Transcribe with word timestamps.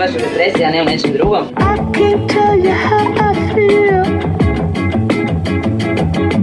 baš 0.00 0.10
u 0.10 0.18
depresiji, 0.18 0.64
a 0.64 0.70
ne 0.70 0.82
u 0.82 0.84
nečem 0.84 1.12
drugom. 1.12 1.44
I 1.48 1.76
can't 1.96 2.28
tell 2.28 2.56
you 2.64 2.74
how 2.88 3.04
I 3.26 3.34
feel, 3.54 4.04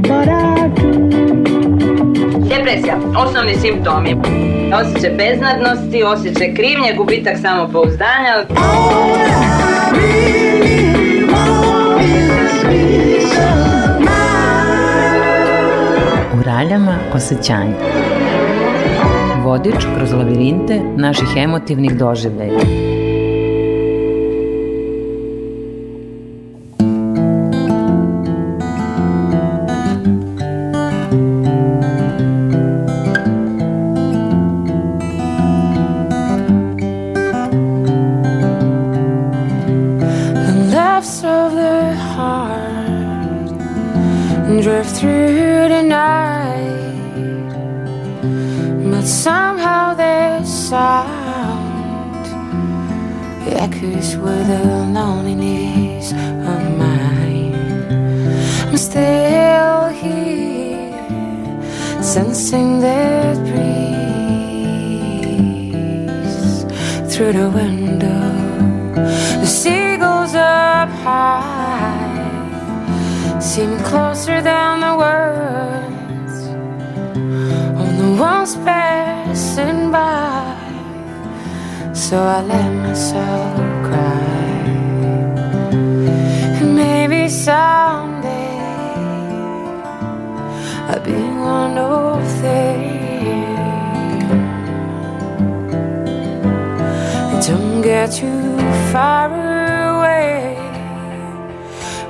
but 0.02 0.28
I 0.28 0.70
do. 0.76 0.88
Depresija, 2.50 2.98
osnovni 3.18 3.56
simptomi. 3.56 4.16
Osjećaj 4.74 5.10
beznadnosti, 5.10 6.04
osjećaj 6.04 6.54
krivnje, 6.54 6.94
gubitak 6.98 7.38
samopouzdanja. 7.42 8.46
U 16.40 16.44
raljama 16.44 16.96
osjećanja. 17.14 17.74
Vodič 19.44 19.86
kroz 19.98 20.14
lavirinte 20.14 20.82
naših 20.96 21.28
emotivnih 21.38 21.96
doživljaja. 21.96 22.87
Don't 97.48 97.82
get 97.82 98.12
too 98.12 98.58
far 98.92 99.32
away. 99.32 100.58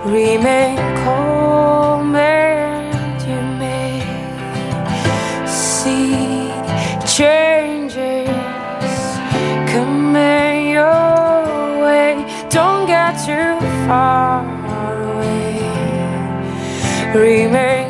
Remain 0.04 0.78
calm 1.04 2.16
and 2.16 3.22
you 3.22 3.42
may 3.62 4.02
see 5.46 6.50
changes 7.06 8.28
coming 9.72 10.72
your 10.72 11.84
way. 11.86 12.26
Don't 12.50 12.88
get 12.88 13.14
too 13.24 13.60
far 13.86 14.42
away. 15.04 15.62
Remain 17.14 17.87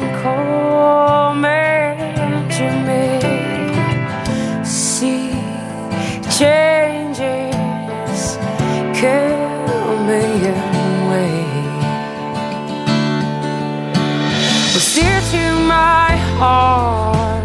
heart. 16.39 17.43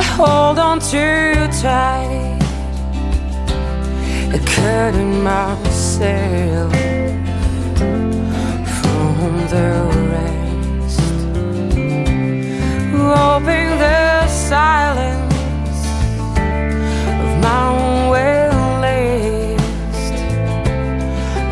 I 0.00 0.04
hold 0.16 0.58
on 0.58 0.80
too 0.80 1.34
tight. 1.60 2.40
I 4.36 4.38
couldn't 4.54 5.22
myself 5.22 6.72
from 8.78 9.32
the 9.54 9.68
rest. 10.12 11.00
Hoping 12.92 13.70
the 13.84 14.26
silence 14.28 15.78
of 17.22 17.30
my 17.44 17.60
own 17.68 18.08
will 18.12 18.60
last. 18.84 20.14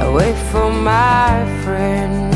I 0.02 0.04
wait 0.16 0.36
for 0.50 0.70
my 0.72 1.28
friend. 1.62 2.33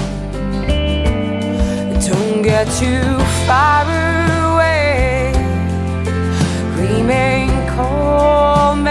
Don't 2.09 2.41
get 2.41 2.67
too 2.79 3.19
far 3.47 3.85
away. 3.85 5.31
Remain 6.75 7.51
calm 7.69 8.87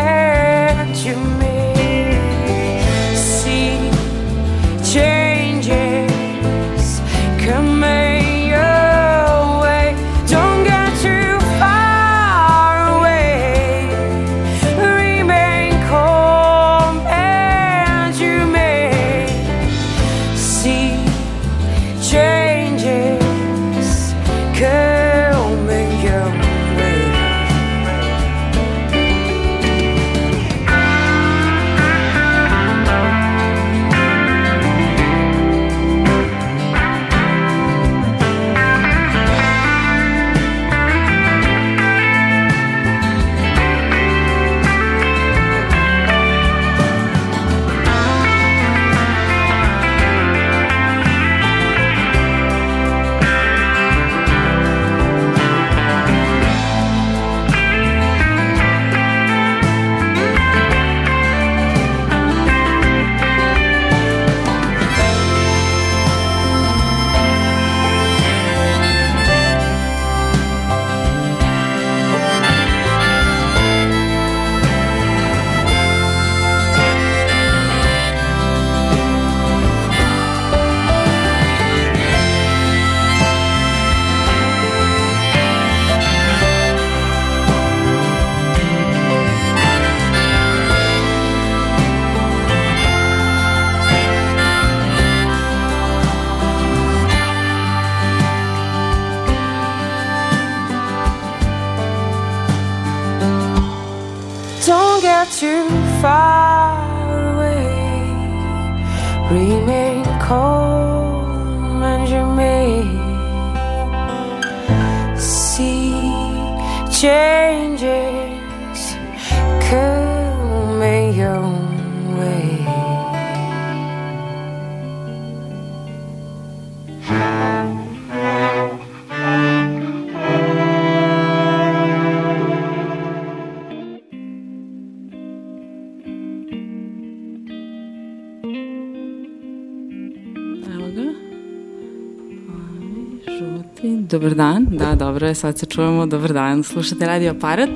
dobro 145.17 145.27
je, 145.27 145.35
sad 145.35 145.59
se 145.59 145.65
čujemo, 145.65 146.05
dobar 146.05 146.33
dan. 146.33 146.63
Slušate 146.63 147.05
Radio 147.05 147.31
Aparat, 147.31 147.69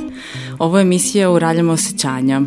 ovo 0.60 0.78
je 0.78 0.82
emisija 0.82 1.32
u 1.32 1.40
raljama 1.40 1.74
osjećanja. 1.74 2.42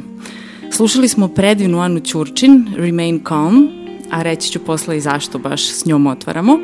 Slušali 0.72 1.08
smo 1.08 1.28
predivnu 1.28 1.80
Anu 1.80 2.00
Ćurčin, 2.00 2.66
Remain 2.76 3.20
Calm, 3.28 3.68
a 4.10 4.22
reći 4.22 4.50
ću 4.50 4.58
posle 4.58 4.96
i 4.96 5.00
zašto 5.00 5.38
baš 5.38 5.68
s 5.68 5.86
njom 5.86 6.06
otvaramo. 6.06 6.58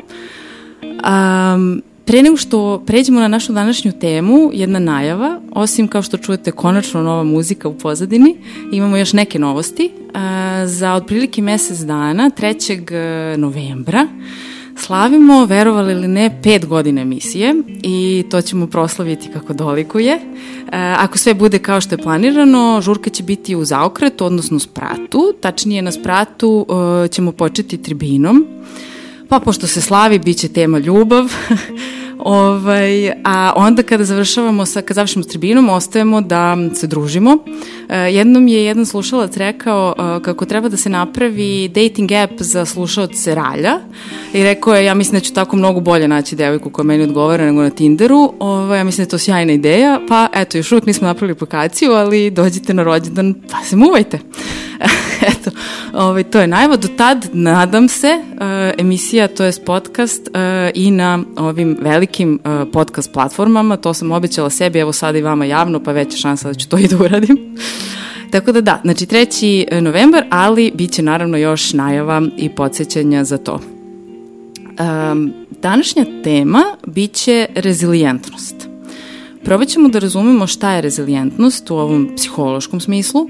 Um, 0.81 1.81
Pre 2.05 2.21
nego 2.21 2.37
što 2.37 2.83
pređemo 2.85 3.19
na 3.19 3.27
našu 3.27 3.53
današnju 3.53 3.91
temu, 3.91 4.49
jedna 4.53 4.79
najava, 4.79 5.39
osim 5.51 5.87
kao 5.87 6.01
što 6.01 6.17
čujete 6.17 6.51
konačno 6.51 7.01
nova 7.01 7.23
muzika 7.23 7.67
u 7.67 7.77
pozadini, 7.77 8.35
imamo 8.71 8.97
još 8.97 9.13
neke 9.13 9.39
novosti. 9.39 9.91
Za 10.65 10.93
otprilike 10.93 11.41
mesec 11.41 11.79
dana, 11.79 12.31
3. 12.37 13.37
novembra, 13.37 14.07
slavimo, 14.77 15.45
verovali 15.45 15.93
ili 15.93 16.07
ne, 16.07 16.39
pet 16.43 16.65
godina 16.65 17.01
emisije 17.01 17.55
i 17.83 18.23
to 18.31 18.41
ćemo 18.41 18.67
proslaviti 18.67 19.29
kako 19.33 19.53
dolikuje. 19.53 20.19
Ako 20.97 21.17
sve 21.17 21.33
bude 21.33 21.59
kao 21.59 21.81
što 21.81 21.95
je 21.95 22.03
planirano, 22.03 22.81
žurka 22.81 23.09
će 23.09 23.23
biti 23.23 23.55
u 23.55 23.65
zaokretu, 23.65 24.25
odnosno 24.25 24.59
spratu. 24.59 25.33
Tačnije 25.41 25.81
na 25.81 25.91
spratu 25.91 26.65
ćemo 27.11 27.31
početi 27.31 27.77
tribinom. 27.77 28.47
Pa 29.29 29.39
pošto 29.39 29.67
se 29.67 29.81
slavi, 29.81 30.19
bit 30.19 30.37
će 30.37 30.47
tema 30.47 30.79
ljubav. 30.79 31.25
Ovaj, 32.21 33.11
a 33.23 33.53
onda 33.55 33.83
kada 33.83 34.03
završavamo 34.03 34.65
sa, 34.65 34.81
kad 34.81 34.95
završimo 34.95 35.23
s 35.23 35.27
tribinom, 35.27 35.69
ostajemo 35.69 36.21
da 36.21 36.57
se 36.75 36.87
družimo. 36.87 37.37
E, 37.89 37.97
jednom 37.97 38.47
je 38.47 38.65
jedan 38.65 38.85
slušalac 38.85 39.37
rekao 39.37 39.95
e, 39.97 40.23
kako 40.23 40.45
treba 40.45 40.69
da 40.69 40.77
se 40.77 40.89
napravi 40.89 41.67
dating 41.67 42.11
app 42.11 42.33
za 42.37 42.65
slušalce 42.65 43.35
ralja 43.35 43.79
i 44.33 44.43
rekao 44.43 44.75
je, 44.75 44.85
ja 44.85 44.93
mislim 44.93 45.19
da 45.19 45.25
ću 45.25 45.33
tako 45.33 45.55
mnogo 45.55 45.79
bolje 45.79 46.07
naći 46.07 46.35
devojku 46.35 46.69
koja 46.69 46.83
meni 46.83 47.03
odgovara 47.03 47.45
nego 47.45 47.61
na 47.61 47.69
Tinderu. 47.69 48.33
Ovaj, 48.39 48.79
ja 48.79 48.83
mislim 48.83 49.03
da 49.03 49.07
je 49.07 49.11
to 49.11 49.17
sjajna 49.17 49.53
ideja, 49.53 49.99
pa 50.07 50.27
eto, 50.33 50.57
još 50.57 50.71
uvijek 50.71 50.85
nismo 50.85 51.07
napravili 51.07 51.31
aplikaciju, 51.31 51.91
ali 51.91 52.31
dođite 52.31 52.73
na 52.73 52.83
rođendan, 52.83 53.33
pa 53.51 53.57
se 53.65 53.75
muvajte. 53.75 54.19
eto, 55.31 55.51
ovaj, 55.93 56.23
to 56.23 56.39
je 56.39 56.47
najvo. 56.47 56.77
Do 56.77 56.87
tad, 56.87 57.29
nadam 57.33 57.87
se, 57.87 58.07
uh, 58.07 58.39
emisija, 58.77 59.27
to 59.27 59.43
je 59.43 59.51
podcast 59.65 60.21
i 60.73 60.91
na 60.91 61.19
ovim 61.37 61.77
velikim 61.81 62.10
uh, 62.19 62.71
podcast 62.73 63.13
platformama, 63.13 63.77
to 63.77 63.93
sam 63.93 64.11
obećala 64.11 64.49
sebi, 64.49 64.79
evo 64.79 64.93
sada 64.93 65.17
i 65.17 65.21
vama 65.21 65.45
javno, 65.45 65.83
pa 65.83 65.91
veća 65.91 66.17
šansa 66.17 66.47
da 66.47 66.53
ću 66.53 66.69
to 66.69 66.77
i 66.77 66.87
da 66.87 66.97
uradim. 66.97 67.37
Tako 68.31 68.51
da 68.51 68.61
da, 68.61 68.81
znači 68.83 69.05
3. 69.05 69.81
novembar, 69.81 70.23
ali 70.29 70.71
bit 70.75 70.91
će 70.91 71.01
naravno 71.01 71.37
još 71.37 71.73
najava 71.73 72.21
i 72.37 72.49
podsjećanja 72.49 73.23
za 73.23 73.37
to. 73.37 73.59
Um, 75.13 75.33
današnja 75.61 76.05
tema 76.23 76.63
bit 76.87 77.13
će 77.13 77.47
rezilijentnost. 77.55 78.55
Probat 79.43 79.67
ćemo 79.67 79.89
da 79.89 79.99
razumemo 79.99 80.47
šta 80.47 80.71
je 80.71 80.81
rezilijentnost 80.81 81.71
u 81.71 81.75
ovom 81.75 82.09
psihološkom 82.15 82.79
smislu, 82.79 83.29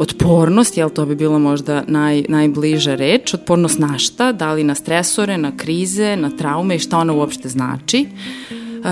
otpornost, 0.00 0.76
jel 0.76 0.90
to 0.90 1.06
bi 1.06 1.14
bila 1.14 1.38
možda 1.38 1.84
naj, 1.86 2.24
najbliža 2.28 2.94
reč, 2.94 3.34
otpornost 3.34 3.78
na 3.78 3.98
šta, 3.98 4.32
da 4.32 4.52
li 4.52 4.64
na 4.64 4.74
stresore, 4.74 5.38
na 5.38 5.52
krize, 5.56 6.16
na 6.16 6.30
traume 6.30 6.76
i 6.76 6.78
šta 6.78 6.98
ona 6.98 7.12
uopšte 7.12 7.48
znači. 7.48 8.06
Uh, 8.80 8.86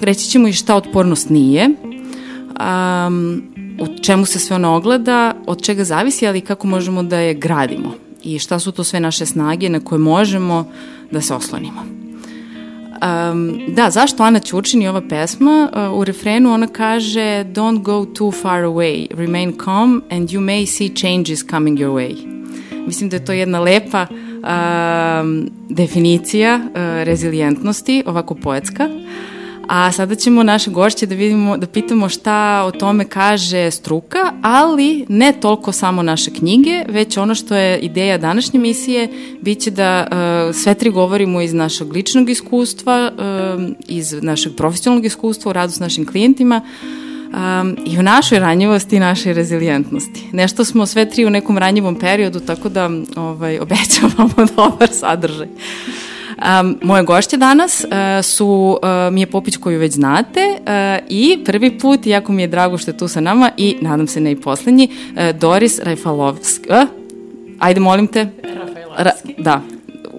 reći 0.00 0.28
ćemo 0.30 0.48
i 0.48 0.52
šta 0.52 0.76
otpornost 0.76 1.30
nije, 1.30 1.68
um, 1.68 3.42
u 3.80 4.02
čemu 4.02 4.26
se 4.26 4.38
sve 4.38 4.56
ona 4.56 4.76
ogleda, 4.76 5.34
od 5.46 5.62
čega 5.62 5.84
zavisi, 5.84 6.26
ali 6.26 6.40
kako 6.40 6.66
možemo 6.66 7.02
da 7.02 7.18
je 7.18 7.34
gradimo 7.34 7.94
i 8.22 8.38
šta 8.38 8.58
su 8.58 8.72
to 8.72 8.84
sve 8.84 9.00
naše 9.00 9.26
snage 9.26 9.68
na 9.68 9.80
koje 9.80 9.98
možemo 9.98 10.68
da 11.10 11.20
se 11.20 11.34
oslonimo. 11.34 12.03
Um, 13.02 13.60
da, 13.68 13.90
zašto 13.90 14.22
Ana 14.22 14.38
Ćurčin 14.38 14.82
i 14.82 14.88
ova 14.88 15.02
pesma? 15.08 15.68
Uh, 15.72 15.98
u 15.98 16.04
refrenu 16.04 16.52
ona 16.52 16.66
kaže 16.66 17.44
Don't 17.44 17.82
go 17.82 18.04
too 18.04 18.32
far 18.32 18.62
away, 18.62 19.06
remain 19.16 19.58
calm 19.64 20.02
and 20.10 20.30
you 20.30 20.40
may 20.40 20.66
see 20.66 20.88
changes 20.96 21.42
coming 21.50 21.78
your 21.78 21.92
way. 21.92 22.16
Mislim 22.86 23.10
da 23.10 23.16
je 23.16 23.24
to 23.24 23.32
jedna 23.32 23.60
lepa 23.60 24.06
um, 24.10 25.50
definicija 25.68 26.60
uh, 26.64 26.70
rezilijentnosti, 27.02 28.02
ovako 28.06 28.34
poetska. 28.34 28.88
A 29.68 29.92
sada 29.92 30.14
ćemo 30.14 30.42
naše 30.42 30.70
gošće 30.70 31.06
da 31.06 31.14
vidimo, 31.14 31.56
da 31.56 31.66
pitamo 31.66 32.08
šta 32.08 32.64
o 32.66 32.70
tome 32.70 33.04
kaže 33.04 33.70
struka, 33.70 34.32
ali 34.42 35.06
ne 35.08 35.32
toliko 35.40 35.72
samo 35.72 36.02
naše 36.02 36.30
knjige, 36.30 36.84
već 36.88 37.16
ono 37.16 37.34
što 37.34 37.54
je 37.54 37.78
ideja 37.78 38.18
današnje 38.18 38.60
misije, 38.60 39.08
bit 39.40 39.60
će 39.60 39.70
da 39.70 40.06
uh, 40.06 40.56
sve 40.56 40.74
tri 40.74 40.90
govorimo 40.90 41.40
iz 41.40 41.54
našeg 41.54 41.92
ličnog 41.92 42.30
iskustva, 42.30 43.12
uh, 43.12 43.62
iz 43.88 44.12
našeg 44.22 44.56
profesionalnog 44.56 45.04
iskustva 45.04 45.50
u 45.50 45.52
radu 45.52 45.72
s 45.72 45.80
našim 45.80 46.06
klijentima, 46.06 46.60
um, 47.34 47.76
i 47.86 47.98
u 47.98 48.02
našoj 48.02 48.38
ranjivosti 48.38 48.96
i 48.96 49.00
našoj 49.00 49.32
rezilijentnosti. 49.32 50.28
Nešto 50.32 50.64
smo 50.64 50.86
sve 50.86 51.10
tri 51.10 51.24
u 51.24 51.30
nekom 51.30 51.58
ranjivom 51.58 51.98
periodu, 51.98 52.40
tako 52.40 52.68
da 52.68 52.90
ovaj, 53.16 53.58
obećavamo 53.64 54.46
dobar 54.56 54.88
sadržaj. 54.92 55.48
Um, 56.44 56.78
moje 56.82 57.02
gošće 57.02 57.36
danas 57.36 57.84
uh, 57.84 58.24
su 58.24 58.78
uh, 58.82 59.14
Mija 59.14 59.26
Popić 59.26 59.56
koju 59.56 59.78
već 59.78 59.92
znate 59.92 60.40
uh, 60.58 61.06
i 61.08 61.38
prvi 61.44 61.78
put, 61.78 62.06
jako 62.06 62.32
mi 62.32 62.42
je 62.42 62.48
drago 62.48 62.78
što 62.78 62.90
je 62.90 62.98
tu 62.98 63.08
sa 63.08 63.20
nama 63.20 63.50
i 63.56 63.76
nadam 63.80 64.06
se 64.06 64.20
ne 64.20 64.32
i 64.32 64.40
poslednji, 64.40 64.88
uh, 64.88 65.38
Doris 65.40 65.78
Rajfalovski. 65.78 66.68
Uh, 66.68 66.88
ajde 67.58 67.80
molim 67.80 68.06
te. 68.06 68.28
Ra, 68.98 69.10
da, 69.38 69.62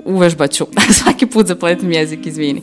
uvežbaću. 0.05 0.65
Svaki 1.03 1.25
put 1.25 1.45
zapletim 1.45 1.91
jezik, 1.91 2.25
izvini. 2.25 2.61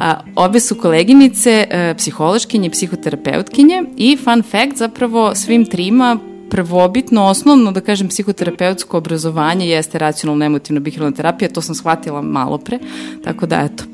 A, 0.00 0.20
obe 0.34 0.60
su 0.60 0.74
koleginice, 0.74 1.66
e, 1.70 1.94
psihološkinje, 1.98 2.70
psihoterapeutkinje 2.70 3.82
i 3.96 4.16
fun 4.16 4.42
fact, 4.42 4.76
zapravo 4.76 5.34
svim 5.34 5.66
trima 5.66 6.18
prvobitno, 6.50 7.24
osnovno, 7.24 7.72
da 7.72 7.80
kažem, 7.80 8.08
psihoterapeutsko 8.08 8.98
obrazovanje 8.98 9.68
jeste 9.68 9.98
racionalno 9.98 10.44
emotivna 10.44 10.80
bihiralna 10.80 11.16
terapija, 11.16 11.48
to 11.48 11.62
sam 11.62 11.74
shvatila 11.74 12.22
malo 12.22 12.58
pre, 12.58 12.78
tako 13.24 13.46
da 13.46 13.68
eto. 13.72 13.84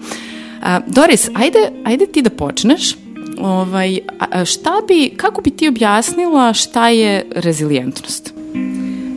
A, 0.62 0.80
Doris, 0.87 1.30
ajde, 1.35 1.59
ajde 1.85 2.06
ti 2.06 2.23
da 2.23 2.30
počneš. 2.30 2.97
Ovaj, 3.38 4.00
a, 4.18 4.44
šta 4.44 4.73
bi, 4.88 5.12
kako 5.16 5.42
bi 5.42 5.50
ti 5.50 5.68
objasnila 5.68 6.52
šta 6.52 6.88
je 6.88 7.26
rezilijentnost? 7.35 8.35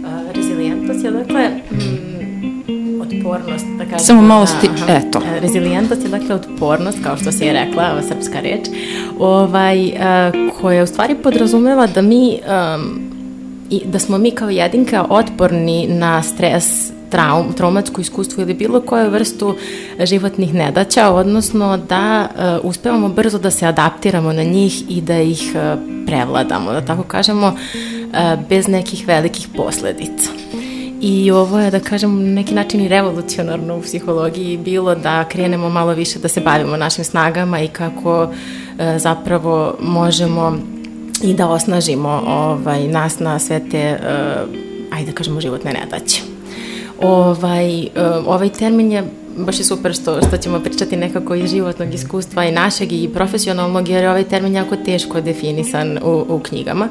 A, 0.05 0.31
rezilijentnost 0.35 1.05
je 1.05 1.11
dakle 1.11 1.49
mm, 1.49 3.01
otpornost, 3.01 3.65
da 3.77 3.83
kažem. 3.83 3.99
Samo 3.99 4.21
malo 4.21 4.45
sti, 4.45 4.69
aha. 4.75 4.93
eto. 4.93 5.21
Rezilijentnost 5.41 6.03
je 6.03 6.09
dakle 6.09 6.35
otpornost, 6.35 6.97
kao 7.03 7.17
što 7.17 7.31
si 7.31 7.43
je 7.43 7.53
rekla, 7.53 7.91
ova 7.91 8.01
srpska 8.01 8.39
reč, 8.39 8.67
ovaj, 9.19 9.91
koja 10.61 10.83
u 10.83 10.87
stvari 10.87 11.15
podrazumeva 11.23 11.87
da 11.87 12.01
mi 12.01 12.39
um, 12.75 13.04
i 13.69 13.81
da 13.85 13.99
smo 13.99 14.17
mi 14.17 14.31
kao 14.31 14.49
jedinka 14.49 15.05
otporni 15.09 15.87
na 15.87 16.23
stres, 16.23 16.91
traum, 17.09 17.53
traumatsko 17.53 18.01
iskustvo 18.01 18.43
ili 18.43 18.53
bilo 18.53 18.81
koju 18.81 19.09
vrstu 19.09 19.55
životnih 20.03 20.53
nedaća, 20.53 21.09
odnosno 21.09 21.77
da 21.77 22.27
uh, 22.61 22.69
uspevamo 22.69 23.09
brzo 23.09 23.37
da 23.39 23.51
se 23.51 23.65
adaptiramo 23.65 24.33
na 24.33 24.43
njih 24.43 24.97
i 24.97 25.01
da 25.01 25.21
ih 25.21 25.51
uh, 25.55 25.79
prevladamo, 26.05 26.71
da 26.71 26.81
tako 26.81 27.03
kažemo, 27.03 27.47
uh, 27.47 28.47
bez 28.49 28.67
nekih 28.67 29.07
velikih 29.07 29.47
posledica. 29.55 30.29
I 31.01 31.31
ovo 31.31 31.59
je, 31.59 31.71
da 31.71 31.79
kažem, 31.79 32.27
na 32.27 32.31
neki 32.31 32.53
način 32.53 32.81
i 32.81 32.87
revolucionarno 32.87 33.77
u 33.77 33.81
psihologiji 33.81 34.57
bilo 34.57 34.95
da 34.95 35.23
krenemo 35.23 35.69
malo 35.69 35.93
više 35.93 36.19
da 36.19 36.27
se 36.27 36.41
bavimo 36.41 36.77
našim 36.77 37.03
snagama 37.03 37.61
i 37.61 37.67
kako 37.67 38.23
uh, 38.23 38.29
zapravo 38.97 39.75
možemo 39.79 40.57
i 41.23 41.33
da 41.33 41.49
osnažimo 41.49 42.23
ovaj, 42.27 42.87
nas 42.87 43.19
na 43.19 43.39
sve 43.39 43.61
te, 43.71 43.99
uh, 43.99 44.97
ajde 44.97 45.11
da 45.11 45.17
kažemo, 45.17 45.41
životne 45.41 45.73
nedaće. 45.73 46.21
Ovaj, 47.01 47.79
uh, 47.79 47.87
ovaj 48.27 48.49
termin 48.49 48.91
je 48.91 49.03
baš 49.37 49.59
je 49.59 49.65
super 49.65 49.93
što, 49.93 50.21
što 50.27 50.37
ćemo 50.37 50.59
pričati 50.59 50.97
nekako 50.97 51.35
iz 51.35 51.51
životnog 51.51 51.93
iskustva 51.93 52.45
i 52.45 52.51
našeg 52.51 52.91
i 52.91 53.09
profesionalnog, 53.13 53.89
jer 53.89 54.03
je 54.03 54.09
ovaj 54.09 54.23
termin 54.23 54.53
jako 54.53 54.75
teško 54.75 55.21
definisan 55.21 55.97
u, 56.03 56.25
u 56.29 56.39
knjigama. 56.39 56.89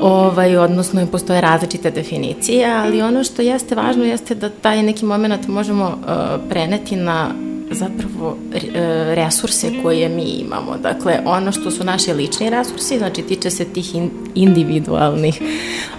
Ovaj, 0.00 0.56
odnosno 0.56 1.06
postoje 1.06 1.40
različite 1.40 1.90
definicije, 1.90 2.66
ali 2.74 3.02
ono 3.02 3.24
što 3.24 3.42
jeste 3.42 3.74
važno 3.74 4.04
jeste 4.04 4.34
da 4.34 4.50
taj 4.50 4.82
neki 4.82 5.04
moment 5.04 5.48
možemo 5.48 5.84
uh, 5.84 6.48
preneti 6.48 6.96
na 6.96 7.30
zapravo 7.74 8.36
e, 8.54 9.14
resurse 9.14 9.70
koje 9.82 10.08
mi 10.08 10.22
imamo. 10.22 10.76
Dakle, 10.82 11.18
ono 11.24 11.52
što 11.52 11.70
su 11.70 11.84
naše 11.84 12.14
lični 12.14 12.50
resursi, 12.50 12.98
znači 12.98 13.22
tiče 13.22 13.50
se 13.50 13.64
tih 13.64 13.94
in, 13.94 14.10
individualnih 14.34 15.42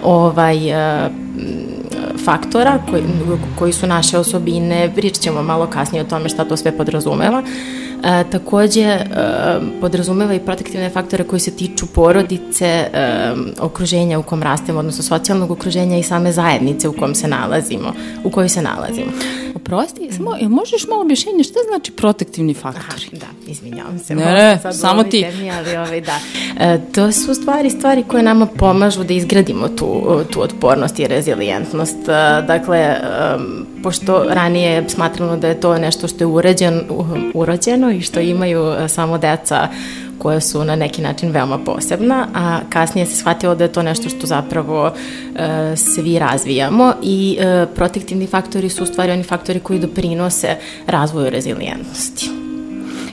ovaj, 0.02 0.70
e, 0.70 1.10
faktora 2.24 2.78
koji, 2.90 3.02
koji 3.58 3.72
su 3.72 3.86
naše 3.86 4.18
osobine, 4.18 4.92
pričat 4.94 5.22
ćemo 5.22 5.42
malo 5.42 5.66
kasnije 5.66 6.02
o 6.02 6.08
tome 6.08 6.28
šta 6.28 6.44
to 6.44 6.56
sve 6.56 6.76
podrazumeva, 6.76 7.42
E, 8.04 8.24
takođe, 8.30 8.82
e, 8.82 9.04
podrazumeva 9.80 10.34
i 10.34 10.40
protektivne 10.40 10.90
faktore 10.90 11.24
koji 11.24 11.40
se 11.40 11.50
tiču 11.50 11.86
porodice, 11.86 12.66
e, 12.66 13.32
okruženja 13.60 14.18
u 14.18 14.22
kom 14.22 14.42
rastemo, 14.42 14.78
odnosno 14.78 15.02
socijalnog 15.02 15.50
okruženja 15.50 15.98
i 15.98 16.02
same 16.02 16.32
zajednice 16.32 16.88
u 16.88 16.92
kom 16.92 17.14
se 17.14 17.28
nalazimo, 17.28 17.92
u 18.24 18.30
kojoj 18.30 18.48
se 18.48 18.62
nalazimo. 18.62 19.12
Oprosti, 19.54 20.12
samo, 20.12 20.36
jel 20.36 20.48
možeš 20.48 20.86
malo 20.88 21.02
objašnjenje 21.02 21.44
šta 21.44 21.58
znači 21.68 21.92
protektivni 21.92 22.54
faktori? 22.54 23.08
Da, 23.12 23.26
izvinjavam 23.46 23.98
se. 23.98 24.14
Ne, 24.14 24.24
ne, 24.24 24.58
sad 24.62 24.76
samo 24.76 25.04
ti. 25.04 25.22
Temi, 25.30 25.50
ali 25.50 25.76
ovaj, 25.76 26.00
da. 26.00 26.18
E, 26.60 26.78
to 26.92 27.12
su 27.12 27.34
stvari, 27.34 27.70
stvari 27.70 28.02
koje 28.02 28.22
nama 28.22 28.46
pomažu 28.46 29.04
da 29.04 29.14
izgradimo 29.14 29.68
tu, 29.68 30.20
tu 30.30 30.42
otpornost 30.42 30.98
i 30.98 31.06
rezilijentnost. 31.06 32.08
E, 32.08 32.42
dakle, 32.46 32.78
e, 32.78 32.98
pošto 33.82 34.24
ranije 34.28 34.84
smatramo 34.88 35.36
da 35.36 35.48
je 35.48 35.60
to 35.60 35.78
nešto 35.78 36.08
što 36.08 36.24
je 36.24 36.26
uređen, 36.26 36.82
urođeno 37.34 37.90
i 37.96 38.02
što 38.02 38.20
imaju 38.20 38.72
e, 38.72 38.88
samo 38.88 39.18
deca 39.18 39.68
koja 40.18 40.40
su 40.40 40.64
na 40.64 40.76
neki 40.76 41.02
način 41.02 41.30
veoma 41.30 41.58
posebna, 41.58 42.26
a 42.34 42.60
kasnije 42.70 43.06
se 43.06 43.16
shvatilo 43.16 43.54
da 43.54 43.64
je 43.64 43.72
to 43.72 43.82
nešto 43.82 44.08
što 44.08 44.26
zapravo 44.26 44.92
e, 44.92 45.76
svi 45.76 46.18
razvijamo 46.18 46.92
i 47.02 47.38
e, 47.40 47.66
protektivni 47.74 48.26
faktori 48.26 48.68
su 48.68 48.82
u 48.82 48.86
stvari 48.86 49.12
oni 49.12 49.22
faktori 49.22 49.60
koji 49.60 49.78
doprinose 49.78 50.56
razvoju 50.86 51.30
rezilijentnosti. 51.30 52.30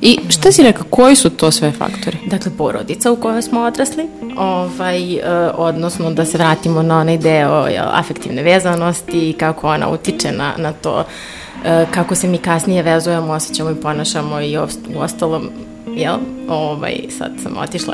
I 0.02 0.20
šta 0.30 0.52
si 0.52 0.64
rekao, 0.64 0.86
koji 0.90 1.16
su 1.16 1.30
to 1.30 1.52
sve 1.52 1.72
faktori? 1.72 2.18
Dakle, 2.26 2.52
porodica 2.58 3.12
u 3.12 3.16
kojoj 3.16 3.42
smo 3.42 3.62
odrasli, 3.62 4.08
ovaj, 4.38 5.14
e, 5.14 5.22
odnosno 5.56 6.12
da 6.12 6.26
se 6.26 6.38
vratimo 6.38 6.84
na 6.84 7.00
onaj 7.00 7.18
deo 7.18 7.68
jel, 7.68 7.86
afektivne 7.92 8.44
vezanosti 8.44 9.30
i 9.30 9.34
kako 9.34 9.68
ona 9.68 9.90
utiče 9.90 10.32
na, 10.32 10.54
na 10.58 10.72
to 10.72 11.06
kako 11.92 12.16
se 12.16 12.28
mi 12.28 12.38
kasnije 12.38 12.84
vezujemo, 12.84 13.34
osjećamo 13.34 13.72
i 13.72 13.76
ponašamo 13.76 14.42
i 14.42 14.58
u 14.58 15.00
ostalom, 15.00 15.50
jel, 15.96 16.16
ovaj, 16.50 16.96
sad 17.18 17.32
sam 17.44 17.58
otišla 17.58 17.94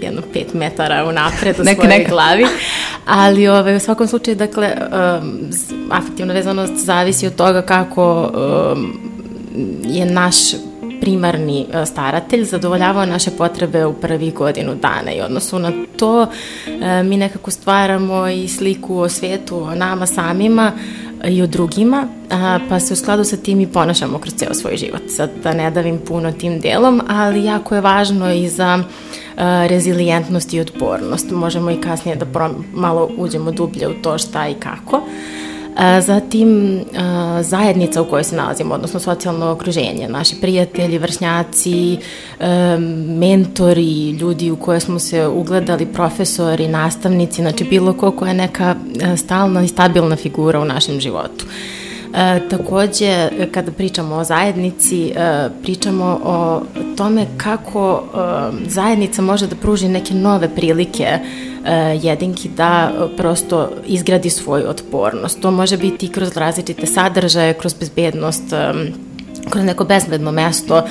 jedno 0.00 0.22
pet 0.32 0.54
metara 0.54 1.04
unapred 1.04 1.60
u 1.60 1.64
Neka, 1.64 1.82
svojoj 1.82 1.98
neka. 1.98 2.10
glavi, 2.10 2.46
ali 3.06 3.48
ovaj, 3.48 3.76
u 3.76 3.80
svakom 3.80 4.06
slučaju, 4.06 4.36
dakle, 4.36 4.72
um, 5.20 5.50
afektivna 5.90 6.34
vezanost 6.34 6.72
zavisi 6.76 7.26
od 7.26 7.34
toga 7.34 7.62
kako 7.62 8.30
um, 8.74 9.00
je 9.84 10.06
naš 10.06 10.34
primarni 11.00 11.66
e, 11.72 11.86
staratelj 11.86 12.44
zadovoljavao 12.44 13.06
naše 13.06 13.30
potrebe 13.30 13.86
u 13.86 13.92
prvih 13.92 14.34
godinu 14.34 14.74
dana 14.74 15.12
i 15.12 15.20
odnosu 15.20 15.58
na 15.58 15.72
to 15.96 16.26
e, 16.66 17.02
mi 17.02 17.16
nekako 17.16 17.50
stvaramo 17.50 18.28
i 18.28 18.48
sliku 18.48 18.98
o 18.98 19.08
svetu, 19.08 19.56
o 19.56 19.74
nama 19.74 20.06
samima 20.06 20.72
i 21.24 21.42
o 21.42 21.46
drugima, 21.46 22.06
pa 22.68 22.80
se 22.80 22.92
u 22.92 22.96
skladu 22.96 23.24
sa 23.24 23.36
tim 23.36 23.60
i 23.60 23.66
ponašamo 23.66 24.18
kroz 24.18 24.34
ceo 24.34 24.54
svoj 24.54 24.76
život. 24.76 25.02
Sad 25.08 25.30
da 25.42 25.52
ne 25.54 25.70
davim 25.70 25.98
puno 25.98 26.32
tim 26.32 26.60
delom, 26.60 27.00
ali 27.08 27.44
jako 27.44 27.74
je 27.74 27.80
važno 27.80 28.32
i 28.32 28.48
za 28.48 28.78
a, 29.36 29.66
rezilijentnost 29.66 30.54
i 30.54 30.60
otpornost. 30.60 31.30
Možemo 31.30 31.70
i 31.70 31.80
kasnije 31.80 32.16
da 32.16 32.50
malo 32.74 33.10
uđemo 33.16 33.50
dublje 33.50 33.88
u 33.88 33.94
to 34.02 34.18
šta 34.18 34.48
i 34.48 34.54
kako. 34.54 34.96
A, 34.96 35.47
Zatim 36.00 36.80
zajednica 37.40 38.02
u 38.02 38.04
kojoj 38.04 38.24
se 38.24 38.36
nalazimo, 38.36 38.74
odnosno 38.74 39.00
socijalno 39.00 39.50
okruženje, 39.50 40.08
naši 40.08 40.36
prijatelji, 40.40 40.98
vršnjaci, 40.98 41.98
e, 42.40 42.76
mentori, 43.18 44.10
ljudi 44.10 44.50
u 44.50 44.56
koje 44.56 44.80
smo 44.80 44.98
se 44.98 45.26
ugledali, 45.26 45.86
profesori, 45.86 46.68
nastavnici, 46.68 47.42
znači 47.42 47.64
bilo 47.64 47.92
ko 47.92 48.10
koja 48.10 48.28
je 48.28 48.34
neka 48.34 48.74
e, 49.00 49.16
stalna 49.16 49.62
i 49.62 49.68
stabilna 49.68 50.16
figura 50.16 50.60
u 50.60 50.64
našem 50.64 51.00
životu. 51.00 51.46
E, 52.14 52.48
takođe, 52.48 53.28
kada 53.52 53.72
pričamo 53.72 54.14
o 54.14 54.24
zajednici, 54.24 55.08
e, 55.08 55.48
pričamo 55.62 56.20
o 56.24 56.60
tome 56.96 57.26
kako 57.36 58.02
e, 58.02 58.68
zajednica 58.68 59.22
može 59.22 59.46
da 59.46 59.56
pruži 59.56 59.88
neke 59.88 60.14
nove 60.14 60.54
prilike 60.54 61.04
e, 61.04 61.18
jedinki 62.02 62.48
da 62.48 62.92
prosto 63.16 63.70
izgradi 63.86 64.30
svoju 64.30 64.68
otpornost. 64.68 65.40
To 65.40 65.50
može 65.50 65.76
biti 65.76 66.06
i 66.06 66.12
kroz 66.12 66.36
različite 66.36 66.86
sadržaje, 66.86 67.54
kroz 67.54 67.74
bezbednost, 67.74 68.52
e, 68.52 68.72
kroz 69.50 69.64
neko 69.64 69.84
bezbedno 69.84 70.32
mesto, 70.32 70.82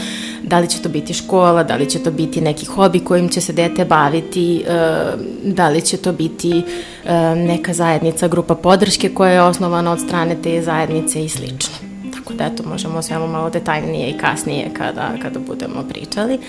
da 0.43 0.59
li 0.59 0.67
će 0.67 0.81
to 0.81 0.89
biti 0.89 1.13
škola, 1.13 1.63
da 1.63 1.75
li 1.75 1.89
će 1.89 1.99
to 1.99 2.11
biti 2.11 2.41
neki 2.41 2.65
hobi 2.65 2.99
kojim 2.99 3.29
će 3.29 3.41
se 3.41 3.53
dete 3.53 3.85
baviti, 3.85 4.63
e, 4.67 5.03
da 5.43 5.69
li 5.69 5.81
će 5.81 5.97
to 5.97 6.11
biti 6.11 6.63
e, 7.05 7.35
neka 7.35 7.73
zajednica, 7.73 8.27
grupa 8.27 8.55
podrške 8.55 9.09
koja 9.09 9.31
je 9.31 9.41
osnovana 9.41 9.91
od 9.91 9.99
strane 9.99 10.35
te 10.43 10.61
zajednice 10.61 11.25
i 11.25 11.29
slično. 11.29 11.75
Tako 12.13 12.33
da 12.33 12.45
eto, 12.45 12.63
možemo 12.69 12.97
o 12.97 13.01
svemu 13.01 13.27
malo 13.27 13.49
detaljnije 13.49 14.09
i 14.09 14.17
kasnije 14.17 14.69
kada, 14.73 15.11
kada 15.21 15.39
budemo 15.39 15.83
pričali. 15.89 16.39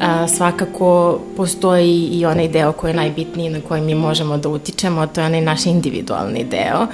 A, 0.00 0.28
svakako 0.28 1.20
postoji 1.36 2.08
i 2.12 2.26
onaj 2.26 2.48
deo 2.48 2.72
koji 2.72 2.90
je 2.90 2.96
najbitniji 2.96 3.50
na 3.50 3.60
koji 3.68 3.82
mi 3.82 3.94
možemo 3.94 4.38
da 4.38 4.48
utičemo, 4.48 5.06
to 5.06 5.20
je 5.20 5.26
onaj 5.26 5.40
naš 5.40 5.66
individualni 5.66 6.44
deo. 6.44 6.86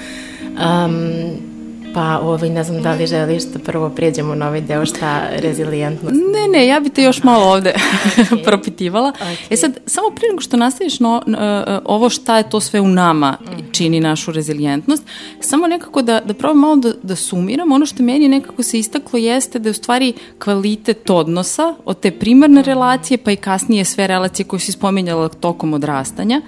Um, 0.52 1.51
pa 1.94 2.18
ovaj, 2.22 2.50
ne 2.50 2.64
znam 2.64 2.82
da 2.82 2.92
li 2.92 3.06
želiš 3.06 3.42
da 3.42 3.58
prvo 3.58 3.90
pređemo 3.90 4.34
na 4.34 4.48
ovaj 4.48 4.60
deo 4.60 4.86
šta 4.86 5.22
rezilijentnost? 5.30 6.16
Ne, 6.32 6.58
ne, 6.58 6.66
ja 6.66 6.80
bi 6.80 6.90
te 6.90 7.02
još 7.02 7.22
malo 7.22 7.44
ovde 7.44 7.74
propitivala. 8.46 9.12
E 9.50 9.56
sad, 9.56 9.78
samo 9.86 10.10
prije 10.16 10.30
nego 10.30 10.40
što 10.40 10.56
nastaviš 10.56 11.00
no, 11.00 11.22
n- 11.26 11.34
e, 11.34 11.78
ovo 11.84 12.10
šta 12.10 12.36
je 12.36 12.50
to 12.50 12.60
sve 12.60 12.80
u 12.80 12.88
nama 12.88 13.36
čini 13.72 14.00
našu 14.00 14.32
rezilijentnost, 14.32 15.02
samo 15.40 15.66
nekako 15.66 16.02
da, 16.02 16.20
da 16.20 16.34
probam 16.34 16.58
malo 16.58 16.76
da, 16.76 16.92
da 17.02 17.16
sumiram. 17.16 17.72
Ono 17.72 17.86
što 17.86 18.02
meni 18.02 18.28
nekako 18.28 18.62
se 18.62 18.78
istaklo 18.78 19.18
jeste 19.18 19.58
da 19.58 19.68
je 19.68 19.70
u 19.70 19.74
stvari 19.74 20.12
kvalitet 20.38 21.10
odnosa 21.10 21.74
od 21.84 22.00
te 22.00 22.10
primarne 22.10 22.62
relacije 22.62 23.18
pa 23.18 23.30
i 23.32 23.36
kasnije 23.36 23.84
sve 23.84 24.06
relacije 24.06 24.46
koje 24.46 24.60
si 24.60 24.72
spominjala 24.72 25.28
tokom 25.28 25.74
odrastanja, 25.74 26.40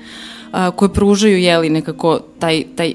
koje 0.77 0.93
pružaju, 0.93 1.39
jeli, 1.39 1.71
nekako 1.71 2.21
taj, 2.39 2.65
taj 2.77 2.95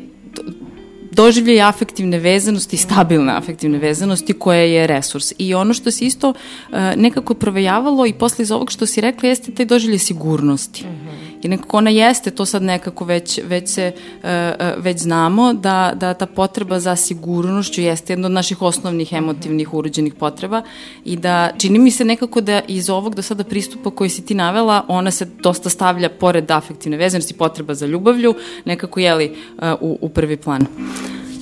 doživljaj 1.11 1.61
afektivne 1.61 2.19
vezanosti 2.19 2.77
stabilne 2.77 3.33
afektivne 3.33 3.77
vezanosti 3.77 4.33
koja 4.33 4.61
je 4.61 4.87
resurs. 4.87 5.33
I 5.37 5.53
ono 5.53 5.73
što 5.73 5.91
se 5.91 6.05
isto 6.05 6.29
uh, 6.29 6.77
nekako 6.95 7.33
provejavalo 7.33 8.05
i 8.05 8.13
posle 8.13 8.43
iz 8.43 8.51
ovog 8.51 8.71
što 8.71 8.85
si 8.85 9.01
rekla 9.01 9.29
jeste 9.29 9.51
taj 9.51 9.65
doživljaj 9.65 9.99
sigurnosti. 9.99 10.85
Mm 10.85 10.89
-hmm. 10.89 11.18
I 11.43 11.47
nekako 11.47 11.77
ona 11.77 11.89
jeste, 11.89 12.31
to 12.31 12.45
sad 12.45 12.63
nekako 12.63 13.05
već, 13.05 13.39
već 13.43 13.69
se, 13.69 13.91
uh, 13.95 14.23
uh, 14.23 14.83
već 14.83 14.99
znamo 14.99 15.53
da, 15.53 15.91
da 15.95 16.13
ta 16.13 16.25
potreba 16.25 16.79
za 16.79 16.95
sigurnošću 16.95 17.81
jeste 17.81 18.13
jedna 18.13 18.25
od 18.25 18.31
naših 18.31 18.61
osnovnih 18.61 19.13
emotivnih 19.13 19.73
urođenih 19.73 20.13
potreba 20.13 20.61
i 21.05 21.17
da 21.17 21.51
čini 21.57 21.79
mi 21.79 21.91
se 21.91 22.05
nekako 22.05 22.41
da 22.41 22.61
iz 22.67 22.89
ovog 22.89 23.15
do 23.15 23.21
sada 23.21 23.43
pristupa 23.43 23.91
koji 23.91 24.09
si 24.09 24.25
ti 24.25 24.35
navela, 24.35 24.83
ona 24.87 25.11
se 25.11 25.25
dosta 25.43 25.69
stavlja 25.69 26.09
pored 26.09 26.51
afektivne 26.51 26.97
vezanosti, 26.97 27.33
potreba 27.33 27.73
za 27.73 27.85
ljubavlju, 27.85 28.35
nekako 28.65 28.99
jeli 28.99 29.35
uh, 29.57 29.63
u, 29.81 29.97
u 30.01 30.09
prvi 30.09 30.37
plan. 30.37 30.65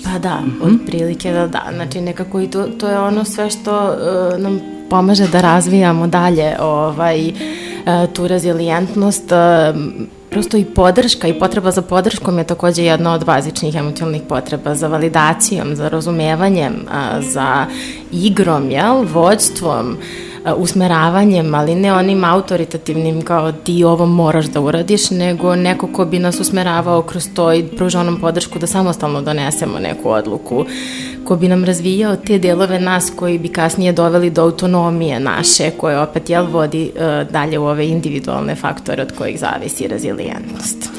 Pa 0.04 0.20
da, 0.20 0.44
od 0.62 0.74
prilike 0.86 1.32
da 1.32 1.48
da. 1.48 1.70
Znači 1.74 2.02
nekako 2.02 2.42
i 2.42 2.52
to, 2.52 2.64
to 2.64 2.90
je 2.90 3.00
ono 3.00 3.24
sve 3.24 3.50
što 3.50 3.86
uh, 3.86 4.40
nam 4.40 4.62
pomaže 4.90 5.28
da 5.28 5.42
razvijamo 5.42 6.08
dalje 6.08 6.56
ovaj, 6.60 7.28
uh, 7.28 7.36
tu 8.14 8.28
rezilijentnost. 8.28 9.32
Uh, 9.32 9.78
prosto 10.30 10.58
i 10.58 10.66
podrška 10.66 11.28
i 11.28 11.40
potreba 11.40 11.72
za 11.72 11.82
podrškom 11.82 12.38
je 12.38 12.44
takođe 12.44 12.84
jedna 12.84 13.14
od 13.14 13.26
bazičnih 13.26 13.76
emocionalnih 13.76 14.22
potreba 14.30 14.76
za 14.76 14.88
validacijom, 14.88 15.76
za 15.76 15.90
razumevanjem, 15.90 16.74
uh, 16.86 17.24
za 17.24 17.66
igrom, 18.12 18.70
jel, 18.70 19.06
vođstvom, 19.14 19.98
a, 19.98 20.37
usmeravanjem, 20.56 21.56
ali 21.56 21.76
ne 21.76 21.94
onim 21.94 22.24
autoritativnim 22.24 23.22
kao 23.22 23.52
ti 23.52 23.84
ovo 23.84 24.06
moraš 24.06 24.46
da 24.46 24.62
uradiš, 24.62 25.12
nego 25.12 25.56
neko 25.56 25.88
ko 25.88 26.06
bi 26.06 26.20
nas 26.20 26.40
usmeravao 26.40 27.02
kroz 27.02 27.28
to 27.36 27.54
i 27.54 27.64
pružao 27.64 28.04
nam 28.04 28.20
podršku 28.22 28.60
da 28.60 28.68
samostalno 28.68 29.22
donesemo 29.22 29.80
neku 29.80 30.10
odluku, 30.10 30.66
ko 31.26 31.36
bi 31.36 31.48
nam 31.48 31.66
razvijao 31.66 32.16
te 32.16 32.40
delove 32.40 32.80
nas 32.80 33.12
koji 33.16 33.38
bi 33.38 33.48
kasnije 33.48 33.92
doveli 33.92 34.30
do 34.30 34.42
autonomije 34.42 35.20
naše, 35.20 35.72
koje 35.78 36.00
opet 36.00 36.30
jel 36.30 36.46
vodi 36.46 36.92
uh, 36.96 37.32
dalje 37.32 37.60
u 37.60 37.66
ove 37.66 37.88
individualne 37.88 38.56
faktore 38.56 39.02
od 39.02 39.12
kojih 39.18 39.40
zavisi 39.40 39.88
rezilijentnost. 39.88 40.90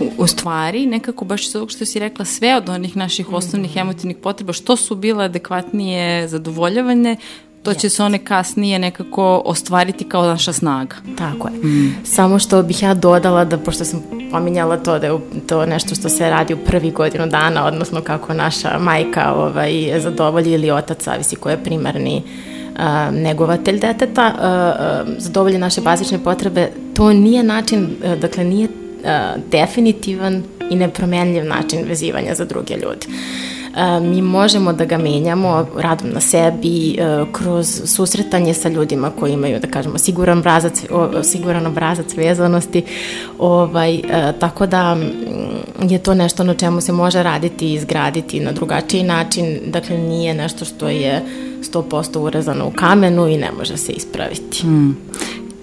U, 0.00 0.22
u 0.22 0.26
stvari, 0.26 0.86
nekako 0.86 1.24
baš 1.24 1.46
iz 1.46 1.56
ovog 1.56 1.70
što 1.70 1.84
si 1.84 1.98
rekla, 1.98 2.24
sve 2.24 2.56
od 2.56 2.68
onih 2.68 2.96
naših 2.96 3.32
osnovnih 3.32 3.76
emotivnih 3.76 4.16
potreba, 4.16 4.52
što 4.52 4.76
su 4.76 4.94
bile 4.94 5.24
adekvatnije 5.24 6.28
zadovoljavane, 6.28 7.16
to 7.62 7.74
će 7.74 7.88
se 7.88 8.02
one 8.02 8.18
kasnije 8.18 8.78
nekako 8.78 9.42
ostvariti 9.44 10.04
kao 10.04 10.26
naša 10.26 10.52
snaga. 10.52 10.96
Tako 11.18 11.48
je. 11.48 11.54
Mm. 11.54 11.96
Samo 12.04 12.38
što 12.38 12.62
bih 12.62 12.82
ja 12.82 12.94
dodala 12.94 13.44
da, 13.44 13.58
pošto 13.58 13.84
sam 13.84 14.02
pominjala 14.30 14.76
to 14.76 14.98
da 14.98 15.06
je 15.06 15.18
to 15.48 15.66
nešto 15.66 15.94
što 15.94 16.08
se 16.08 16.30
radi 16.30 16.54
u 16.54 16.58
prvi 16.66 16.90
godinu 16.90 17.26
dana, 17.26 17.66
odnosno 17.66 18.00
kako 18.00 18.34
naša 18.34 18.78
majka 18.78 19.32
ovaj, 19.34 20.00
zadovolji 20.00 20.52
ili 20.52 20.70
otac, 20.70 21.04
zavisi 21.04 21.36
ko 21.36 21.50
je 21.50 21.64
primarni 21.64 22.22
a, 22.76 23.10
negovatelj 23.10 23.80
deteta, 23.80 24.22
a, 24.22 24.34
a, 24.40 25.04
zadovolji 25.18 25.58
naše 25.58 25.80
bazične 25.80 26.18
potrebe, 26.24 26.68
to 26.94 27.12
nije 27.12 27.42
način, 27.42 27.88
a, 28.04 28.16
dakle 28.16 28.44
nije 28.44 28.68
a, 29.04 29.34
definitivan 29.50 30.42
i 30.70 30.76
nepromenljiv 30.76 31.44
način 31.44 31.84
vezivanja 31.88 32.34
za 32.34 32.44
druge 32.44 32.74
ljude. 32.74 33.06
e, 33.06 33.61
mi 34.02 34.22
možemo 34.22 34.72
da 34.72 34.84
ga 34.84 34.98
menjamo 34.98 35.66
radom 35.76 36.10
na 36.10 36.20
sebi, 36.20 36.94
e, 36.94 37.24
kroz 37.32 37.82
susretanje 37.84 38.54
sa 38.54 38.68
ljudima 38.68 39.10
koji 39.10 39.32
imaju, 39.32 39.60
da 39.60 39.66
kažemo, 39.66 39.98
siguran 39.98 40.38
obrazac, 40.38 40.84
siguran 41.22 41.66
obrazac 41.66 42.14
vezanosti, 42.16 42.82
ovaj, 43.38 43.94
e, 43.94 44.32
tako 44.40 44.66
da 44.66 44.96
je 45.82 45.98
to 45.98 46.14
nešto 46.14 46.44
na 46.44 46.54
čemu 46.54 46.80
se 46.80 46.92
može 46.92 47.22
raditi 47.22 47.66
i 47.66 47.74
izgraditi 47.74 48.40
na 48.40 48.52
drugačiji 48.52 49.02
način, 49.02 49.58
dakle 49.66 49.98
nije 49.98 50.34
nešto 50.34 50.64
što 50.64 50.88
je 50.88 51.22
100% 51.62 52.18
urezano 52.18 52.66
u 52.66 52.70
kamenu 52.70 53.28
i 53.28 53.36
ne 53.36 53.50
može 53.58 53.76
se 53.76 53.92
ispraviti. 53.92 54.66
Mm. 54.66 54.96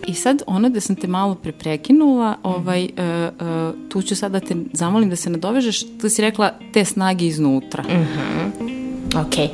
I 0.10 0.14
sad 0.14 0.42
ono 0.48 0.70
da 0.70 0.82
sam 0.82 0.96
te 0.96 1.08
malo 1.08 1.36
pre 1.36 1.52
prekinula, 1.52 2.36
ovaj, 2.44 2.84
uh, 2.84 3.48
uh, 3.48 3.90
tu 3.90 4.02
ću 4.02 4.16
sad 4.16 4.32
da 4.32 4.40
te 4.40 4.56
zamolim 4.74 5.10
da 5.10 5.16
se 5.16 5.30
nadovežeš, 5.30 5.98
tu 6.02 6.10
si 6.10 6.22
rekla 6.22 6.52
te 6.74 6.86
snage 6.86 7.26
iznutra. 7.26 7.84
Mm. 7.84 8.80
Ok, 9.20 9.50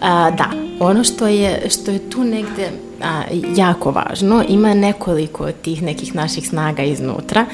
a, 0.00 0.30
da, 0.30 0.50
ono 0.80 1.04
što 1.04 1.26
je, 1.26 1.68
što 1.70 1.90
je 1.90 2.10
tu 2.10 2.24
negde 2.24 2.70
a, 3.02 3.22
jako 3.56 3.90
važno, 3.90 4.44
ima 4.48 4.74
nekoliko 4.74 5.52
tih 5.52 5.82
nekih 5.82 6.14
naših 6.14 6.48
snaga 6.48 6.82
iznutra. 6.82 7.46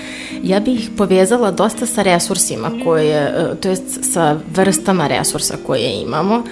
Ja 0.42 0.60
bih 0.60 0.80
ih 0.80 0.90
povezala 0.96 1.50
dosta 1.50 1.86
sa 1.86 2.02
resursima 2.02 2.70
koje, 2.84 3.22
e, 3.22 3.54
to 3.60 3.68
jest 3.68 4.12
sa 4.12 4.40
vrstama 4.54 5.06
resursa 5.06 5.56
koje 5.66 6.02
imamo 6.02 6.34
a, 6.34 6.42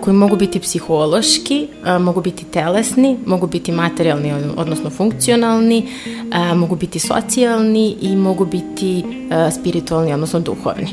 koji 0.00 0.16
mogu 0.16 0.36
biti 0.36 0.60
psihološki, 0.60 1.68
mogu 2.00 2.20
biti 2.20 2.44
telesni, 2.44 3.16
mogu 3.26 3.46
biti 3.46 3.72
materijalni, 3.72 4.32
odnosno 4.56 4.90
funkcionalni, 4.90 5.88
mogu 6.54 6.76
biti 6.76 6.98
socijalni 6.98 7.96
i 8.00 8.16
mogu 8.16 8.44
biti 8.44 9.04
spiritualni, 9.60 10.12
odnosno 10.14 10.40
duhovni. 10.40 10.88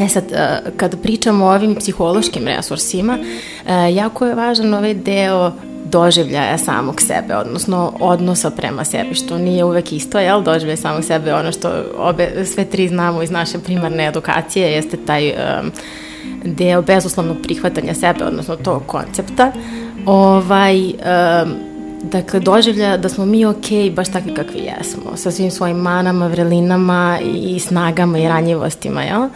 E 0.00 0.08
sad, 0.08 0.24
kada 0.76 0.96
pričamo 0.96 1.44
o 1.44 1.54
ovim 1.54 1.74
psihološkim 1.74 2.46
resursima, 2.46 3.18
jako 3.94 4.26
je 4.26 4.34
važan 4.34 4.74
ovaj 4.74 4.94
deo 4.94 5.52
doživljaja 5.84 6.58
samog 6.58 7.00
sebe, 7.00 7.36
odnosno 7.36 7.92
odnosa 8.00 8.50
prema 8.50 8.84
sebi, 8.84 9.14
što 9.14 9.38
nije 9.38 9.64
uvek 9.64 9.92
isto, 9.92 10.18
jel? 10.18 10.42
Doživljaj 10.42 10.76
samog 10.76 11.04
sebe, 11.04 11.34
ono 11.34 11.52
što 11.52 11.70
obe, 11.98 12.44
sve 12.46 12.64
tri 12.64 12.88
znamo 12.88 13.22
iz 13.22 13.30
naše 13.30 13.58
primarne 13.58 14.06
edukacije, 14.06 14.72
jeste 14.72 14.96
taj 15.06 15.30
um, 15.30 15.70
deo 16.44 16.82
bezuslovnog 16.82 17.36
prihvatanja 17.42 17.94
sebe, 17.94 18.24
odnosno 18.24 18.56
tog 18.56 18.82
koncepta, 18.86 19.52
ovaj, 20.06 20.84
um, 20.84 21.54
dakle, 22.02 22.40
doživlja 22.40 22.96
da 22.96 23.08
smo 23.08 23.26
mi 23.26 23.44
ok 23.44 23.94
baš 23.94 24.12
takvi 24.12 24.34
kakvi 24.34 24.60
jesmo, 24.60 25.16
sa 25.16 25.30
svim 25.30 25.50
svojim 25.50 25.76
manama, 25.76 26.26
vrelinama 26.26 27.18
i 27.34 27.58
snagama 27.58 28.18
i 28.18 28.28
ranjivostima, 28.28 29.02
jel? 29.02 29.28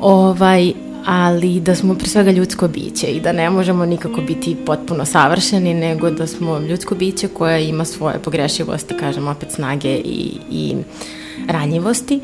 Ovaj, 0.00 0.72
ali 1.06 1.60
da 1.60 1.74
smo 1.74 1.94
pre 1.94 2.08
svega 2.08 2.30
ljudsko 2.30 2.68
biće 2.68 3.06
i 3.06 3.20
da 3.20 3.32
ne 3.32 3.50
možemo 3.50 3.86
nikako 3.86 4.20
biti 4.20 4.56
potpuno 4.66 5.04
savršeni, 5.04 5.74
nego 5.74 6.10
da 6.10 6.26
smo 6.26 6.58
ljudsko 6.58 6.94
biće 6.94 7.28
koje 7.28 7.68
ima 7.68 7.84
svoje 7.84 8.18
pogrešivosti, 8.18 8.94
kažem 8.96 9.28
opet 9.28 9.52
snage 9.52 9.94
i, 9.94 10.30
i 10.50 10.74
ranjivosti. 11.48 12.20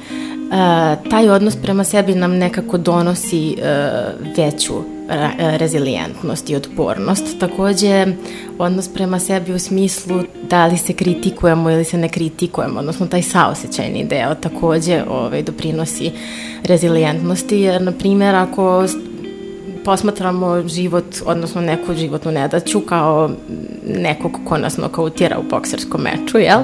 Taj 1.11 1.29
odnos 1.29 1.57
prema 1.57 1.85
sebi 1.85 2.15
nam 2.15 2.37
nekako 2.39 2.79
donosi 2.79 3.53
e, 3.53 3.89
veću 4.37 4.97
E, 5.09 5.59
rezilijentnost 5.59 6.51
i 6.51 6.57
otpornost. 6.57 7.39
Takođe, 7.41 8.07
odnos 8.59 8.89
prema 8.89 9.19
sebi 9.19 9.53
u 9.53 9.59
smislu 9.59 10.23
da 10.51 10.67
li 10.67 10.79
se 10.79 10.93
kritikujemo 10.93 11.71
ili 11.71 11.85
se 11.85 11.99
ne 11.99 12.09
kritikujemo, 12.09 12.79
odnosno 12.79 13.07
taj 13.07 13.23
saosećajni 13.23 14.05
deo 14.05 14.35
takođe 14.35 15.03
ovaj, 15.09 15.43
doprinosi 15.43 16.11
rezilijentnosti, 16.65 17.61
jer, 17.61 17.83
na 17.83 17.93
primjer, 17.93 18.35
ako 18.35 18.85
posmatramo 19.87 20.69
život, 20.69 21.05
odnosno 21.27 21.61
neku 21.61 21.95
životnu 21.95 22.33
nedaću 22.33 22.81
kao 22.81 23.31
nekog 23.87 24.33
ko 24.45 24.59
nas 24.59 24.77
nokautira 24.77 25.39
u 25.39 25.43
bokserskom 25.51 26.01
meču, 26.01 26.39
jel? 26.39 26.61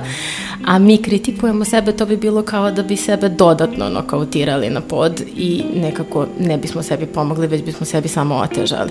A 0.66 0.78
mi 0.78 1.02
kritikujemo 1.02 1.64
sebe, 1.64 1.92
to 1.92 2.06
bi 2.06 2.16
bilo 2.16 2.42
kao 2.42 2.70
da 2.70 2.82
bi 2.82 2.96
sebe 2.96 3.28
dodatno 3.28 3.88
nokautirali 3.88 4.70
na 4.70 4.80
pod 4.80 5.22
i 5.37 5.64
nekako 5.74 6.26
ne 6.40 6.58
bismo 6.58 6.82
sebi 6.82 7.06
pomogli, 7.06 7.46
već 7.46 7.62
bismo 7.62 7.87
sebi 7.87 8.08
samo 8.08 8.35
otežali. 8.35 8.90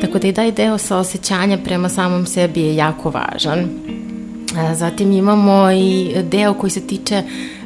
Tako 0.00 0.18
da 0.18 0.28
i 0.28 0.32
taj 0.32 0.52
deo 0.52 0.78
sa 0.78 0.98
osjećanja 0.98 1.58
prema 1.64 1.88
samom 1.88 2.26
sebi 2.26 2.60
je 2.60 2.76
jako 2.76 3.10
važan. 3.10 3.68
Zatim 4.74 5.12
imamo 5.12 5.70
i 5.70 6.14
deo 6.22 6.54
koji 6.54 6.70
se 6.70 6.86
tiče 6.86 7.22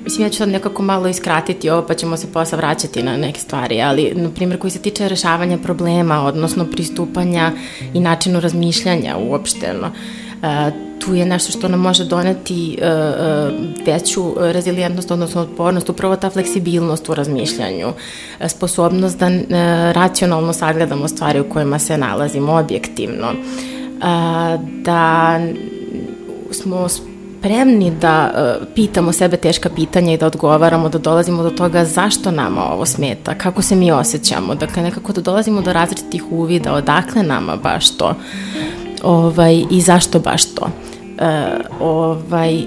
Mislim, 0.07 0.27
ja 0.27 0.31
ću 0.31 0.37
sad 0.37 0.49
nekako 0.49 0.83
malo 0.83 1.09
iskratiti 1.09 1.71
ovo, 1.71 1.87
pa 1.87 1.95
ćemo 1.95 2.17
se 2.17 2.33
posle 2.33 2.59
vraćati 2.59 3.03
na 3.03 3.17
neke 3.17 3.41
stvari, 3.41 3.83
ali, 3.83 4.13
na 4.15 4.31
primjer, 4.31 4.61
koji 4.61 4.71
se 4.71 4.79
tiče 4.79 5.09
rešavanja 5.09 5.59
problema, 5.59 6.23
odnosno 6.23 6.65
pristupanja 6.65 7.53
i 7.95 8.01
načinu 8.01 8.41
razmišljanja 8.41 9.17
uopšteno. 9.17 9.91
Tu 10.99 11.15
je 11.15 11.27
nešto 11.27 11.53
što 11.53 11.69
nam 11.69 11.81
može 11.81 12.05
doneti 12.05 12.79
uh, 12.81 12.87
uh, 12.87 13.87
veću 13.87 14.35
rezilijentnost, 14.39 15.11
odnosno 15.11 15.41
otpornost, 15.41 15.89
upravo 15.89 16.17
ta 16.17 16.31
fleksibilnost 16.31 17.09
u 17.09 17.15
razmišljanju, 17.15 17.89
uh, 17.89 18.49
sposobnost 18.49 19.19
da 19.19 19.29
racionalno 19.93 20.53
sagledamo 20.53 21.09
stvari 21.09 21.41
u 21.41 21.49
kojima 21.51 21.79
se 21.79 21.99
nalazimo 21.99 22.53
objektivno, 22.53 23.33
da 24.83 25.39
smo 26.57 26.89
spremni 27.47 27.91
da 28.01 28.31
uh, 28.31 28.67
pitamo 28.75 29.13
sebe 29.13 29.37
teška 29.37 29.69
pitanja 29.69 30.13
i 30.13 30.17
da 30.17 30.27
odgovaramo, 30.27 30.89
da 30.89 30.99
dolazimo 30.99 31.43
do 31.43 31.51
toga 31.51 31.85
zašto 31.85 32.31
nama 32.31 32.65
ovo 32.73 32.87
smeta, 32.87 33.35
kako 33.35 33.63
se 33.63 33.77
mi 33.77 33.93
osjećamo, 33.93 34.55
dakle 34.55 34.83
nekako 34.83 35.13
da 35.13 35.21
dolazimo 35.21 35.63
do 35.63 35.73
različitih 35.73 36.33
uvida, 36.33 36.75
odakle 36.75 37.23
nama 37.23 37.57
baš 37.57 37.97
to 37.97 38.15
ovaj, 39.03 39.65
i 39.71 39.81
zašto 39.81 40.19
baš 40.21 40.45
to. 40.55 40.65
Uh, 40.65 41.27
ovaj, 41.81 42.63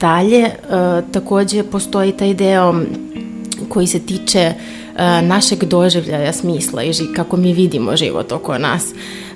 dalje, 0.00 0.44
uh, 0.44 1.10
takođe 1.12 1.62
postoji 1.62 2.12
taj 2.12 2.34
deo 2.34 2.74
koji 3.68 3.86
se 3.86 3.98
tiče 3.98 4.52
uh, 4.54 5.28
našeg 5.28 5.64
doživljaja 5.64 6.32
smisla 6.32 6.82
i 6.82 6.92
kako 7.16 7.36
mi 7.36 7.52
vidimo 7.52 7.96
život 7.96 8.32
oko 8.32 8.58
nas. 8.58 8.84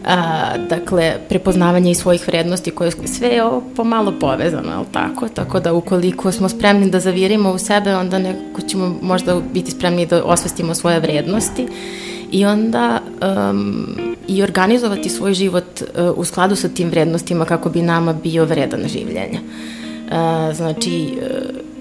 A, 0.04 0.56
dakle, 0.68 1.14
prepoznavanje 1.28 1.90
i 1.90 1.94
svojih 1.94 2.28
vrednosti 2.28 2.70
koje 2.70 2.90
sve 2.90 3.28
je 3.28 3.44
ovo 3.44 3.62
pomalo 3.76 4.12
povezano, 4.20 4.72
ali 4.76 4.86
tako? 4.92 5.28
Tako 5.28 5.60
da 5.60 5.72
ukoliko 5.72 6.32
smo 6.32 6.48
spremni 6.48 6.90
da 6.90 7.00
zavirimo 7.00 7.50
u 7.52 7.58
sebe, 7.58 7.94
onda 7.94 8.18
neko 8.18 8.60
ćemo 8.60 8.96
možda 9.02 9.40
biti 9.52 9.70
spremni 9.70 10.06
da 10.06 10.24
osvestimo 10.24 10.74
svoje 10.74 11.00
vrednosti 11.00 11.66
i 12.30 12.44
onda 12.44 13.00
um, 13.50 13.86
i 14.28 14.42
organizovati 14.42 15.08
svoj 15.08 15.34
život 15.34 15.82
uh, 15.82 16.18
u 16.18 16.24
skladu 16.24 16.56
sa 16.56 16.68
tim 16.68 16.90
vrednostima 16.90 17.44
kako 17.44 17.68
bi 17.68 17.82
nama 17.82 18.12
bio 18.12 18.44
vredan 18.44 18.88
življenja. 18.88 19.40
Uh, 19.40 20.56
znači, 20.56 21.08
uh, 21.16 21.71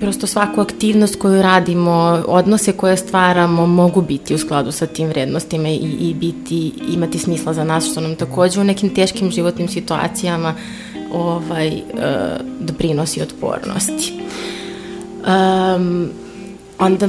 prosto 0.00 0.26
svaku 0.26 0.60
aktivnost 0.60 1.16
koju 1.16 1.42
radimo, 1.42 2.22
odnose 2.26 2.72
koje 2.72 2.96
stvaramo 2.96 3.66
mogu 3.66 4.02
biti 4.02 4.34
u 4.34 4.38
skladu 4.38 4.72
sa 4.72 4.86
tim 4.86 5.08
vrednostima 5.08 5.68
i, 5.68 5.96
i 6.00 6.14
biti, 6.14 6.72
imati 6.88 7.18
smisla 7.18 7.54
za 7.54 7.64
nas, 7.64 7.90
što 7.90 8.00
nam 8.00 8.14
takođe 8.14 8.60
u 8.60 8.64
nekim 8.64 8.94
teškim 8.94 9.30
životnim 9.30 9.68
situacijama 9.68 10.54
ovaj, 11.12 11.68
uh, 11.68 12.00
doprinosi 12.60 13.22
otpornosti. 13.22 14.12
Um, 15.76 16.10
onda 16.78 17.08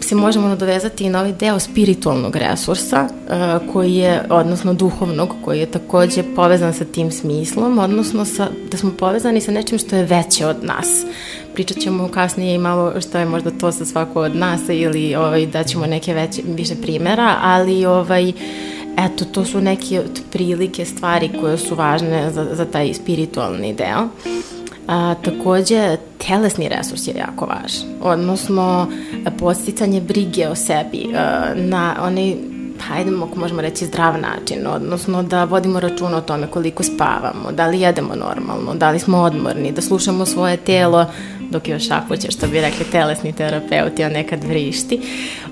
se 0.00 0.14
možemo 0.14 0.48
nadovezati 0.48 1.04
i 1.04 1.08
na 1.08 1.18
ovaj 1.18 1.32
deo 1.32 1.58
spiritualnog 1.58 2.36
resursa 2.36 3.04
uh, 3.04 3.72
koji 3.72 3.94
je, 3.94 4.22
odnosno 4.30 4.74
duhovnog, 4.74 5.28
koji 5.44 5.58
je 5.58 5.70
takođe 5.70 6.22
povezan 6.36 6.74
sa 6.74 6.84
tim 6.84 7.10
smislom, 7.10 7.78
odnosno 7.78 8.24
sa, 8.24 8.48
da 8.70 8.76
smo 8.76 8.90
povezani 8.90 9.40
sa 9.40 9.52
nečim 9.52 9.78
što 9.78 9.96
je 9.96 10.04
veće 10.04 10.46
od 10.46 10.64
nas. 10.64 11.04
Pričat 11.58 11.78
ćemo 11.78 12.08
kasnije 12.08 12.54
i 12.54 12.58
malo 12.58 13.00
što 13.00 13.18
je 13.18 13.24
možda 13.24 13.50
to 13.50 13.72
sa 13.72 13.84
svako 13.84 14.20
od 14.20 14.36
nas 14.36 14.60
ili 14.68 15.14
ovaj, 15.14 15.46
daćemo 15.46 15.86
neke 15.86 16.14
veće, 16.14 16.42
više 16.46 16.74
primera, 16.82 17.36
ali 17.42 17.86
ovaj, 17.86 18.32
eto, 18.96 19.24
to 19.24 19.44
su 19.44 19.60
neke 19.60 20.02
prilike 20.32 20.84
stvari 20.84 21.30
koje 21.40 21.58
su 21.58 21.74
važne 21.74 22.30
za, 22.30 22.46
za 22.52 22.64
taj 22.64 22.94
spiritualni 22.94 23.74
deo. 23.74 24.08
A, 24.88 25.14
takođe, 25.24 25.96
telesni 26.26 26.68
resurs 26.68 27.06
je 27.06 27.14
jako 27.16 27.46
važan, 27.46 27.88
odnosno 28.02 28.86
posticanje 29.38 30.00
brige 30.00 30.48
o 30.48 30.54
sebi 30.54 31.06
a, 31.14 31.52
na 31.54 31.96
onaj 32.00 32.34
hajde 32.88 33.10
ako 33.22 33.38
možemo 33.38 33.60
reći 33.60 33.86
zdrav 33.86 34.20
način, 34.20 34.66
odnosno 34.66 35.22
da 35.22 35.44
vodimo 35.44 35.80
računa 35.80 36.16
o 36.16 36.20
tome 36.20 36.46
koliko 36.46 36.82
spavamo, 36.82 37.52
da 37.52 37.66
li 37.66 37.80
jedemo 37.80 38.14
normalno, 38.14 38.74
da 38.74 38.90
li 38.90 38.98
smo 38.98 39.18
odmorni, 39.18 39.72
da 39.72 39.82
slušamo 39.82 40.26
svoje 40.26 40.56
telo 40.56 41.06
dok 41.50 41.68
još 41.68 41.86
šapuće, 41.88 42.30
što 42.30 42.46
bi 42.46 42.60
rekli 42.60 42.84
telesni 42.92 43.32
terapeuti, 43.32 44.04
a 44.04 44.08
nekad 44.08 44.44
vrišti, 44.44 45.00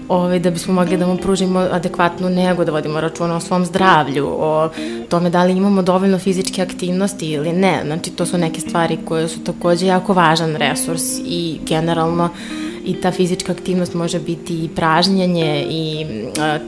ovaj, 0.09 0.39
da 0.39 0.51
bismo 0.51 0.75
mogli 0.75 0.97
da 0.97 1.07
mu 1.07 1.17
pružimo 1.17 1.59
adekvatnu 1.59 2.31
nego, 2.31 2.65
da 2.65 2.73
vodimo 2.73 3.01
računa 3.01 3.37
o 3.37 3.41
svom 3.41 3.65
zdravlju, 3.65 4.27
o 4.29 4.69
tome 5.09 5.31
da 5.31 5.45
li 5.45 5.53
imamo 5.53 5.83
dovoljno 5.83 6.19
fizičke 6.19 6.63
aktivnosti 6.63 7.31
ili 7.31 7.53
ne. 7.53 7.83
Znači, 7.85 8.11
to 8.11 8.27
su 8.27 8.39
neke 8.39 8.61
stvari 8.61 8.99
koje 9.05 9.29
su 9.29 9.45
takođe 9.45 9.87
jako 9.87 10.13
važan 10.13 10.57
resurs 10.57 11.03
i 11.25 11.59
generalno 11.67 12.29
i 12.87 12.95
ta 12.95 13.11
fizička 13.11 13.53
aktivnost 13.53 13.95
može 13.95 14.21
biti 14.21 14.65
i 14.65 14.69
pražnjenje 14.69 15.67
i 15.71 16.07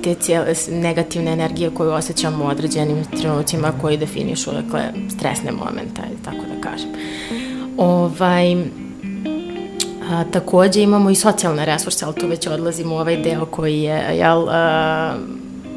te 0.02 0.14
cijele 0.14 0.54
negativne 0.70 1.32
energije 1.32 1.70
koju 1.70 1.90
osjećamo 1.90 2.44
u 2.44 2.48
određenim 2.48 3.04
trenucima 3.04 3.72
koji 3.80 3.96
definišu 3.96 4.50
dakle, 4.52 4.82
stresne 5.16 5.52
momente, 5.52 6.02
ajde 6.02 6.16
tako 6.24 6.44
da 6.54 6.70
kažem. 6.70 6.88
Ovaj, 7.76 8.56
A, 10.08 10.24
takođe 10.32 10.82
imamo 10.82 11.10
i 11.10 11.14
socijalne 11.14 11.64
resurse, 11.64 12.04
ali 12.04 12.14
tu 12.14 12.26
već 12.26 12.46
odlazimo 12.46 12.94
u 12.94 12.98
ovaj 12.98 13.16
deo 13.16 13.46
koji 13.46 13.82
je 13.82 14.16
jel, 14.16 14.48
a, 14.48 15.14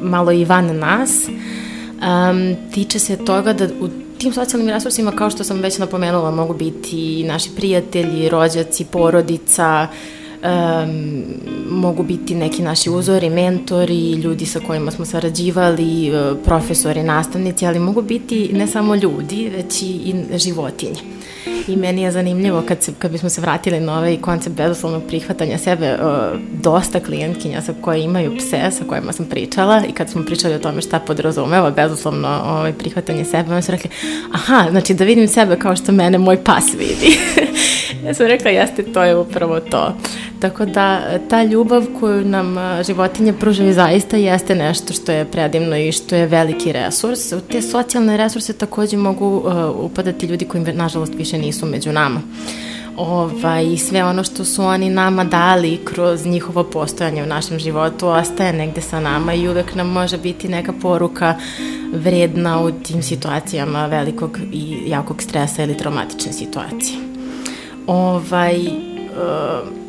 malo 0.00 0.32
i 0.32 0.44
van 0.44 0.78
nas. 0.78 1.10
Um, 1.28 2.56
tiče 2.74 2.98
se 2.98 3.24
toga 3.24 3.52
da 3.52 3.64
u 3.80 3.88
tim 4.18 4.32
socijalnim 4.32 4.68
resursima, 4.68 5.12
kao 5.12 5.30
što 5.30 5.44
sam 5.44 5.60
već 5.60 5.78
napomenula, 5.78 6.30
mogu 6.30 6.54
biti 6.54 7.24
naši 7.24 7.50
prijatelji, 7.56 8.28
rođaci, 8.28 8.84
porodica, 8.84 9.88
um, 10.42 11.24
mogu 11.68 12.02
biti 12.02 12.34
neki 12.34 12.62
naši 12.62 12.90
uzori, 12.90 13.30
mentori, 13.30 14.12
ljudi 14.12 14.46
sa 14.46 14.60
kojima 14.66 14.90
smo 14.90 15.04
sarađivali, 15.04 16.08
e, 16.08 16.34
profesori, 16.44 17.02
nastavnici, 17.02 17.66
ali 17.66 17.78
mogu 17.78 18.02
biti 18.02 18.50
ne 18.52 18.66
samo 18.66 18.94
ljudi, 18.94 19.50
već 19.56 19.82
i, 19.82 19.86
i 19.86 20.38
životinje. 20.38 21.00
I 21.68 21.76
meni 21.76 22.02
je 22.02 22.12
zanimljivo 22.12 22.62
kad, 22.68 22.82
se, 22.82 22.92
kad 22.98 23.10
bismo 23.10 23.28
se 23.28 23.40
vratili 23.40 23.80
na 23.80 23.98
ovaj 23.98 24.16
koncept 24.16 24.56
bezuslovnog 24.56 25.02
prihvatanja 25.08 25.58
sebe, 25.58 25.94
uh, 25.94 26.38
dosta 26.62 27.00
klijentkinja 27.00 27.62
sa 27.62 27.74
koje 27.80 28.02
imaju 28.02 28.36
pse, 28.36 28.70
sa 28.70 28.84
kojima 28.84 29.12
sam 29.12 29.26
pričala 29.26 29.82
i 29.88 29.92
kad 29.92 30.10
smo 30.10 30.24
pričali 30.24 30.54
o 30.54 30.58
tome 30.58 30.82
šta 30.82 30.98
podrazumeva 30.98 31.70
bezuslovno 31.70 32.42
ovaj, 32.46 32.72
prihvatanje 32.72 33.24
sebe, 33.24 33.52
oni 33.52 33.62
su 33.62 33.72
rekli, 33.72 33.90
aha, 34.32 34.66
znači 34.70 34.94
da 34.94 35.04
vidim 35.04 35.28
sebe 35.28 35.56
kao 35.56 35.76
što 35.76 35.92
mene 35.92 36.18
moj 36.18 36.44
pas 36.44 36.64
vidi. 36.74 37.18
ja 38.06 38.14
sam 38.14 38.26
rekla, 38.26 38.50
jeste, 38.50 38.82
to 38.82 39.02
je 39.02 39.16
upravo 39.16 39.60
to. 39.60 39.94
Tako 40.42 40.64
da 40.64 41.18
ta 41.30 41.42
ljubav 41.42 41.86
koju 42.00 42.24
nam 42.24 42.58
a, 42.58 42.82
životinje 42.82 43.32
pružaju 43.32 43.72
zaista 43.72 44.16
jeste 44.16 44.54
nešto 44.54 44.92
što 44.92 45.12
je 45.12 45.24
predivno 45.24 45.76
i 45.76 45.92
što 45.92 46.16
je 46.16 46.26
veliki 46.26 46.72
resurs. 46.72 47.32
U 47.32 47.40
te 47.40 47.62
socijalne 47.62 48.16
resurse 48.16 48.52
takođe 48.52 48.96
mogu 48.96 49.26
uh, 49.26 49.84
upadati 49.84 50.26
ljudi 50.26 50.44
koji 50.44 50.64
nažalost 50.64 51.14
više 51.14 51.38
nisu 51.38 51.66
među 51.66 51.92
nama. 51.92 52.20
Ovaj, 52.96 53.76
sve 53.76 54.04
ono 54.04 54.24
što 54.24 54.44
su 54.44 54.64
oni 54.64 54.90
nama 54.90 55.24
dali 55.24 55.80
kroz 55.84 56.26
njihovo 56.26 56.64
postojanje 56.64 57.22
u 57.22 57.26
našem 57.26 57.58
životu 57.58 58.08
ostaje 58.08 58.52
negde 58.52 58.80
sa 58.80 59.00
nama 59.00 59.34
i 59.34 59.48
uvek 59.48 59.74
nam 59.74 59.88
može 59.88 60.18
biti 60.18 60.48
neka 60.48 60.72
poruka 60.82 61.34
vredna 61.92 62.62
u 62.62 62.70
tim 62.70 63.02
situacijama 63.02 63.86
velikog 63.86 64.38
i 64.52 64.82
jakog 64.86 65.22
stresa 65.22 65.62
ili 65.62 65.78
traumatične 65.78 66.32
situacije. 66.32 66.98
Ovaj, 67.86 68.58
uh, 68.66 69.81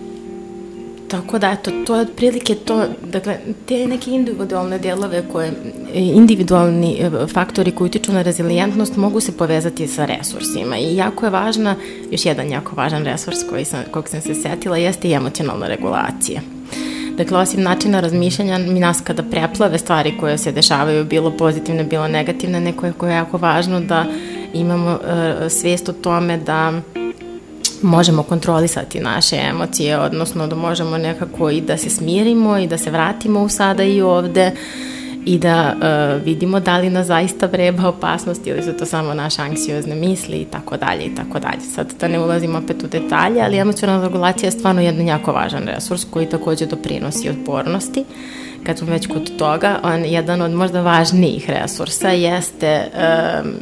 Tako 1.14 1.40
da, 1.40 1.52
eto, 1.52 1.72
to 1.86 1.96
je 1.96 2.02
otprilike 2.02 2.56
to, 2.56 2.86
dakle, 3.04 3.38
te 3.66 3.88
neke 3.88 4.12
individualne 4.12 4.80
delove 4.80 5.24
koje, 5.32 5.52
individualni 5.94 6.98
e, 7.00 7.28
faktori 7.28 7.72
koji 7.72 7.86
utiču 7.86 8.14
na 8.14 8.22
rezilijentnost 8.22 8.98
mogu 8.98 9.20
se 9.20 9.38
povezati 9.38 9.88
sa 9.88 10.06
resursima 10.06 10.78
i 10.78 10.96
jako 10.96 11.26
je 11.26 11.30
važna, 11.30 11.76
još 12.12 12.26
jedan 12.26 12.50
jako 12.50 12.76
važan 12.76 13.06
resurs 13.06 13.38
koji 13.50 13.66
sam, 13.66 13.84
kog 13.92 14.10
sam 14.10 14.22
se 14.22 14.36
setila 14.36 14.78
jeste 14.78 15.08
i 15.08 15.14
emocionalna 15.14 15.68
regulacija. 15.68 16.42
Dakle, 17.18 17.38
osim 17.38 17.62
načina 17.62 18.00
razmišljanja, 18.00 18.58
mi 18.58 18.80
nas 18.80 19.02
kada 19.02 19.24
preplave 19.24 19.78
stvari 19.78 20.18
koje 20.20 20.38
se 20.38 20.52
dešavaju, 20.52 21.06
bilo 21.06 21.32
pozitivne, 21.38 21.84
bilo 21.84 22.08
negativne, 22.08 22.60
neko 22.60 23.08
je 23.08 23.14
jako 23.14 23.38
važno 23.38 23.80
da 23.80 24.06
imamo 24.54 24.92
uh, 24.92 25.52
svijest 25.52 25.90
o 25.90 25.94
tome 25.94 26.38
da 26.38 26.82
možemo 27.84 28.24
kontrolisati 28.24 29.00
naše 29.00 29.36
emocije, 29.36 30.00
odnosno 30.00 30.48
da 30.48 30.56
možemo 30.56 30.98
nekako 30.98 31.50
i 31.50 31.62
da 31.62 31.78
se 31.78 31.90
smirimo 31.90 32.58
i 32.58 32.68
da 32.68 32.78
se 32.78 32.92
vratimo 32.92 33.42
u 33.42 33.50
sada 33.50 33.84
i 33.84 34.02
ovde 34.02 34.52
i 35.26 35.38
da 35.38 35.76
uh, 35.76 36.26
vidimo 36.26 36.60
da 36.60 36.78
li 36.78 36.90
nas 36.90 37.08
zaista 37.08 37.46
vreba 37.46 37.88
opasnost 37.88 38.48
ili 38.48 38.64
su 38.64 38.74
to 38.74 38.86
samo 38.86 39.14
naše 39.14 39.42
anksiozne 39.42 39.96
misli 39.96 40.38
i 40.38 40.46
tako 40.46 40.78
dalje 40.78 41.06
i 41.06 41.16
tako 41.16 41.40
dalje. 41.40 41.62
Sad 41.62 41.94
da 42.00 42.08
ne 42.08 42.20
ulazimo 42.20 42.58
opet 42.58 42.84
u 42.84 42.88
detalje, 42.88 43.42
ali 43.42 43.58
emocionalna 43.58 44.08
regulacija 44.08 44.48
je 44.48 44.52
stvarno 44.52 44.82
jedan 44.82 45.08
jako 45.08 45.32
važan 45.32 45.64
resurs 45.64 46.06
koji 46.12 46.30
takođe 46.30 46.66
doprinosi 46.66 47.30
otpornosti. 47.30 48.06
Kad 48.66 48.78
smo 48.78 48.88
već 48.88 49.08
kod 49.08 49.38
toga, 49.38 49.80
on 49.84 50.06
jedan 50.06 50.42
od 50.42 50.52
možda 50.52 50.82
važnijih 50.82 51.50
resursa 51.50 52.10
jeste 52.10 52.92
um, 53.44 53.54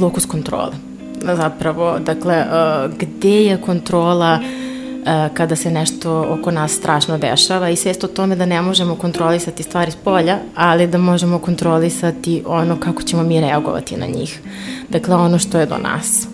lokus 0.00 0.26
kontrole 0.26 0.93
zapravo, 1.36 1.98
dakle, 1.98 2.44
uh, 2.46 2.92
gde 2.98 3.44
je 3.44 3.56
kontrola 3.56 4.40
uh, 4.40 5.34
kada 5.34 5.56
se 5.56 5.70
nešto 5.70 6.26
oko 6.40 6.50
nas 6.50 6.72
strašno 6.72 7.18
dešava 7.18 7.70
i 7.70 7.76
svest 7.76 8.04
o 8.04 8.08
tome 8.08 8.36
da 8.36 8.46
ne 8.46 8.62
možemo 8.62 8.94
kontrolisati 8.94 9.62
stvari 9.62 9.90
s 9.90 9.96
polja, 9.96 10.38
ali 10.54 10.86
da 10.86 10.98
možemo 10.98 11.38
kontrolisati 11.38 12.42
ono 12.46 12.80
kako 12.80 13.02
ćemo 13.02 13.22
mi 13.22 13.40
reagovati 13.40 13.96
na 13.96 14.06
njih. 14.06 14.40
Dakle, 14.88 15.14
ono 15.14 15.38
što 15.38 15.58
je 15.58 15.66
do 15.66 15.78
nas. 15.78 16.33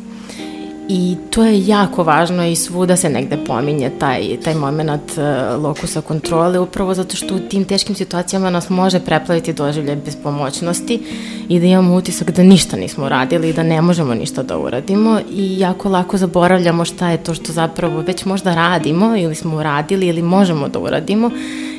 I 0.92 1.16
to 1.31 1.44
je 1.44 1.66
jako 1.66 2.03
važno 2.03 2.44
i 2.46 2.57
svuda 2.57 2.96
se 2.96 3.09
negde 3.09 3.37
pominje 3.46 3.90
taj, 3.98 4.37
taj 4.44 4.55
moment 4.55 5.11
uh, 5.16 5.64
lokusa 5.64 6.00
kontrole, 6.00 6.59
upravo 6.59 6.94
zato 6.94 7.16
što 7.16 7.35
u 7.35 7.38
tim 7.38 7.64
teškim 7.64 7.94
situacijama 7.94 8.50
nas 8.50 8.70
može 8.70 9.00
preplaviti 9.00 9.53
doživljaj 9.53 9.96
bespomoćnosti 9.96 11.00
i 11.48 11.61
da 11.61 11.66
imamo 11.66 11.94
utisak 11.94 12.31
da 12.31 12.42
ništa 12.42 12.76
nismo 12.76 13.07
uradili 13.07 13.48
i 13.48 13.53
da 13.53 13.62
ne 13.62 13.83
možemo 13.83 14.14
ništa 14.14 14.42
da 14.42 14.59
uradimo 14.59 15.20
i 15.33 15.59
jako 15.59 15.88
lako 15.88 16.16
zaboravljamo 16.16 16.85
šta 16.85 17.11
je 17.11 17.22
to 17.22 17.35
što 17.35 17.53
zapravo 17.53 18.00
već 18.00 18.24
možda 18.24 18.55
radimo 18.55 19.16
ili 19.16 19.35
smo 19.35 19.57
uradili 19.57 20.07
ili 20.07 20.22
možemo 20.22 20.68
da 20.68 20.79
uradimo 20.79 21.31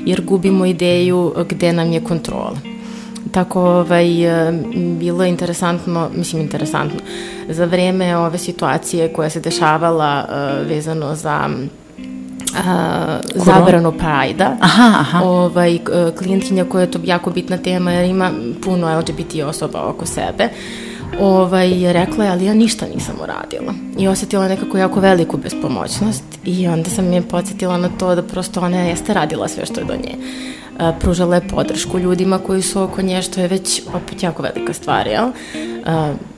jer 0.05 0.21
gubimo 0.21 0.65
ideju 0.65 1.33
gde 1.49 1.73
nam 1.73 1.91
je 1.91 2.03
kontrola. 2.03 2.57
Tako 3.31 3.61
ovaj, 3.61 4.23
e, 4.23 4.51
bilo 4.99 5.23
je 5.23 5.29
interesantno, 5.29 6.09
mislim 6.15 6.41
interesantno, 6.41 6.99
za 7.49 7.65
vreme 7.65 8.17
ove 8.17 8.37
situacije 8.37 9.13
koja 9.13 9.29
se 9.29 9.39
dešavala 9.39 10.25
uh, 10.25 10.67
vezano 10.67 11.15
za 11.15 11.49
uh, 11.49 12.57
zabranu 13.35 13.91
Prajda. 13.91 14.57
Aha, 14.61 14.95
aha. 14.95 15.21
Ovaj, 15.21 15.77
k- 15.77 15.91
klijentkinja 16.17 16.65
koja 16.65 16.81
je 16.81 16.91
to 16.91 16.99
jako 17.03 17.29
bitna 17.31 17.57
tema 17.57 17.91
jer 17.91 18.05
ima 18.05 18.31
puno 18.63 18.99
LGBT 18.99 19.35
osoba 19.45 19.81
oko 19.83 20.05
sebe. 20.05 20.49
Ovaj, 21.19 21.93
rekla 21.93 22.25
je, 22.25 22.31
ali 22.31 22.45
ja 22.45 22.53
ništa 22.53 22.85
nisam 22.95 23.15
uradila. 23.23 23.73
I 23.97 24.07
osetila 24.07 24.47
nekako 24.47 24.77
jako 24.77 24.99
veliku 24.99 25.37
bespomoćnost 25.37 26.23
i 26.45 26.67
onda 26.67 26.89
sam 26.89 27.13
je 27.13 27.21
podsjetila 27.21 27.77
na 27.77 27.89
to 27.99 28.15
da 28.15 28.23
prosto 28.23 28.61
ona 28.61 28.77
jeste 28.77 29.13
radila 29.13 29.47
sve 29.47 29.65
što 29.65 29.79
je 29.79 29.85
do 29.85 29.93
nje. 29.93 30.15
Pružala 30.99 31.35
je 31.35 31.47
podršku 31.47 31.99
ljudima 31.99 32.39
koji 32.39 32.61
su 32.61 32.81
oko 32.81 33.01
nje, 33.01 33.21
što 33.21 33.41
je 33.41 33.47
već 33.47 33.81
opet 33.93 34.23
jako 34.23 34.43
velika 34.43 34.73
stvar, 34.73 35.07
jel? 35.07 35.31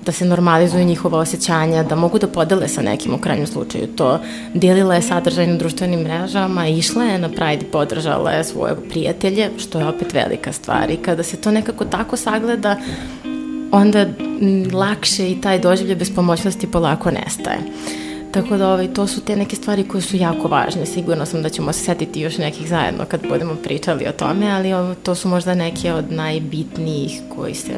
Da 0.05 0.11
se 0.11 0.25
normalizuju 0.25 0.85
njihova 0.85 1.19
osjećanja, 1.19 1.83
da 1.83 1.95
mogu 1.95 2.19
da 2.19 2.27
podele 2.27 2.67
sa 2.67 2.81
nekim 2.81 3.13
u 3.13 3.17
krajnjem 3.17 3.47
slučaju 3.47 3.87
to. 3.87 4.19
Delila 4.53 4.95
je 4.95 5.01
sadržaj 5.01 5.47
na 5.47 5.57
društvenim 5.57 5.99
mrežama, 5.99 6.67
išla 6.67 7.03
je 7.03 7.19
na 7.19 7.29
Pride 7.29 7.65
podržala 7.71 8.31
je 8.31 8.43
svoje 8.43 8.75
prijatelje, 8.89 9.49
što 9.57 9.79
je 9.79 9.87
opet 9.87 10.13
velika 10.13 10.53
stvar. 10.53 10.91
I 10.91 10.97
kada 10.97 11.23
se 11.23 11.37
to 11.37 11.51
nekako 11.51 11.85
tako 11.85 12.17
sagleda, 12.17 12.77
onda 13.73 13.99
m, 13.99 14.69
lakše 14.73 15.31
i 15.31 15.41
taj 15.41 15.59
doživlje 15.59 15.95
bespomoćnosti 15.95 16.71
polako 16.71 17.11
nestaje. 17.11 17.59
Tako 18.31 18.57
da 18.57 18.69
ovaj, 18.69 18.93
to 18.93 19.07
su 19.07 19.21
te 19.21 19.35
neke 19.35 19.55
stvari 19.55 19.83
koje 19.83 20.01
su 20.01 20.17
jako 20.17 20.47
važne. 20.47 20.85
Sigurno 20.85 21.25
sam 21.25 21.43
da 21.43 21.49
ćemo 21.49 21.73
se 21.73 21.83
setiti 21.83 22.21
još 22.21 22.37
nekih 22.37 22.67
zajedno 22.67 23.05
kad 23.05 23.27
budemo 23.29 23.55
pričali 23.55 24.07
o 24.07 24.11
tome, 24.11 24.51
ali 24.51 24.73
ovo, 24.73 24.95
to 24.95 25.15
su 25.15 25.29
možda 25.29 25.55
neke 25.55 25.93
od 25.93 26.11
najbitnijih 26.11 27.21
koji 27.35 27.55
se 27.55 27.71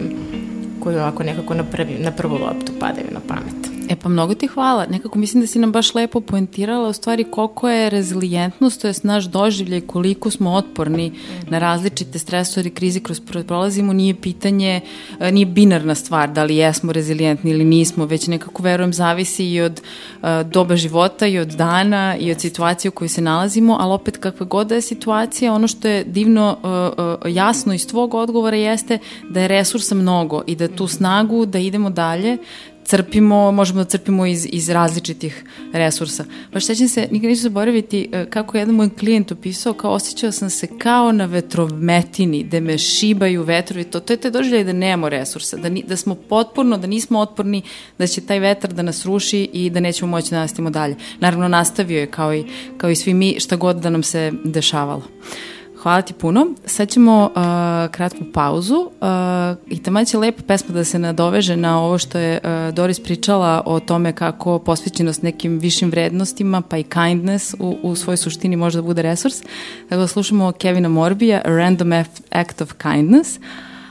koji 0.80 0.96
ovako 0.96 1.24
nekako 1.24 1.54
na, 1.54 1.64
prvi, 1.64 1.98
na 2.00 2.12
prvu 2.12 2.38
loptu 2.38 2.72
padaju 2.80 3.08
na 3.12 3.20
pamet. 3.28 3.75
E 3.90 3.96
pa 3.96 4.10
mnogo 4.10 4.34
ti 4.34 4.48
hvala. 4.48 4.86
Nekako 4.90 5.20
mislim 5.20 5.42
da 5.42 5.48
si 5.48 5.60
nam 5.60 5.72
baš 5.72 5.96
lepo 5.96 6.22
poentirala 6.22 6.90
u 6.90 6.94
stvari 6.94 7.24
koliko 7.24 7.70
je 7.70 7.90
rezilijentnost, 7.90 8.82
to 8.82 8.88
je 8.88 8.94
naš 9.04 9.26
doživljaj, 9.26 9.82
koliko 9.82 10.32
smo 10.32 10.54
otporni 10.54 11.12
na 11.50 11.60
različite 11.60 12.20
stresore 12.20 12.68
i 12.68 12.72
krize 12.72 13.00
kroz 13.00 13.22
pro- 13.22 13.44
prolazimo, 13.44 13.94
nije 13.94 14.22
pitanje, 14.22 14.82
e, 15.20 15.32
nije 15.32 15.46
binarna 15.46 15.96
stvar 15.96 16.32
da 16.32 16.44
li 16.44 16.56
jesmo 16.56 16.92
rezilijentni 16.92 17.52
ili 17.52 17.66
nismo, 17.66 18.06
već 18.06 18.28
nekako 18.28 18.64
verujem 18.64 18.94
zavisi 18.94 19.46
i 19.46 19.62
od 19.62 19.82
e, 20.24 20.44
doba 20.44 20.76
života 20.76 21.28
i 21.28 21.40
od 21.40 21.48
dana 21.48 22.18
i 22.20 22.32
od 22.32 22.42
situacije 22.42 22.90
u 22.90 22.92
kojoj 22.92 23.10
se 23.10 23.22
nalazimo, 23.22 23.78
ali 23.80 23.94
opet 23.94 24.18
kakva 24.18 24.46
god 24.46 24.68
da 24.68 24.76
je 24.76 24.82
situacija, 24.82 25.54
ono 25.54 25.68
što 25.68 25.88
je 25.88 26.04
divno 26.04 26.58
e, 27.24 27.30
jasno 27.30 27.74
iz 27.74 27.88
tvog 27.88 28.14
odgovora 28.14 28.58
jeste 28.58 29.00
da 29.30 29.42
je 29.42 29.48
resursa 29.48 29.96
mnogo 29.96 30.42
i 30.48 30.56
da 30.56 30.68
tu 30.68 30.88
snagu 30.88 31.46
da 31.46 31.60
idemo 31.60 31.90
dalje 31.90 32.38
crpimo, 32.86 33.52
možemo 33.52 33.84
da 33.84 33.90
crpimo 33.90 34.26
iz, 34.26 34.48
iz 34.52 34.70
različitih 34.70 35.44
resursa. 35.74 36.26
Baš 36.54 36.66
sećam 36.66 36.88
se, 36.88 37.08
nikad 37.12 37.30
neću 37.30 37.42
zaboraviti 37.42 38.10
e, 38.12 38.26
kako 38.30 38.58
je 38.58 38.62
jedan 38.62 38.76
moj 38.76 38.90
klijent 38.90 39.32
opisao, 39.32 39.74
kao 39.74 39.92
osjećao 39.92 40.32
sam 40.32 40.50
se 40.50 40.68
kao 40.78 41.12
na 41.12 41.26
vetrometini, 41.26 42.44
da 42.44 42.60
me 42.60 42.78
šibaju 42.78 43.44
vetrovi, 43.44 43.84
to, 43.84 44.00
to 44.00 44.14
je 44.14 44.18
te 44.18 44.30
doživljaj 44.30 44.64
da 44.64 44.74
nemamo 44.74 45.10
resursa, 45.10 45.58
da, 45.58 45.70
ni, 45.70 45.84
da 45.88 45.98
smo 45.98 46.16
potporno, 46.16 46.78
da 46.78 46.88
nismo 46.88 47.20
otporni, 47.20 47.62
da 47.98 48.08
će 48.08 48.22
taj 48.22 48.40
vetar 48.40 48.74
da 48.74 48.82
nas 48.82 49.06
ruši 49.06 49.50
i 49.54 49.70
da 49.70 49.80
nećemo 49.80 50.12
moći 50.12 50.32
da 50.32 50.40
nastavimo 50.40 50.70
dalje. 50.70 50.96
Naravno, 51.20 51.48
nastavio 51.48 52.00
je 52.00 52.12
kao 52.12 52.34
i, 52.34 52.44
kao 52.78 52.90
i 52.90 52.96
svi 52.96 53.14
mi 53.14 53.40
šta 53.40 53.56
god 53.56 53.76
da 53.76 53.90
nam 53.90 54.04
se 54.04 54.32
dešavalo. 54.44 55.04
Hvala 55.86 56.02
ti 56.02 56.14
puno. 56.14 56.48
Sad 56.66 56.90
ćemo 56.90 57.24
uh, 57.26 57.92
kratku 57.92 58.20
pauzu 58.34 58.76
uh, 58.76 58.88
i 59.70 59.84
tamo 59.84 60.06
će 60.06 60.18
lepa 60.18 60.44
pesma 60.48 60.74
da 60.74 60.84
se 60.84 61.00
nadoveže 61.00 61.58
na 61.58 61.82
ovo 61.82 61.98
što 61.98 62.18
je 62.18 62.40
uh, 62.44 62.74
Doris 62.74 63.00
pričala 63.00 63.64
o 63.66 63.80
tome 63.80 64.14
kako 64.14 64.60
posvećenost 64.60 65.22
nekim 65.22 65.60
višim 65.60 65.90
vrednostima 65.90 66.62
pa 66.62 66.78
i 66.78 66.84
kindness 66.84 67.56
u, 67.60 67.78
u 67.84 67.96
svojoj 67.96 68.18
suštini 68.18 68.56
može 68.56 68.78
da 68.78 68.82
bude 68.82 69.02
resurs. 69.02 69.42
Tako 69.90 70.02
da 70.02 70.08
slušamo 70.08 70.52
Kevina 70.52 70.90
Morbija 70.90 71.42
Random 71.46 71.94
Act 72.32 72.62
of 72.62 72.74
Kindness. 72.74 73.40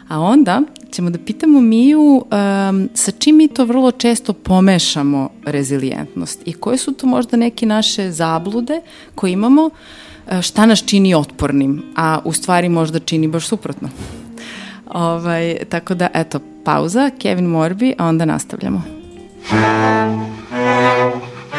A 0.08 0.20
onda 0.20 0.62
ćemo 0.90 1.10
da 1.10 1.18
pitamo 1.18 1.60
Miju 1.60 2.00
um, 2.00 2.88
sa 2.94 3.10
čim 3.10 3.36
mi 3.36 3.48
to 3.48 3.64
vrlo 3.64 3.90
često 3.90 4.32
pomešamo 4.32 5.30
rezilijentnost 5.44 6.42
i 6.44 6.52
koje 6.52 6.78
su 6.78 6.92
to 6.92 7.06
možda 7.06 7.36
neke 7.36 7.66
naše 7.66 8.10
zablude 8.10 8.80
koje 9.14 9.32
imamo 9.32 9.70
e, 9.70 10.13
šta 10.42 10.66
nas 10.66 10.84
čini 10.86 11.14
otpornim, 11.14 11.82
a 11.96 12.18
u 12.24 12.32
stvari 12.32 12.68
možda 12.68 12.98
čini 12.98 13.28
baš 13.28 13.46
suprotno. 13.46 13.88
Ovaj, 14.86 15.56
tako 15.68 15.94
da, 15.94 16.08
eto, 16.14 16.40
pauza, 16.64 17.10
Kevin 17.18 17.46
Morbi, 17.46 17.94
a 17.98 18.06
onda 18.06 18.24
nastavljamo. 18.24 18.82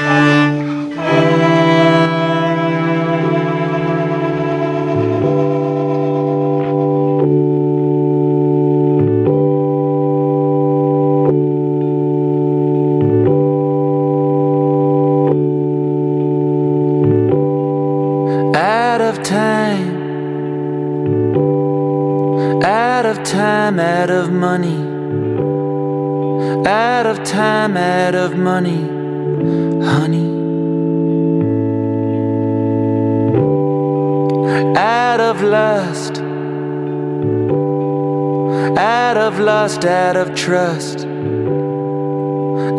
out 0.06 0.45
trust. 40.46 41.00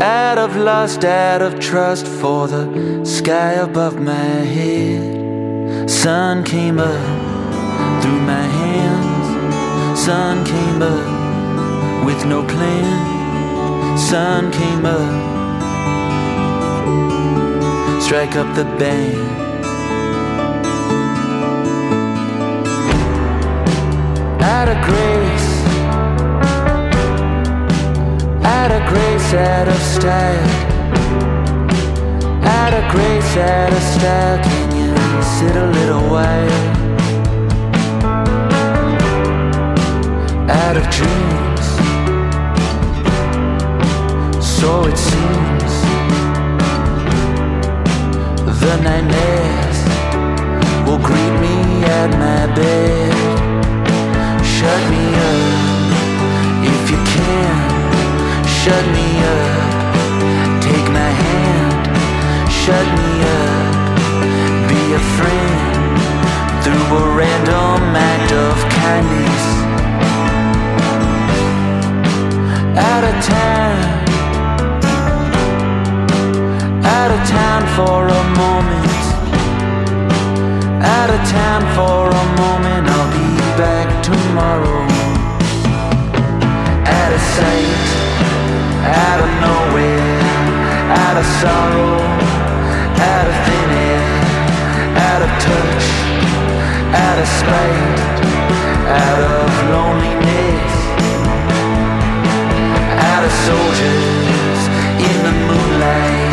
Out 0.00 0.38
of 0.38 0.54
lust, 0.54 1.04
out 1.04 1.42
of 1.42 1.58
trust 1.58 2.06
for 2.06 2.46
the 2.46 3.04
sky 3.04 3.54
above 3.54 3.98
my 3.98 4.30
head. 4.56 5.90
Sun 5.90 6.44
came 6.44 6.78
up 6.78 7.06
through 8.00 8.20
my 8.34 8.46
hands. 8.60 9.98
Sun 9.98 10.44
came 10.46 10.80
up 10.80 12.06
with 12.06 12.24
no 12.24 12.44
plan. 12.46 13.98
Sun 13.98 14.52
came 14.52 14.86
up. 14.86 15.12
Strike 18.00 18.36
up 18.36 18.48
the 18.54 18.64
band. 18.78 19.16
Out 24.40 24.68
of 24.68 24.78
grace. 24.86 25.45
Out 28.66 28.82
of 28.82 28.88
grace, 28.88 29.32
out 29.32 29.68
of 29.68 29.80
style. 29.80 30.48
Out 32.42 32.74
of 32.74 32.90
grace, 32.90 33.36
out 33.36 33.72
of 33.72 33.80
style. 33.80 34.42
Can 34.42 34.76
you 34.76 35.22
sit 35.22 35.54
a 35.54 35.66
little 35.66 36.02
while? 36.10 36.50
Out 40.50 40.76
of 40.76 40.82
dreams. 40.90 41.66
So 44.44 44.86
it 44.86 44.98
seems. 44.98 45.72
The 48.62 48.74
nightmares 48.82 49.78
will 50.88 50.98
greet 50.98 51.34
me 51.44 51.84
at 51.84 52.10
my 52.18 52.52
bed. 52.52 53.14
Shut 54.44 54.80
me 54.90 55.04
up 55.28 55.40
if 56.64 56.90
you 56.90 56.96
can. 57.14 57.65
Shut 58.66 58.86
me 58.86 59.08
up. 59.22 60.60
Take 60.60 60.88
my 60.90 61.10
hand. 61.22 61.86
Shut 62.50 62.86
me 62.98 63.10
up. 63.38 63.74
Be 64.68 64.82
a 64.92 65.02
friend 65.14 65.94
through 66.64 66.88
a 66.98 67.04
random 67.14 67.94
act 67.94 68.32
of 68.32 68.56
kindness. 68.82 69.44
Out 72.90 73.04
of 73.10 73.16
time. 73.22 73.82
Out 76.82 77.10
of 77.12 77.20
town 77.28 77.62
for 77.76 78.08
a 78.08 78.22
moment. 78.34 79.04
Out 80.82 81.10
of 81.10 81.20
town 81.30 81.62
for 81.76 82.10
a 82.10 82.24
moment. 82.42 82.88
I'll 82.88 83.12
be 83.14 83.30
back 83.62 84.02
tomorrow. 84.02 84.82
Out 86.84 87.12
of 87.12 87.20
sight. 87.36 88.05
Out 88.86 89.20
of 89.24 89.30
nowhere. 89.46 90.20
Out 91.02 91.16
of 91.16 91.26
sorrow. 91.42 91.98
Out 93.10 93.26
of 93.30 93.36
thin 93.46 93.70
air. 93.90 94.06
Out 95.10 95.22
of 95.26 95.30
touch. 95.46 95.86
Out 96.94 97.18
of 97.18 97.28
spite. 97.40 98.18
Out 98.86 99.20
of 99.34 99.48
loneliness. 99.74 100.74
Out 103.10 103.24
of 103.24 103.32
soldiers 103.48 104.60
in 104.98 105.16
the 105.22 105.34
moonlight, 105.48 106.32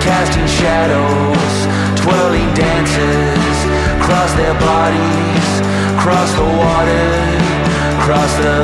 casting 0.00 0.46
shadows, 0.46 1.54
twirling 1.96 2.52
dancers, 2.54 3.58
cross 4.04 4.32
their 4.34 4.54
bodies, 4.60 5.48
cross 5.98 6.30
the 6.34 6.44
water, 6.44 7.08
cross 8.04 8.32
the 8.36 8.58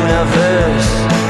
universe. 0.00 1.27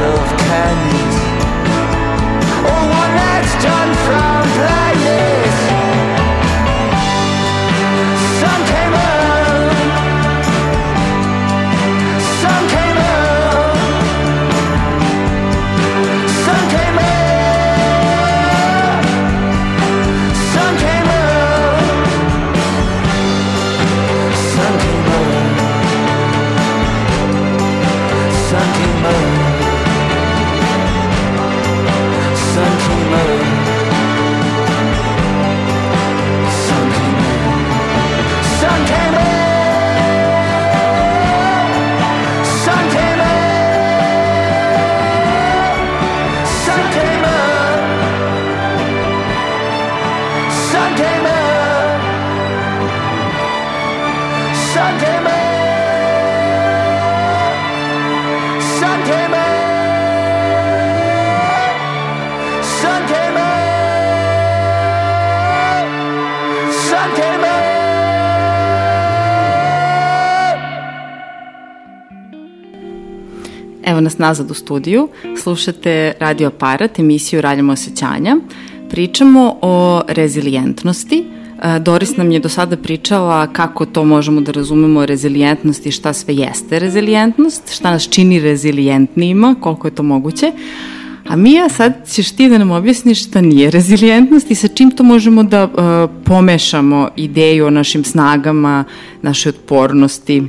Of 0.00 0.30
kindness. 0.38 1.16
Or 2.70 2.80
one 3.00 3.12
that's 3.16 3.64
done 3.64 3.94
from 4.06 4.27
nas 74.08 74.18
nazad 74.18 74.50
u 74.50 74.54
studiju. 74.54 75.08
Slušate 75.42 76.12
Radio 76.20 76.48
Aparat, 76.48 76.98
emisiju 76.98 77.40
Raljamo 77.40 77.72
osjećanja. 77.72 78.36
Pričamo 78.90 79.58
o 79.62 80.02
rezilijentnosti. 80.08 81.24
E, 81.62 81.78
Doris 81.78 82.16
nam 82.16 82.30
je 82.30 82.40
do 82.40 82.48
sada 82.48 82.76
pričala 82.76 83.46
kako 83.46 83.86
to 83.86 84.04
možemo 84.04 84.40
da 84.40 84.52
razumemo 84.52 85.06
rezilijentnost 85.06 85.86
i 85.86 85.90
šta 85.90 86.12
sve 86.12 86.34
jeste 86.34 86.78
rezilijentnost, 86.78 87.74
šta 87.74 87.90
nas 87.90 88.08
čini 88.08 88.40
rezilijentnijima, 88.40 89.54
koliko 89.60 89.86
je 89.86 89.94
to 89.94 90.02
moguće. 90.02 90.52
A 91.28 91.36
Mija, 91.36 91.68
sad 91.68 91.92
ćeš 92.10 92.30
ti 92.30 92.48
da 92.48 92.58
nam 92.58 92.70
objasniš 92.70 93.24
šta 93.24 93.40
nije 93.40 93.70
rezilijentnost 93.70 94.50
i 94.50 94.54
sa 94.54 94.68
čim 94.68 94.90
to 94.90 95.02
možemo 95.02 95.42
da 95.42 95.64
uh, 95.64 96.10
pomešamo 96.24 97.08
ideju 97.16 97.66
o 97.66 97.70
našim 97.70 98.04
snagama, 98.04 98.84
našoj 99.22 99.50
otpornosti. 99.50 100.42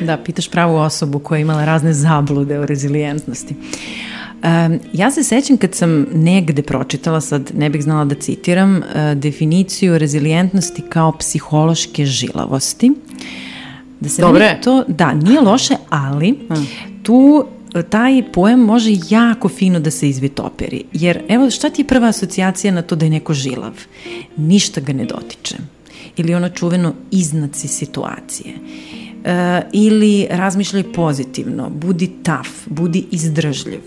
Da, 0.00 0.16
pitaš 0.16 0.50
pravu 0.50 0.76
osobu 0.76 1.18
koja 1.18 1.38
je 1.38 1.42
imala 1.42 1.64
razne 1.64 1.92
zablude 1.92 2.58
o 2.58 2.66
rezilijentnosti. 2.66 3.54
Um, 3.54 4.78
ja 4.92 5.10
se 5.10 5.22
sećam 5.22 5.56
kad 5.56 5.74
sam 5.74 6.06
negde 6.14 6.62
pročitala, 6.62 7.20
sad 7.20 7.50
ne 7.54 7.70
bih 7.70 7.82
znala 7.82 8.04
da 8.04 8.14
citiram, 8.14 8.76
uh, 8.76 8.82
definiciju 9.14 9.98
rezilijentnosti 9.98 10.82
kao 10.88 11.12
psihološke 11.12 12.06
žilavosti. 12.06 12.92
Da 14.00 14.08
se 14.08 14.22
Dobre. 14.22 14.58
to, 14.64 14.84
da, 14.88 15.14
nije 15.14 15.40
loše, 15.40 15.74
ali 15.90 16.38
tu 17.02 17.46
taj 17.90 18.22
pojam 18.32 18.60
može 18.60 18.90
jako 19.10 19.48
fino 19.48 19.80
da 19.80 19.90
se 19.90 20.08
izvitoperi. 20.08 20.84
Jer 20.92 21.22
evo 21.28 21.50
šta 21.50 21.70
ti 21.70 21.82
je 21.82 21.86
prva 21.86 22.08
asocijacija 22.08 22.72
na 22.72 22.82
to 22.82 22.96
da 22.96 23.06
je 23.06 23.10
neko 23.10 23.34
žilav? 23.34 23.72
Ništa 24.36 24.80
ga 24.80 24.92
ne 24.92 25.04
dotiče. 25.04 25.56
Ili 26.16 26.34
ono 26.34 26.48
čuveno 26.48 26.94
iznad 27.10 27.54
si 27.54 27.68
situacije. 27.68 28.54
E, 29.24 29.62
ili 29.72 30.26
razmišljaj 30.30 30.92
pozitivno, 30.92 31.70
budi 31.70 32.10
taf, 32.22 32.48
budi 32.66 33.04
izdržljiv. 33.10 33.80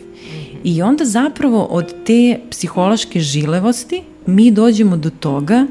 I 0.64 0.82
onda 0.82 1.06
zapravo 1.06 1.64
od 1.64 1.94
te 2.06 2.40
psihološke 2.50 3.20
žilevosti 3.20 4.02
mi 4.26 4.52
dođemo 4.52 4.98
do 4.98 5.10
toga 5.10 5.68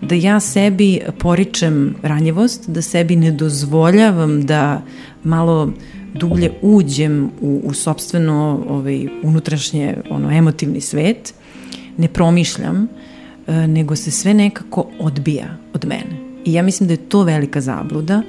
da 0.00 0.14
ja 0.14 0.40
sebi 0.40 1.00
poričem 1.18 1.94
ranjivost, 2.02 2.70
da 2.70 2.82
sebi 2.82 3.16
ne 3.16 3.30
dozvoljavam 3.30 4.46
da 4.46 4.82
malo 5.24 5.72
dublje 6.14 6.52
uđem 6.62 7.30
u, 7.40 7.60
u 7.64 7.74
sobstveno 7.74 8.64
ovaj, 8.68 9.08
unutrašnje 9.22 9.96
ono, 10.10 10.30
emotivni 10.30 10.80
svet, 10.80 11.34
ne 11.96 12.08
promišljam, 12.08 12.88
e, 13.46 13.66
nego 13.66 13.96
se 13.96 14.10
sve 14.10 14.34
nekako 14.34 14.86
odbija 14.98 15.56
od 15.72 15.84
mene. 15.84 16.24
I 16.44 16.52
ja 16.52 16.62
mislim 16.62 16.86
da 16.86 16.92
je 16.92 17.08
to 17.08 17.22
velika 17.22 17.60
zabluda, 17.60 18.22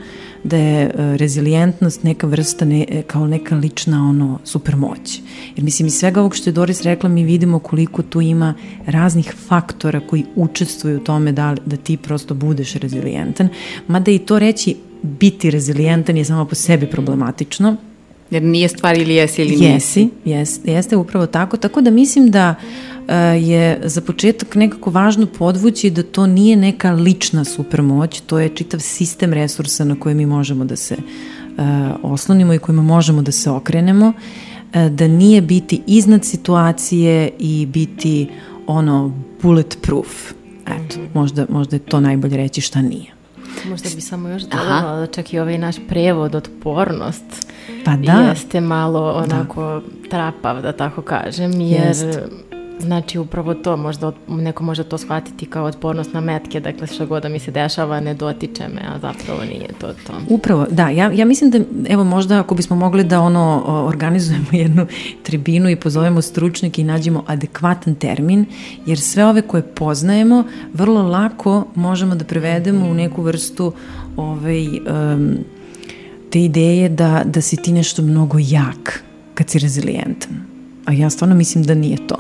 da 0.43 0.57
je 0.57 0.83
e, 0.85 1.17
rezilijentnost 1.17 2.03
neka 2.03 2.27
vrsta, 2.27 2.65
ne, 2.65 2.85
e, 2.89 3.01
kao 3.01 3.27
neka 3.27 3.55
lična 3.55 4.09
ono, 4.09 4.39
supermoć. 4.43 5.21
Jer 5.55 5.63
mislim, 5.63 5.87
iz 5.87 5.93
svega 5.93 6.19
ovog 6.19 6.35
što 6.35 6.49
je 6.49 6.53
Doris 6.53 6.81
rekla, 6.81 7.09
mi 7.09 7.23
vidimo 7.23 7.59
koliko 7.59 8.01
tu 8.01 8.21
ima 8.21 8.53
raznih 8.85 9.33
faktora 9.47 9.99
koji 9.99 10.25
učestvuju 10.35 10.97
u 10.97 11.03
tome 11.03 11.31
da, 11.31 11.55
da 11.65 11.77
ti 11.77 11.97
prosto 11.97 12.33
budeš 12.33 12.73
rezilijentan. 12.73 13.49
Mada 13.87 14.11
i 14.11 14.19
to 14.19 14.39
reći 14.39 14.75
biti 15.01 15.51
rezilijentan 15.51 16.17
je 16.17 16.25
samo 16.25 16.45
po 16.45 16.55
sebi 16.55 16.87
problematično, 16.87 17.77
Jer 18.31 18.43
nije 18.43 18.67
stvar 18.69 18.97
ili 18.97 19.15
jesi 19.15 19.41
ili 19.41 19.51
nisi. 19.51 19.65
Jesi, 19.65 20.09
jeste, 20.25 20.71
jeste 20.71 20.97
upravo 20.97 21.25
tako. 21.25 21.57
Tako 21.57 21.81
da 21.81 21.91
mislim 21.91 22.31
da 22.31 22.55
e, 23.07 23.15
je 23.41 23.81
za 23.83 24.01
početak 24.01 24.55
nekako 24.55 24.91
važno 24.91 25.25
podvući 25.25 25.89
da 25.89 26.03
to 26.03 26.27
nije 26.27 26.57
neka 26.57 26.91
lična 26.91 27.43
supermoć, 27.43 28.21
to 28.21 28.39
je 28.39 28.49
čitav 28.49 28.79
sistem 28.79 29.33
resursa 29.33 29.83
na 29.83 29.99
koje 29.99 30.15
mi 30.15 30.25
možemo 30.25 30.65
da 30.65 30.75
se 30.75 30.95
e, 30.95 31.01
oslonimo 32.03 32.53
i 32.53 32.59
kojima 32.59 32.81
možemo 32.81 33.21
da 33.21 33.31
se 33.31 33.49
okrenemo, 33.49 34.13
e, 34.73 34.89
da 34.89 35.07
nije 35.07 35.41
biti 35.41 35.81
iznad 35.87 36.25
situacije 36.25 37.29
i 37.39 37.65
biti 37.65 38.27
ono 38.67 39.13
bulletproof. 39.41 40.31
Eto, 40.67 40.97
možda, 41.13 41.45
možda 41.49 41.75
je 41.75 41.79
to 41.79 41.99
najbolje 41.99 42.37
reći 42.37 42.61
šta 42.61 42.81
nije. 42.81 43.14
Možda 43.65 43.89
bi 43.95 44.01
samo 44.01 44.29
još 44.29 44.41
dodala 44.41 44.99
da 44.99 45.07
čak 45.07 45.33
i 45.33 45.39
ovaj 45.39 45.57
naš 45.57 45.75
prevod 45.89 46.35
otpornost 46.35 47.47
Pa 47.85 47.95
da. 47.95 48.11
jeste 48.11 48.61
malo 48.61 49.11
onako 49.11 49.81
trapav, 50.09 50.61
da 50.61 50.71
tako 50.71 51.01
kažem, 51.01 51.61
jer 51.61 51.87
Jest. 51.87 52.19
Znači 52.79 53.19
upravo 53.19 53.53
to, 53.53 53.77
možda 53.77 54.11
neko 54.27 54.63
može 54.63 54.83
to 54.83 54.97
shvatiti 54.97 55.45
kao 55.45 55.65
otpornost 55.65 56.13
na 56.13 56.21
metke, 56.21 56.59
dakle 56.59 56.87
što 56.87 57.05
god 57.05 57.23
da 57.23 57.29
mi 57.29 57.39
se 57.39 57.51
dešava 57.51 57.99
ne 57.99 58.13
dotiče 58.13 58.67
me, 58.67 58.81
a 58.87 58.99
zapravo 58.99 59.43
nije 59.43 59.67
to 59.81 59.87
to. 59.87 60.13
Upravo, 60.29 60.65
da, 60.71 60.89
ja, 60.89 61.11
ja 61.11 61.25
mislim 61.25 61.51
da, 61.51 61.59
evo 61.89 62.03
možda 62.03 62.39
ako 62.39 62.55
bismo 62.55 62.75
mogli 62.75 63.03
da 63.03 63.21
ono 63.21 63.63
organizujemo 63.67 64.45
jednu 64.63 64.87
tribinu 65.23 65.69
i 65.69 65.75
pozovemo 65.75 66.21
stručnjake 66.21 66.81
i 66.81 66.85
nađemo 66.85 67.23
adekvatan 67.27 67.95
termin, 67.95 68.45
jer 68.85 68.99
sve 68.99 69.25
ove 69.25 69.41
koje 69.41 69.63
poznajemo 69.63 70.43
vrlo 70.73 71.01
lako 71.01 71.67
možemo 71.75 72.15
da 72.15 72.25
prevedemo 72.25 72.87
u 72.87 72.93
neku 72.93 73.21
vrstu 73.21 73.73
ovaj, 74.17 74.67
um, 74.67 75.37
te 76.29 76.43
ideje 76.43 76.89
da, 76.89 77.21
da 77.25 77.41
si 77.41 77.57
ti 77.57 77.71
nešto 77.71 78.01
mnogo 78.01 78.37
jak 78.41 79.03
kad 79.33 79.49
si 79.49 79.59
rezilijentan. 79.59 80.31
A 80.85 80.93
ja 80.93 81.09
stvarno 81.09 81.35
mislim 81.35 81.63
da 81.63 81.73
nije 81.73 82.07
to. 82.07 82.15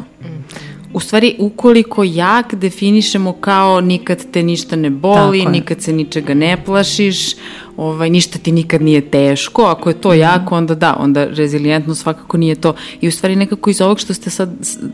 U 0.95 0.99
stvari, 0.99 1.35
ukoliko 1.39 2.03
jak 2.03 2.55
definišemo 2.55 3.33
kao 3.33 3.81
nikad 3.81 4.25
te 4.31 4.43
ništa 4.43 4.75
ne 4.75 4.89
boli, 4.89 5.39
je. 5.39 5.49
nikad 5.49 5.81
se 5.81 5.93
ničega 5.93 6.33
ne 6.33 6.63
plašiš, 6.65 7.35
ovaj, 7.77 8.09
ništa 8.09 8.39
ti 8.39 8.51
nikad 8.51 8.81
nije 8.81 9.01
teško, 9.01 9.61
ako 9.61 9.89
je 9.89 10.01
to 10.01 10.09
Mhm. 10.09 10.19
jako, 10.19 10.55
onda 10.55 10.75
da, 10.75 10.95
onda 10.99 11.25
rezilijentno 11.25 11.95
svakako 11.95 12.37
nije 12.37 12.55
to. 12.55 12.73
I 13.01 13.07
u 13.07 13.11
stvari 13.11 13.35
nekako 13.35 13.69
iz 13.69 13.81
ovog 13.81 13.99
što 13.99 14.13
ste 14.13 14.29
sad 14.29 14.49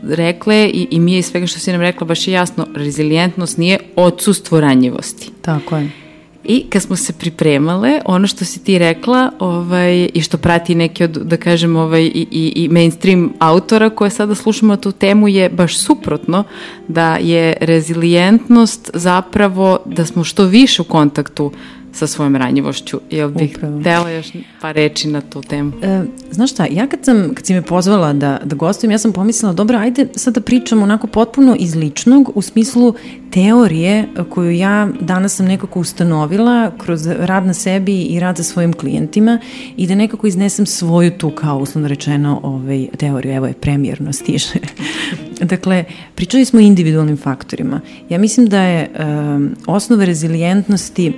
rekle 0.08 0.66
i, 0.66 0.86
i 0.90 1.00
mi 1.00 1.18
iz 1.18 1.26
svega 1.26 1.46
što 1.46 1.58
si 1.58 1.72
nam 1.72 1.80
rekla, 1.80 2.06
baš 2.06 2.28
je 2.28 2.32
jasno, 2.34 2.66
rezilijentnost 2.74 3.58
nije 3.58 3.78
odsustvo 3.96 4.60
ranjivosti. 4.60 5.30
Tako 5.42 5.76
je. 5.76 6.01
I 6.44 6.64
kad 6.70 6.82
smo 6.82 6.96
se 6.96 7.12
pripremale, 7.12 8.00
ono 8.04 8.26
što 8.26 8.44
si 8.44 8.64
ti 8.64 8.78
rekla 8.78 9.30
ovaj, 9.38 10.08
i 10.14 10.20
što 10.22 10.38
prati 10.38 10.74
neki 10.74 11.04
od, 11.04 11.10
da 11.10 11.36
kažem, 11.36 11.76
ovaj, 11.76 12.02
i, 12.02 12.26
i, 12.30 12.52
i 12.56 12.68
mainstream 12.68 13.32
autora 13.38 13.90
koje 13.90 14.10
sada 14.10 14.34
slušamo 14.34 14.76
tu 14.76 14.92
temu 14.92 15.28
je 15.28 15.50
baš 15.50 15.78
suprotno, 15.78 16.44
da 16.88 17.16
je 17.16 17.56
rezilijentnost 17.60 18.90
zapravo 18.94 19.78
da 19.86 20.06
smo 20.06 20.24
što 20.24 20.44
više 20.44 20.82
u 20.82 20.84
kontaktu 20.84 21.52
sa 21.92 22.06
svojom 22.06 22.36
ranjivošću. 22.36 23.00
Jel 23.10 23.28
bih 23.28 23.54
Upravo. 23.56 23.80
htela 23.80 24.10
još 24.10 24.32
par 24.60 24.74
reči 24.74 25.08
na 25.08 25.20
tu 25.20 25.42
temu? 25.42 25.72
E, 25.82 26.02
znaš 26.30 26.50
šta, 26.50 26.66
ja 26.70 26.86
kad, 26.86 27.04
sam, 27.04 27.34
kad 27.34 27.46
si 27.46 27.54
me 27.54 27.62
pozvala 27.62 28.12
da, 28.12 28.40
da 28.44 28.56
gostujem, 28.56 28.90
ja 28.90 28.98
sam 28.98 29.12
pomislila, 29.12 29.52
dobro, 29.52 29.78
ajde 29.78 30.06
sad 30.14 30.34
da 30.34 30.40
pričam 30.40 30.82
onako 30.82 31.06
potpuno 31.06 31.56
iz 31.58 31.74
ličnog, 31.74 32.32
u 32.34 32.42
smislu 32.42 32.94
teorije 33.30 34.08
koju 34.30 34.50
ja 34.50 34.88
danas 35.00 35.36
sam 35.36 35.46
nekako 35.46 35.80
ustanovila 35.80 36.72
kroz 36.78 37.06
rad 37.06 37.46
na 37.46 37.54
sebi 37.54 38.02
i 38.02 38.20
rad 38.20 38.36
sa 38.36 38.42
svojim 38.42 38.72
klijentima 38.72 39.38
i 39.76 39.86
da 39.86 39.94
nekako 39.94 40.26
iznesem 40.26 40.66
svoju 40.66 41.10
tu 41.10 41.30
kao 41.30 41.58
uslovno 41.58 41.88
rečeno 41.88 42.40
ovaj, 42.42 42.86
teoriju, 42.98 43.32
evo 43.32 43.46
je 43.46 43.52
premijerno 43.52 44.12
stiže. 44.12 44.54
dakle, 45.52 45.84
pričali 46.14 46.44
smo 46.44 46.58
o 46.58 46.62
individualnim 46.62 47.16
faktorima. 47.16 47.80
Ja 48.08 48.18
mislim 48.18 48.46
da 48.46 48.62
je 48.62 48.90
um, 48.98 49.56
osnova 49.66 50.04
rezilijentnosti 50.04 51.12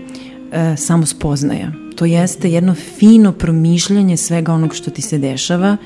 e, 0.54 0.76
samo 0.76 1.06
spoznaja. 1.06 1.72
To 1.96 2.04
jeste 2.04 2.50
jedno 2.50 2.74
fino 2.74 3.32
promišljanje 3.32 4.16
svega 4.16 4.52
onog 4.52 4.74
što 4.74 4.90
ti 4.90 5.02
se 5.02 5.18
dešava 5.18 5.76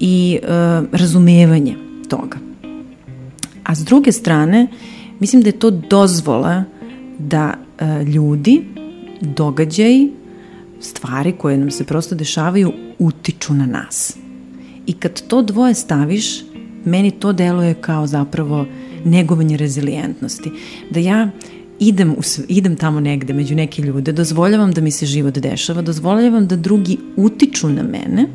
i 0.00 0.38
e, 0.42 0.46
razumevanje 0.92 1.76
toga. 2.08 2.38
A 3.64 3.74
s 3.74 3.84
druge 3.84 4.12
strane, 4.12 4.66
mislim 5.20 5.42
da 5.42 5.48
je 5.48 5.58
to 5.58 5.70
dozvola 5.70 6.64
da 7.18 7.54
e, 7.78 8.04
ljudi, 8.04 8.64
događaji, 9.20 10.12
stvari 10.80 11.32
koje 11.32 11.58
nam 11.58 11.70
se 11.70 11.84
prosto 11.84 12.14
dešavaju 12.14 12.72
utiču 12.98 13.54
na 13.54 13.66
nas. 13.66 14.16
I 14.86 14.92
kad 14.92 15.22
to 15.26 15.42
dvoje 15.42 15.74
staviš, 15.74 16.42
meni 16.84 17.10
to 17.10 17.32
deluje 17.32 17.74
kao 17.74 18.06
zapravo 18.06 18.66
negovanje 19.04 19.56
rezilijentnosti. 19.56 20.50
Da 20.90 21.00
ja 21.00 21.30
idem, 21.78 22.10
u, 22.10 22.20
idem 22.48 22.76
tamo 22.76 23.00
negde 23.00 23.32
među 23.32 23.54
neke 23.54 23.82
ljude, 23.82 24.12
dozvoljavam 24.12 24.72
da 24.72 24.80
mi 24.80 24.90
se 24.90 25.06
život 25.06 25.34
dešava, 25.34 25.82
dozvoljavam 25.82 26.46
da 26.46 26.56
drugi 26.56 26.98
utiču 27.16 27.68
na 27.68 27.82
mene, 27.82 28.26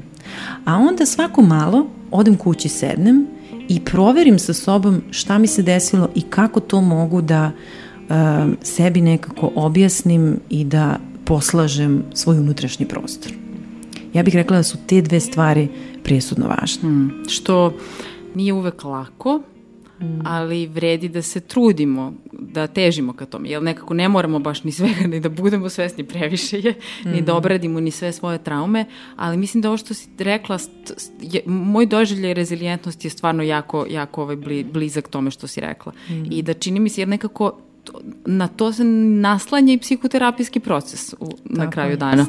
a 0.65 0.75
onda 0.75 1.05
svako 1.05 1.41
malo 1.41 1.87
odem 2.11 2.35
kući, 2.35 2.69
sednem 2.69 3.27
i 3.69 3.79
proverim 3.79 4.39
sa 4.39 4.53
sobom 4.53 5.01
šta 5.11 5.37
mi 5.37 5.47
se 5.47 5.63
desilo 5.63 6.09
i 6.15 6.21
kako 6.21 6.59
to 6.59 6.81
mogu 6.81 7.21
da 7.21 7.51
um, 8.09 8.57
sebi 8.61 9.01
nekako 9.01 9.51
objasnim 9.55 10.39
i 10.49 10.63
da 10.63 10.99
poslažem 11.25 12.03
svoj 12.13 12.37
unutrašnji 12.37 12.85
prostor. 12.85 13.31
Ja 14.13 14.23
bih 14.23 14.35
rekla 14.35 14.57
da 14.57 14.63
su 14.63 14.77
te 14.87 15.01
dve 15.01 15.19
stvari 15.19 15.67
presudno 16.03 16.47
važne. 16.47 16.89
Što 17.27 17.73
nije 18.35 18.53
uvek 18.53 18.83
lako, 18.83 19.41
ali 20.23 20.67
vredi 20.67 21.09
da 21.09 21.21
se 21.21 21.39
trudimo, 21.39 22.13
da 22.31 22.67
težimo 22.67 23.13
ka 23.13 23.25
tome, 23.25 23.49
jer 23.49 23.63
nekako 23.63 23.93
ne 23.93 24.09
moramo 24.09 24.39
baš 24.39 24.63
ni 24.63 24.71
svega, 24.71 25.07
ni 25.07 25.19
da 25.19 25.29
budemo 25.31 25.69
svesni 25.69 26.03
previše 26.03 26.59
je, 26.59 26.73
ni 27.05 27.21
da 27.21 27.35
obradimo 27.35 27.79
ni 27.79 27.91
sve 27.91 28.11
svoje 28.11 28.37
traume, 28.37 28.85
ali 29.15 29.37
mislim 29.37 29.61
da 29.61 29.67
ovo 29.67 29.77
što 29.77 29.93
si 29.93 30.09
rekla, 30.19 30.57
st- 30.57 30.69
st- 30.87 31.11
je, 31.23 31.41
moj 31.45 31.85
doživljaj 31.85 32.33
rezilijentnosti 32.33 33.07
je 33.07 33.11
stvarno 33.11 33.43
jako, 33.43 33.85
jako 33.89 34.21
ovaj 34.21 34.35
bli, 34.35 34.63
blizak 34.63 35.07
tome 35.07 35.31
što 35.31 35.47
si 35.47 35.61
rekla. 35.61 35.91
I 36.25 36.41
da 36.41 36.53
čini 36.53 36.79
mi 36.79 36.89
se, 36.89 37.01
jer 37.01 37.07
nekako 37.07 37.51
to- 37.83 37.99
na 38.25 38.47
to 38.47 38.73
se 38.73 38.83
naslanja 38.83 39.73
i 39.73 39.77
psihoterapijski 39.77 40.59
proces 40.59 41.13
u, 41.13 41.29
na 41.45 41.55
Tako 41.55 41.71
kraju 41.71 41.91
je. 41.91 41.97
dana. 41.97 42.25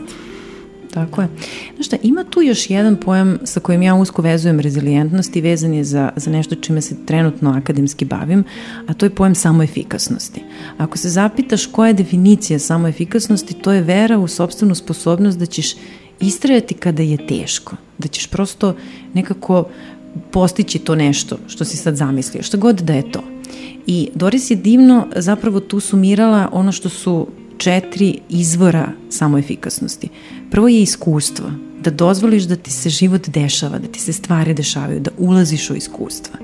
Tako 0.91 1.22
je. 1.22 1.28
Znaš 1.74 1.86
šta, 1.86 1.97
ima 2.03 2.24
tu 2.24 2.43
još 2.43 2.70
jedan 2.70 2.97
pojam 2.97 3.38
sa 3.45 3.61
kojim 3.61 3.82
ja 3.82 3.95
usko 3.95 4.22
vezujem 4.22 4.61
rezilijentnost 4.61 5.36
i 5.36 5.41
vezan 5.41 5.74
je 5.74 5.84
za, 5.84 6.11
za 6.16 6.30
nešto 6.30 6.55
čime 6.55 6.80
se 6.80 6.95
trenutno 7.07 7.51
akademski 7.51 8.05
bavim, 8.05 8.45
a 8.86 8.95
to 8.95 9.07
je 9.07 9.11
pojam 9.11 9.34
samoefikasnosti. 9.34 10.43
Ako 10.78 10.99
se 10.99 11.09
zapitaš 11.09 11.66
koja 11.66 11.88
je 11.88 11.95
definicija 11.95 12.59
samoefikasnosti, 12.59 13.55
to 13.55 13.72
je 13.72 13.82
vera 13.82 14.18
u 14.18 14.28
sobstvenu 14.28 14.74
sposobnost 14.74 15.38
da 15.38 15.47
ćeš 15.47 15.74
istrajati 16.20 16.74
kada 16.74 17.03
je 17.03 17.26
teško, 17.26 17.76
da 17.99 18.09
ćeš 18.09 18.26
prosto 18.26 18.76
nekako 19.14 19.64
postići 20.30 20.78
to 20.78 20.95
nešto 20.95 21.38
što 21.47 21.64
si 21.64 21.76
sad 21.76 21.97
zamislio, 21.97 22.43
šta 22.43 22.57
god 22.57 22.80
da 22.80 22.93
je 22.93 23.12
to. 23.12 23.22
I 23.86 24.09
Doris 24.14 24.51
je 24.51 24.57
divno 24.57 25.07
zapravo 25.16 25.61
tu 25.61 25.80
sumirala 25.80 26.49
ono 26.53 26.72
što 26.72 26.88
su 26.88 27.26
četiri 27.59 28.18
izvora 28.28 28.93
samoefikasnosti. 29.11 30.09
Prvo 30.51 30.68
je 30.68 30.82
iskustvo, 30.82 31.51
da 31.82 31.90
dozvoliš 31.90 32.42
da 32.42 32.57
ti 32.57 32.70
se 32.70 32.90
život 32.90 33.28
dešava, 33.28 33.78
da 33.78 33.88
ti 33.88 34.01
se 34.01 34.12
stvari 34.12 34.55
dešavaju, 34.55 35.01
da 35.01 35.11
ulaziš 35.18 35.70
u 35.70 35.74
iskustva. 35.74 36.38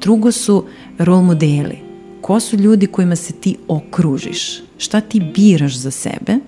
Drugo 0.00 0.32
su 0.32 0.64
rol 0.98 1.22
modeli. 1.22 1.78
Ko 2.20 2.40
su 2.40 2.56
ljudi 2.56 2.86
kojima 2.86 3.16
se 3.16 3.32
ti 3.32 3.56
okružiš? 3.68 4.62
Šta 4.78 5.00
ti 5.00 5.20
biraš 5.34 5.76
za 5.76 5.90
sebe? 5.90 6.38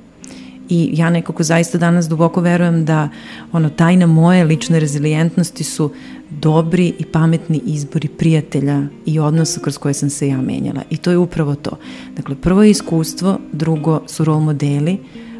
I 0.68 0.90
ja 0.92 1.10
nekako 1.10 1.42
zaista 1.42 1.78
danas 1.78 2.08
duboko 2.08 2.40
verujem 2.40 2.84
da 2.84 3.08
ono 3.52 3.68
tajna 3.70 4.06
moje 4.06 4.44
lične 4.44 4.80
rezilijentnosti 4.80 5.64
su 5.64 5.92
dobri 6.30 6.92
i 6.98 7.04
pametni 7.04 7.60
izbori 7.64 8.08
prijatelja 8.08 8.82
i 9.06 9.18
odnosa 9.18 9.60
kroz 9.60 9.78
koje 9.78 9.94
sam 9.94 10.10
se 10.10 10.28
ja 10.28 10.40
menjala. 10.40 10.82
I 10.90 10.96
to 10.96 11.10
je 11.10 11.18
upravo 11.18 11.54
to. 11.54 11.78
Dakle, 12.16 12.34
prvo 12.34 12.62
je 12.62 12.70
iskustvo, 12.70 13.38
drugo 13.52 14.02
su 14.06 14.24
rol 14.24 14.40
modeli, 14.40 14.98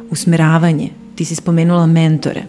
usmeravanje. 0.09 0.89
Ti 1.19 1.25
si 1.25 1.35
spomenula 1.35 1.87
mentore. 1.87 2.43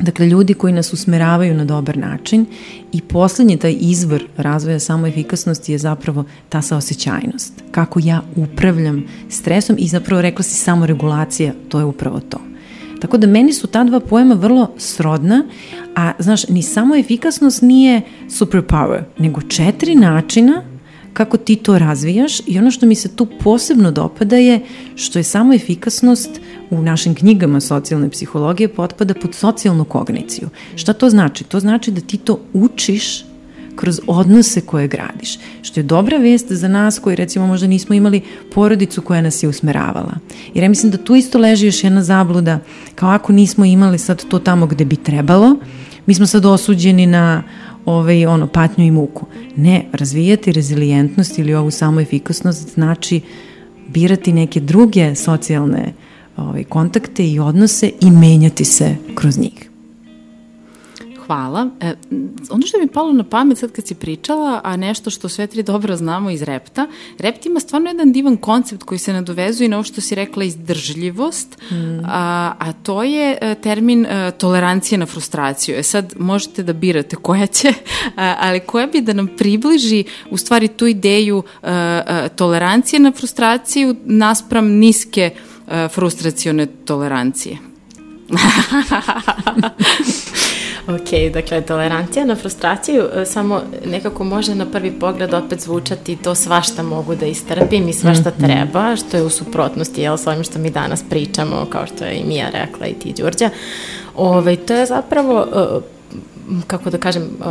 Dakle, 0.00 0.26
ljudi 0.26 0.54
koji 0.54 0.72
nas 0.72 0.92
usmeravaju 0.92 1.54
na 1.54 1.64
dobar 1.64 1.96
način 1.98 2.46
i 2.92 3.00
poslednji 3.00 3.56
taj 3.56 3.76
izvor 3.80 4.24
razvoja 4.36 4.78
samoefikasnosti 4.78 5.72
je 5.72 5.78
zapravo 5.78 6.24
ta 6.48 6.62
saosećajnost. 6.62 7.52
Kako 7.70 8.00
ja 8.02 8.22
upravljam 8.36 9.04
stresom 9.28 9.76
i 9.78 9.88
zapravo 9.88 10.22
rekla 10.22 10.42
si 10.42 10.54
samoregulacija, 10.54 11.52
to 11.68 11.78
je 11.78 11.84
upravo 11.84 12.20
to. 12.20 12.38
Tako 13.00 13.18
da 13.18 13.26
meni 13.26 13.52
su 13.52 13.66
ta 13.66 13.84
dva 13.84 14.00
pojma 14.00 14.34
vrlo 14.34 14.70
srodna, 14.78 15.44
a 15.96 16.12
znaš, 16.18 16.48
ni 16.48 16.62
samo 16.62 16.96
efikasnost 16.96 17.62
nije 17.62 18.02
superpower, 18.30 19.02
nego 19.18 19.40
četiri 19.40 19.94
načina 19.94 20.62
kako 21.12 21.36
ti 21.36 21.56
to 21.56 21.78
razvijaš 21.78 22.40
i 22.46 22.58
ono 22.58 22.70
što 22.70 22.86
mi 22.86 22.94
se 22.94 23.16
tu 23.16 23.26
posebno 23.40 23.90
dopada 23.90 24.36
je 24.36 24.60
što 24.94 25.18
je 25.18 25.22
samo 25.22 25.54
efikasnost 25.54 26.30
u 26.70 26.82
našim 26.82 27.14
knjigama 27.14 27.60
socijalne 27.60 28.10
psihologije 28.10 28.68
potpada 28.68 29.14
pod 29.14 29.34
socijalnu 29.34 29.84
kogniciju. 29.84 30.48
Šta 30.76 30.92
to 30.92 31.10
znači? 31.10 31.44
To 31.44 31.60
znači 31.60 31.90
da 31.90 32.00
ti 32.00 32.16
to 32.16 32.40
učiš 32.52 33.24
kroz 33.76 34.00
odnose 34.06 34.60
koje 34.60 34.88
gradiš. 34.88 35.38
Što 35.62 35.80
je 35.80 35.84
dobra 35.84 36.16
vest 36.16 36.52
za 36.52 36.68
nas 36.68 36.98
koji 36.98 37.16
recimo 37.16 37.46
možda 37.46 37.66
nismo 37.66 37.94
imali 37.94 38.22
porodicu 38.54 39.02
koja 39.02 39.22
nas 39.22 39.42
je 39.42 39.48
usmeravala. 39.48 40.14
Jer 40.54 40.62
ja 40.62 40.68
mislim 40.68 40.92
da 40.92 40.98
tu 40.98 41.14
isto 41.14 41.38
leži 41.38 41.66
još 41.66 41.84
jedna 41.84 42.02
zabluda, 42.02 42.58
kao 42.94 43.10
ako 43.10 43.32
nismo 43.32 43.64
imali 43.64 43.98
sad 43.98 44.24
to 44.24 44.38
tamo 44.38 44.66
gde 44.66 44.84
bi 44.84 44.96
trebalo, 44.96 45.56
mi 46.06 46.14
smo 46.14 46.26
sad 46.26 46.46
osuđeni 46.46 47.06
na 47.06 47.42
ovaj, 47.88 48.26
ono, 48.26 48.46
patnju 48.46 48.84
i 48.84 48.90
muku. 48.90 49.26
Ne, 49.56 49.84
razvijati 49.92 50.52
rezilijentnost 50.52 51.38
ili 51.38 51.54
ovu 51.54 51.70
samoefikasnost 51.70 52.74
znači 52.74 53.20
birati 53.88 54.32
neke 54.32 54.60
druge 54.60 55.14
socijalne 55.14 55.92
ovaj, 56.36 56.64
kontakte 56.64 57.28
i 57.28 57.38
odnose 57.38 57.90
i 58.00 58.10
menjati 58.10 58.64
se 58.64 58.96
kroz 59.14 59.38
njih. 59.38 59.67
Hvala. 61.28 61.68
E, 61.80 61.94
ono 62.50 62.66
što 62.66 62.78
mi 62.78 62.84
je 62.84 62.92
palo 62.92 63.12
na 63.12 63.24
pamet 63.24 63.58
sad 63.58 63.72
kad 63.72 63.86
si 63.86 63.94
pričala, 63.94 64.60
a 64.64 64.76
nešto 64.76 65.10
što 65.10 65.28
sve 65.28 65.46
tri 65.46 65.62
dobro 65.62 65.96
znamo 65.96 66.30
iz 66.30 66.42
repta, 66.42 66.86
rept 67.18 67.46
ima 67.46 67.60
stvarno 67.60 67.90
jedan 67.90 68.12
divan 68.12 68.36
koncept 68.36 68.82
koji 68.82 68.98
se 68.98 69.12
nadovezuje 69.12 69.68
na 69.68 69.76
ovo 69.76 69.84
što 69.84 70.00
si 70.00 70.14
rekla 70.14 70.44
izdržljivost, 70.44 71.58
a, 72.04 72.52
a 72.58 72.72
to 72.72 73.02
je 73.02 73.38
e, 73.40 73.54
termin 73.54 74.06
e, 74.06 74.30
tolerancije 74.38 74.98
na 74.98 75.06
frustraciju. 75.06 75.78
E 75.78 75.82
sad 75.82 76.14
možete 76.18 76.62
da 76.62 76.72
birate 76.72 77.16
koja 77.16 77.46
će, 77.46 77.72
a, 78.16 78.34
ali 78.40 78.60
koja 78.60 78.86
bi 78.86 79.00
da 79.00 79.12
nam 79.12 79.28
približi 79.38 80.04
u 80.30 80.36
stvari 80.36 80.68
tu 80.68 80.86
ideju 80.86 81.42
e, 81.62 81.70
e, 81.70 82.28
tolerancije 82.36 83.00
na 83.00 83.12
frustraciju 83.12 83.96
naspram 84.04 84.66
niske 84.66 85.30
e, 85.68 85.88
frustracione 85.88 86.66
tolerancije. 86.66 87.58
Ok, 90.88 91.32
dakle, 91.32 91.60
tolerancija 91.60 92.24
na 92.24 92.36
frustraciju 92.36 93.04
e, 93.14 93.24
samo 93.24 93.62
nekako 93.86 94.24
može 94.24 94.54
na 94.54 94.66
prvi 94.66 94.90
pogled 94.90 95.34
opet 95.34 95.60
zvučati 95.60 96.16
to 96.16 96.34
svašta 96.34 96.82
mogu 96.82 97.14
da 97.14 97.26
istrpim 97.26 97.88
i 97.88 97.92
svašta 97.92 98.30
treba, 98.30 98.96
što 98.96 99.16
je 99.16 99.22
u 99.22 99.30
suprotnosti 99.30 100.02
jel, 100.02 100.16
s 100.16 100.26
ovim 100.26 100.44
što 100.44 100.58
mi 100.58 100.70
danas 100.70 101.04
pričamo, 101.10 101.66
kao 101.70 101.86
što 101.86 102.04
je 102.04 102.14
i 102.14 102.24
Mija 102.24 102.50
rekla 102.50 102.86
i 102.86 102.94
ti, 102.94 103.14
Đurđa. 103.16 103.50
Ove, 104.16 104.56
to 104.56 104.74
je 104.74 104.86
zapravo, 104.86 105.46
e, 105.54 105.80
kako 106.66 106.90
da 106.90 106.98
kažem, 106.98 107.22
e, 107.22 107.44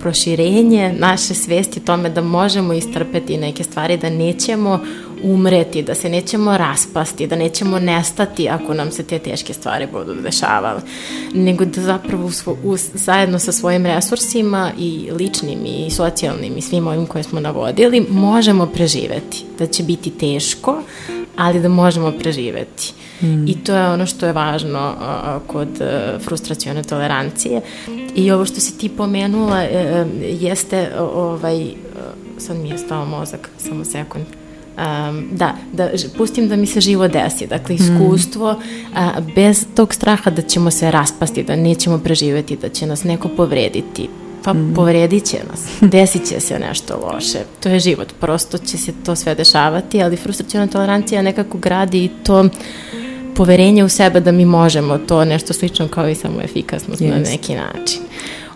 proširenje 0.00 0.94
naše 0.98 1.34
svesti 1.34 1.80
tome 1.80 2.10
da 2.10 2.20
možemo 2.22 2.72
istrpeti 2.72 3.36
neke 3.36 3.64
stvari, 3.64 3.96
da 3.96 4.10
nećemo 4.10 4.80
umreti, 5.22 5.82
da 5.82 5.94
se 5.94 6.08
nećemo 6.08 6.56
raspasti, 6.56 7.26
da 7.26 7.36
nećemo 7.36 7.78
nestati 7.78 8.48
ako 8.48 8.74
nam 8.74 8.90
se 8.90 9.02
te 9.02 9.18
teške 9.18 9.54
stvari 9.54 9.86
budu 9.92 10.14
dešavale, 10.14 10.80
nego 11.34 11.64
da 11.64 11.80
zapravo 11.80 12.26
u 12.26 12.30
svo, 12.30 12.56
u, 12.64 12.76
zajedno 12.76 13.38
sa 13.38 13.52
svojim 13.52 13.86
resursima 13.86 14.72
i 14.78 15.10
ličnim 15.12 15.58
i 15.66 15.90
socijalnim 15.90 16.56
i 16.56 16.62
svim 16.62 16.86
ovim 16.86 17.06
koje 17.06 17.22
smo 17.22 17.40
navodili, 17.40 18.06
možemo 18.10 18.66
preživeti. 18.66 19.44
Da 19.58 19.66
će 19.66 19.82
biti 19.82 20.10
teško, 20.10 20.82
ali 21.36 21.60
da 21.60 21.68
možemo 21.68 22.12
preživeti. 22.12 22.92
I 23.46 23.64
to 23.64 23.74
je 23.74 23.88
ono 23.88 24.06
što 24.06 24.26
je 24.26 24.32
važno 24.32 24.78
a, 24.78 25.38
kod 25.46 25.68
a, 25.80 26.18
frustracione 26.24 26.82
tolerancije. 26.82 27.60
I 28.14 28.30
ovo 28.30 28.44
što 28.44 28.60
si 28.60 28.78
ti 28.78 28.88
pomenula 28.88 29.62
e, 29.62 30.06
jeste 30.40 30.90
o, 30.98 31.02
ovaj, 31.04 31.62
e, 31.62 31.74
sad 32.38 32.56
mi 32.56 32.68
je 32.68 32.78
stao 32.78 33.04
mozak, 33.04 33.50
samo 33.58 33.84
sekund. 33.84 34.37
Um, 34.78 35.28
da, 35.32 35.54
da 35.72 35.90
pustim 36.16 36.48
da 36.48 36.56
mi 36.56 36.66
se 36.66 36.80
živo 36.80 37.08
desi. 37.08 37.46
Dakle, 37.46 37.74
iskustvo 37.74 38.60
a, 38.94 39.20
bez 39.34 39.66
tog 39.74 39.94
straha 39.94 40.30
da 40.30 40.42
ćemo 40.42 40.70
se 40.70 40.90
raspasti, 40.90 41.42
da 41.42 41.56
nećemo 41.56 41.98
preživeti, 41.98 42.56
da 42.56 42.68
će 42.68 42.86
nas 42.86 43.04
neko 43.04 43.28
povrediti. 43.28 44.08
Pa 44.44 44.54
povredit 44.74 45.24
će 45.24 45.36
nas, 45.50 45.66
desit 45.92 46.28
će 46.28 46.40
se 46.40 46.58
nešto 46.58 47.10
loše. 47.12 47.38
To 47.60 47.68
je 47.68 47.80
život, 47.80 48.08
prosto 48.20 48.58
će 48.58 48.78
se 48.78 48.92
to 49.04 49.16
sve 49.16 49.34
dešavati, 49.34 50.02
ali 50.02 50.16
frustracijona 50.16 50.66
tolerancija 50.66 51.22
nekako 51.22 51.58
gradi 51.58 52.04
i 52.04 52.10
to 52.22 52.48
poverenje 53.36 53.84
u 53.84 53.88
sebe 53.88 54.20
da 54.20 54.32
mi 54.32 54.44
možemo 54.44 54.98
to 54.98 55.24
nešto 55.24 55.52
slično 55.52 55.88
kao 55.88 56.08
i 56.08 56.14
samo 56.14 56.40
efikasnost 56.40 57.00
na 57.00 57.16
Jest. 57.16 57.32
neki 57.32 57.54
način. 57.54 58.00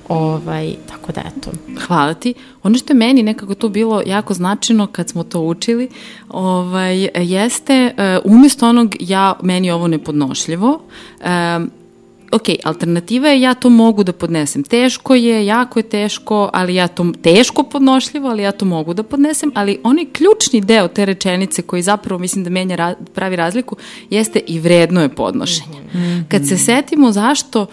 Ovaj, 0.09 0.74
tako 0.88 1.12
da 1.12 1.20
eto. 1.20 1.50
Hvala 1.86 2.14
ti. 2.14 2.34
Ono 2.62 2.78
što 2.78 2.92
je 2.92 2.96
meni 2.96 3.22
nekako 3.22 3.55
to 3.55 3.68
bilo 3.68 4.03
jako 4.07 4.34
značajno 4.34 4.86
kad 4.86 5.09
smo 5.09 5.24
to 5.24 5.40
učili, 5.40 5.88
ovaj, 6.28 7.09
jeste 7.14 7.94
uh, 8.24 8.32
umjesto 8.32 8.68
onog 8.68 8.96
ja, 9.00 9.34
meni 9.42 9.70
ovo 9.70 9.88
nepodnošljivo, 9.88 10.80
um, 11.57 11.70
ok, 12.32 12.42
alternativa 12.64 13.28
je 13.28 13.40
ja 13.40 13.55
to 13.55 13.68
mogu 13.68 14.05
da 14.05 14.12
podnesem. 14.12 14.62
Teško 14.62 15.14
je, 15.14 15.46
jako 15.46 15.78
je 15.78 15.82
teško, 15.82 16.50
ali 16.53 16.74
ja 16.74 16.88
to, 16.88 17.12
teško 17.22 17.62
podnošljivo, 17.62 18.28
ali 18.28 18.42
ja 18.42 18.53
to 18.53 18.64
mogu 18.64 18.94
da 18.94 19.03
podnesem, 19.03 19.53
ali 19.55 19.78
onaj 19.84 20.05
ključni 20.05 20.61
deo 20.61 20.88
te 20.88 21.05
rečenice 21.05 21.62
koji 21.62 21.82
zapravo 21.82 22.18
mislim 22.18 22.44
da 22.44 22.50
menja 22.50 22.76
ra, 22.76 22.94
pravi 23.14 23.36
razliku 23.36 23.76
jeste 24.11 24.40
i 24.46 24.61
vredno 24.61 25.03
je 25.03 25.09
podnošenje. 25.09 25.82
Kad 26.28 26.48
se 26.48 26.59
setimo 26.59 27.12
zašto 27.12 27.66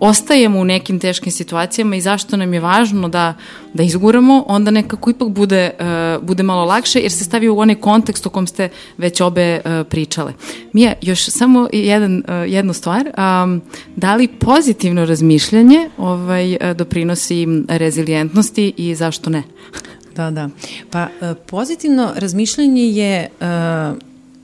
ostajemo 0.00 0.58
u 0.58 0.64
nekim 0.64 1.00
teškim 1.00 1.32
situacijama 1.32 1.96
i 1.96 2.00
zašto 2.00 2.36
nam 2.36 2.54
je 2.54 2.60
važno 2.60 3.08
da, 3.08 3.34
da 3.74 3.82
izguramo, 3.82 4.44
onda 4.46 4.70
nekako 4.70 5.10
ipak 5.10 5.28
bude, 5.28 5.70
uh, 5.80 6.26
bude 6.26 6.42
malo 6.42 6.64
lakše 6.64 7.00
jer 7.00 7.12
se 7.12 7.24
stavi 7.24 7.48
u 7.48 7.58
onaj 7.58 7.74
kontekst 7.74 8.26
o 8.26 8.30
kom 8.30 8.46
ste 8.46 8.68
već 8.98 9.20
obe 9.20 9.60
uh, 9.64 9.86
pričale. 9.86 10.32
Mija, 10.72 10.92
još 11.02 11.24
samo 11.24 11.68
jedan, 11.72 12.16
uh, 12.16 12.52
jednu 12.52 12.72
stvar. 12.72 13.06
Um, 13.06 13.62
da 13.96 14.14
li 14.14 14.28
pozitivno 14.28 15.04
razmišljanje 15.04 15.90
ovaj, 15.98 16.52
uh, 16.52 16.76
doprinosi 16.76 17.46
rezilijentnosti 17.68 18.72
i 18.76 18.94
zašto 18.94 19.30
ne? 19.30 19.42
Da, 20.16 20.30
da. 20.30 20.48
Pa 20.90 21.08
pozitivno 21.46 22.12
razmišljanje 22.16 22.82
je 22.82 23.16
e, 23.16 23.28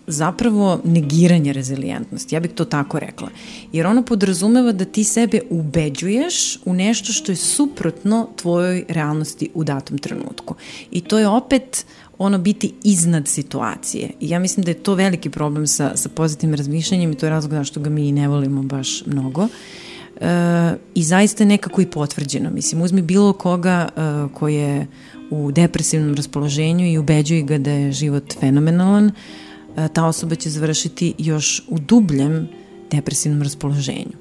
zapravo 0.06 0.80
negiranje 0.84 1.52
rezilijentnosti, 1.52 2.34
ja 2.34 2.40
bih 2.40 2.50
to 2.54 2.64
tako 2.64 2.98
rekla. 2.98 3.28
Jer 3.72 3.86
ono 3.86 4.02
podrazumeva 4.02 4.72
da 4.72 4.84
ti 4.84 5.04
sebe 5.04 5.40
ubeđuješ 5.50 6.58
u 6.64 6.74
nešto 6.74 7.12
što 7.12 7.32
je 7.32 7.36
suprotno 7.36 8.28
tvojoj 8.36 8.84
realnosti 8.88 9.50
u 9.54 9.64
datom 9.64 9.98
trenutku. 9.98 10.54
I 10.90 11.00
to 11.00 11.18
je 11.18 11.28
opet 11.28 11.86
ono 12.18 12.38
biti 12.38 12.72
iznad 12.84 13.28
situacije. 13.28 14.10
I 14.20 14.30
ja 14.30 14.38
mislim 14.38 14.64
da 14.64 14.70
je 14.70 14.82
to 14.82 14.94
veliki 14.94 15.30
problem 15.30 15.66
sa, 15.66 15.96
sa 15.96 16.08
pozitivnim 16.08 16.54
razmišljanjem 16.54 17.12
i 17.12 17.14
to 17.14 17.26
je 17.26 17.30
razlog 17.30 17.52
zašto 17.52 17.80
ga 17.80 17.90
mi 17.90 18.12
ne 18.12 18.28
volimo 18.28 18.62
baš 18.62 19.06
mnogo. 19.06 19.48
E, 20.20 20.74
I 20.94 21.02
zaista 21.02 21.42
je 21.42 21.48
nekako 21.48 21.80
i 21.80 21.86
potvrđeno. 21.86 22.50
Mislim, 22.50 22.82
uzmi 22.82 23.02
bilo 23.02 23.32
koga 23.32 23.88
e, 23.96 24.00
ko 24.34 24.48
je 24.48 24.86
u 25.30 25.52
depresivnom 25.52 26.14
raspoloženju 26.14 26.86
i 26.92 26.98
ubeđuje 26.98 27.42
ga 27.42 27.58
da 27.58 27.70
je 27.70 27.92
život 27.92 28.34
fenomenalan, 28.40 29.10
ta 29.92 30.06
osoba 30.06 30.34
će 30.34 30.50
završiti 30.50 31.14
još 31.18 31.62
u 31.68 31.78
dubljem 31.78 32.48
depresivnom 32.90 33.42
raspoloženju. 33.42 34.16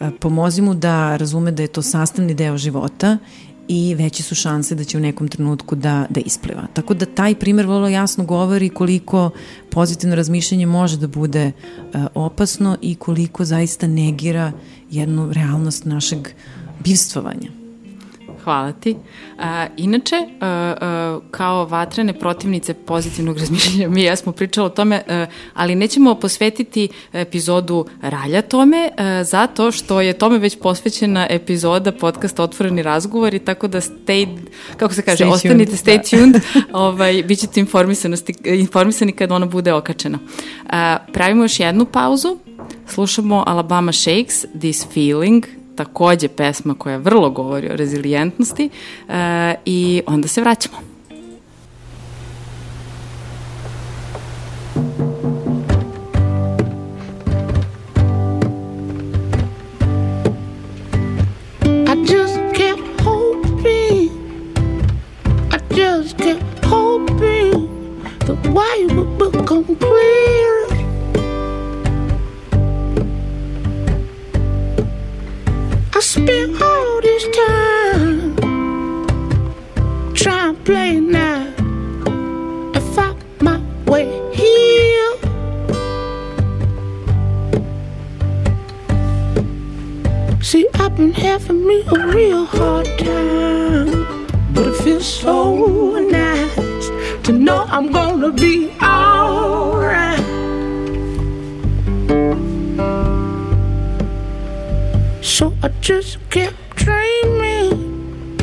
E, 0.00 0.10
Pomozi 0.20 0.62
mu 0.62 0.74
da 0.74 1.16
razume 1.16 1.52
da 1.52 1.62
je 1.62 1.68
to 1.68 1.82
sastavni 1.82 2.34
deo 2.34 2.58
života 2.58 3.18
i 3.68 3.94
veće 3.94 4.22
su 4.22 4.34
šanse 4.34 4.74
da 4.74 4.84
će 4.84 4.98
u 4.98 5.00
nekom 5.00 5.28
trenutku 5.28 5.74
da, 5.74 6.06
da 6.10 6.20
ispliva. 6.20 6.66
Tako 6.72 6.94
da 6.94 7.06
taj 7.06 7.34
primer 7.34 7.66
vrlo 7.66 7.88
jasno 7.88 8.24
govori 8.24 8.68
koliko 8.68 9.30
pozitivno 9.70 10.16
razmišljanje 10.16 10.66
može 10.66 10.96
da 10.96 11.06
bude 11.06 11.42
e, 11.42 11.52
opasno 12.14 12.76
i 12.82 12.94
koliko 12.94 13.44
zaista 13.44 13.86
negira 13.86 14.52
jednu 14.90 15.32
realnost 15.32 15.84
našeg 15.84 16.28
bivstvovanja. 16.84 17.59
Hvala 18.44 18.72
ti. 18.72 18.96
A, 19.38 19.66
inače, 19.76 20.16
a, 20.16 20.46
a, 20.80 21.20
kao 21.30 21.64
vatrene 21.64 22.12
protivnice 22.12 22.74
pozitivnog 22.74 23.38
razmišljanja, 23.40 23.88
mi 23.88 24.02
ja 24.02 24.16
smo 24.16 24.32
pričali 24.32 24.66
o 24.66 24.70
tome, 24.70 25.02
a, 25.08 25.26
ali 25.54 25.74
nećemo 25.74 26.14
posvetiti 26.14 26.88
epizodu 27.12 27.86
Ralja 28.02 28.42
tome, 28.42 28.90
a, 28.96 29.24
zato 29.24 29.72
što 29.72 30.00
je 30.00 30.12
tome 30.12 30.38
već 30.38 30.58
posvećena 30.58 31.26
epizoda 31.30 31.92
podcasta 31.92 32.42
Otvoreni 32.42 32.82
razgovori, 32.82 33.38
tako 33.38 33.68
da 33.68 33.80
stay, 33.80 34.38
kako 34.76 34.94
se 34.94 35.02
kaže, 35.02 35.24
Stay 35.24 35.32
ostanite, 35.32 35.70
tuned, 35.70 35.80
stay 35.84 36.00
tuned, 36.10 36.42
ovaj, 36.72 37.22
bit 37.22 37.38
ćete 37.38 37.64
informisani 38.44 39.12
kad 39.12 39.32
ona 39.32 39.46
bude 39.46 39.72
okačena. 39.72 40.18
A, 40.68 40.98
pravimo 41.12 41.44
još 41.44 41.60
jednu 41.60 41.84
pauzu, 41.84 42.38
slušamo 42.86 43.44
Alabama 43.46 43.92
Shakes, 43.92 44.44
This 44.60 44.86
Feeling, 44.94 45.59
takođe 45.84 46.28
pesma 46.28 46.74
koja 46.74 46.96
vrlo 46.96 47.30
govori 47.30 47.70
o 47.70 47.76
rezilijentnosti 47.76 48.70
e, 49.08 49.54
i 49.64 50.02
onda 50.06 50.28
se 50.28 50.40
vraćamo. 50.40 50.76
Just 65.76 66.18
kept 66.18 66.64
hoping, 66.64 67.68
the 68.26 68.34
white 68.52 68.92
would 68.96 69.18
become 69.18 69.64
clear. 69.76 70.59
I 76.00 76.02
spent 76.02 76.62
all 76.62 77.00
this 77.02 77.24
time 77.36 78.34
trying 80.14 80.56
to 80.56 80.62
play 80.62 80.98
now 80.98 81.42
and 81.58 82.82
find 82.94 83.22
my 83.42 83.60
way 83.84 84.06
here. 84.32 85.12
See, 90.40 90.66
I've 90.76 90.96
been 90.96 91.12
having 91.12 91.66
me 91.66 91.84
a 91.94 92.06
real 92.06 92.46
hard 92.46 92.86
time, 92.98 94.26
but 94.54 94.68
it 94.68 94.76
feels 94.82 95.04
so 95.04 95.98
nice 95.98 96.88
to 97.24 97.32
know 97.32 97.66
I'm 97.68 97.92
gonna 97.92 98.32
be 98.32 98.70
alright. 98.80 99.09
So 105.40 105.54
I 105.62 105.68
just 105.80 106.18
kept 106.28 106.76
dreaming. 106.76 108.36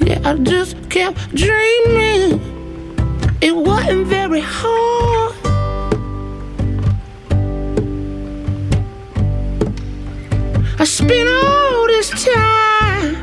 Yeah, 0.00 0.18
I 0.24 0.34
just 0.34 0.74
kept 0.90 1.32
dreaming. 1.32 2.40
It 3.40 3.54
wasn't 3.54 4.08
very 4.08 4.40
hard. 4.40 5.32
I 10.80 10.84
spent 10.84 11.28
all 11.28 11.86
this 11.86 12.10
time 12.24 13.14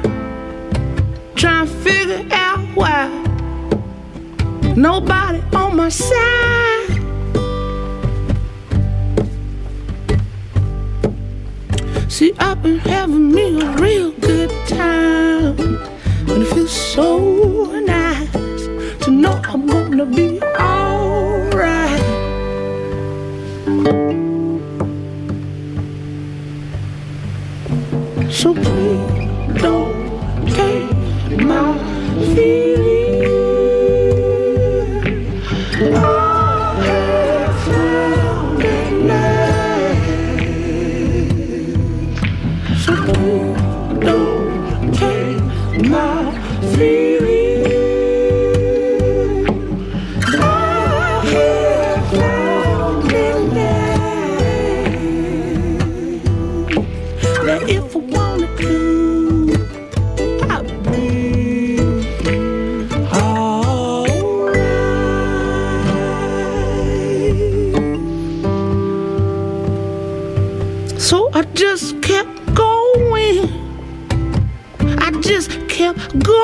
trying 1.35 1.67
to 1.67 1.73
figure 1.83 2.25
out 2.31 2.59
why 2.77 3.09
nobody 4.77 5.41
on 5.53 5.75
my 5.75 5.89
side. 5.89 6.70
See, 12.21 12.35
I've 12.37 12.61
been 12.61 12.77
having 12.77 13.31
me 13.31 13.59
a 13.59 13.71
real 13.77 14.11
good 14.11 14.51
time, 14.67 15.57
and 16.29 16.43
it 16.43 16.53
feels 16.53 16.71
so 16.71 17.65
nice 17.81 18.31
to 19.05 19.09
know 19.09 19.41
I'm 19.45 19.65
gonna 19.65 20.05
be 20.05 20.39
alright. 20.59 21.99
So 28.31 28.53
please 28.53 28.80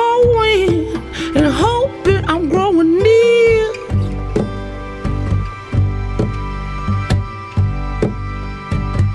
going 0.08 0.96
and 1.36 1.46
hoping 1.46 2.22
I'm 2.32 2.48
growing 2.48 2.92
near. 3.06 3.64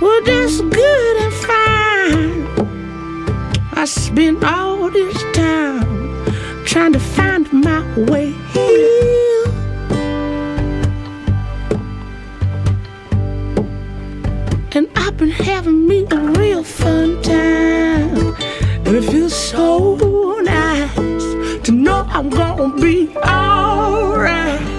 Well, 0.01 0.21
that's 0.29 0.57
good 0.61 1.15
and 1.23 1.33
fine. 1.47 2.41
I 3.81 3.85
spent 3.85 4.43
all 4.43 4.89
this 4.89 5.19
time 5.33 5.89
trying 6.65 6.93
to 6.93 7.03
find 7.15 7.51
my 7.51 7.81
way 8.11 8.31
here. 8.53 9.45
And 14.75 14.85
I've 14.95 15.17
been 15.17 15.35
having 15.51 15.87
me 15.87 15.99
a 16.11 16.19
real 16.39 16.63
fun 16.63 17.21
time. 17.21 18.35
And 18.85 18.95
it 18.97 19.03
feels 19.11 19.35
so 19.35 19.95
I'm 22.15 22.29
gonna 22.29 22.69
be 22.79 23.09
alright. 23.17 24.72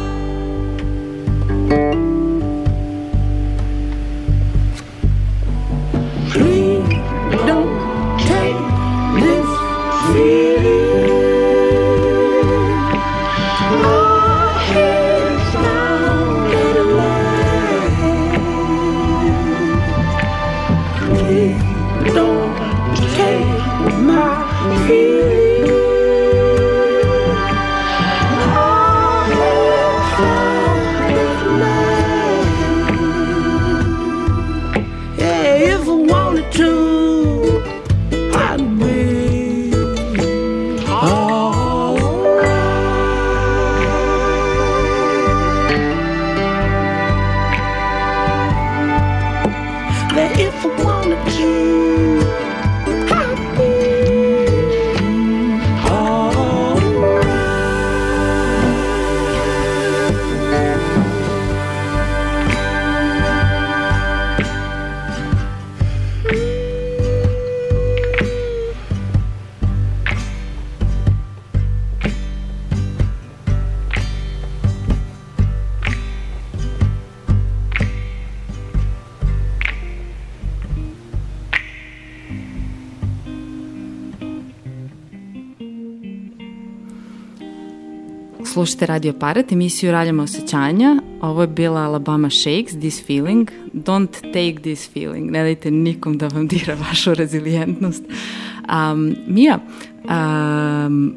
Slušajte 88.55 88.87
Radio 88.87 89.13
Paret, 89.13 89.53
emisiju 89.53 89.93
Raljama 89.93 90.23
osjećanja. 90.23 90.97
Ovo 91.21 91.41
je 91.41 91.49
bila 91.49 91.81
Alabama 91.81 92.31
Shakes, 92.31 92.73
This 92.73 93.07
Feeling. 93.07 93.51
Don't 93.73 94.09
take 94.21 94.63
this 94.63 94.91
feeling. 94.93 95.31
Ne 95.31 95.43
dajte 95.43 95.71
nikom 95.71 96.19
da 96.19 96.29
vam 96.29 96.47
dira 96.49 96.75
vašu 96.89 97.15
rezilijentnost. 97.15 98.05
Um, 98.05 99.17
Mija, 99.27 99.59
um, 100.05 101.15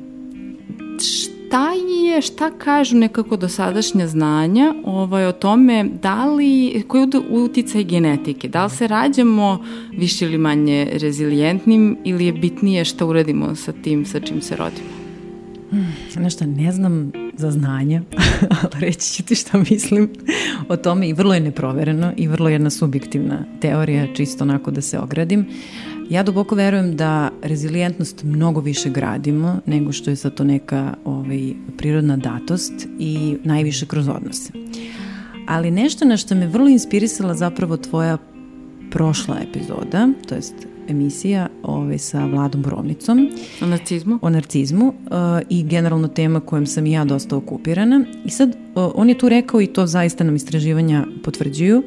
šta 1.00 1.72
je, 1.74 2.22
šta 2.22 2.52
kažu 2.52 2.98
nekako 2.98 3.38
dosadašnja 3.38 4.08
znanja 4.08 4.74
ovaj, 4.86 5.26
o 5.26 5.32
tome 5.32 5.90
da 6.02 6.26
li, 6.26 6.84
koji 6.88 7.02
je 7.02 7.08
uticaj 7.30 7.84
genetike? 7.84 8.48
Da 8.48 8.64
li 8.64 8.70
se 8.70 8.88
rađamo 8.88 9.64
više 9.92 10.26
ili 10.26 10.38
manje 10.38 10.90
rezilijentnim 10.94 11.98
ili 12.04 12.26
je 12.26 12.34
bitnije 12.34 12.86
šta 12.86 13.06
uradimo 13.06 13.56
sa 13.56 13.74
tim 13.84 14.06
sa 14.06 14.20
čim 14.20 14.42
se 14.42 14.56
rodimo? 14.56 14.90
Hmm, 15.70 15.96
nešto, 16.16 16.46
ne 16.46 16.72
znam 16.72 17.12
za 17.38 17.52
znanje, 17.52 18.02
ali 18.62 18.80
reći 18.80 19.14
ću 19.14 19.24
ti 19.24 19.36
šta 19.36 19.64
mislim 19.70 20.10
o 20.70 20.78
tome 20.78 21.10
i 21.10 21.14
vrlo 21.14 21.34
je 21.34 21.40
neprovereno 21.40 22.14
i 22.18 22.28
vrlo 22.28 22.50
jedna 22.50 22.70
subjektivna 22.70 23.46
teorija, 23.62 24.14
čisto 24.16 24.44
onako 24.44 24.72
da 24.72 24.82
se 24.82 25.00
ogradim. 25.00 25.46
Ja 26.10 26.24
duboko 26.24 26.56
verujem 26.56 26.96
da 26.96 27.30
rezilijentnost 27.42 28.24
mnogo 28.24 28.62
više 28.62 28.90
gradimo 28.90 29.60
nego 29.66 29.92
što 29.92 30.10
je 30.10 30.16
sad 30.16 30.34
to 30.34 30.44
neka 30.44 30.94
ovaj, 31.06 31.54
prirodna 31.78 32.18
datost 32.18 32.74
i 33.00 33.38
najviše 33.44 33.86
kroz 33.86 34.08
odnose. 34.08 34.52
Ali 35.48 35.72
nešto 35.72 36.06
na 36.06 36.18
što 36.18 36.36
me 36.36 36.48
vrlo 36.48 36.70
inspirisala 36.70 37.34
zapravo 37.34 37.78
tvoja 37.78 38.18
prošla 38.92 39.38
epizoda, 39.50 40.10
to 40.28 40.36
jest 40.36 40.77
emisija 40.88 41.48
ovaj, 41.64 41.98
sa 41.98 42.26
Vladom 42.26 42.62
Borovnicom. 42.62 43.30
O 43.62 43.66
narcizmu? 43.66 44.20
O 44.22 44.30
narcizmu 44.30 44.88
uh, 44.88 44.94
i 45.50 45.64
generalno 45.64 46.08
tema 46.08 46.40
kojom 46.40 46.66
sam 46.66 46.86
i 46.86 46.92
ja 46.92 47.06
dosta 47.06 47.38
okupirana. 47.38 48.06
I 48.26 48.30
sad, 48.30 48.50
uh, 48.50 48.92
on 48.96 49.10
je 49.10 49.18
tu 49.18 49.30
rekao 49.30 49.62
i 49.62 49.68
to 49.68 49.88
zaista 49.88 50.24
nam 50.24 50.36
istraživanja 50.36 51.06
potvrđuju, 51.24 51.84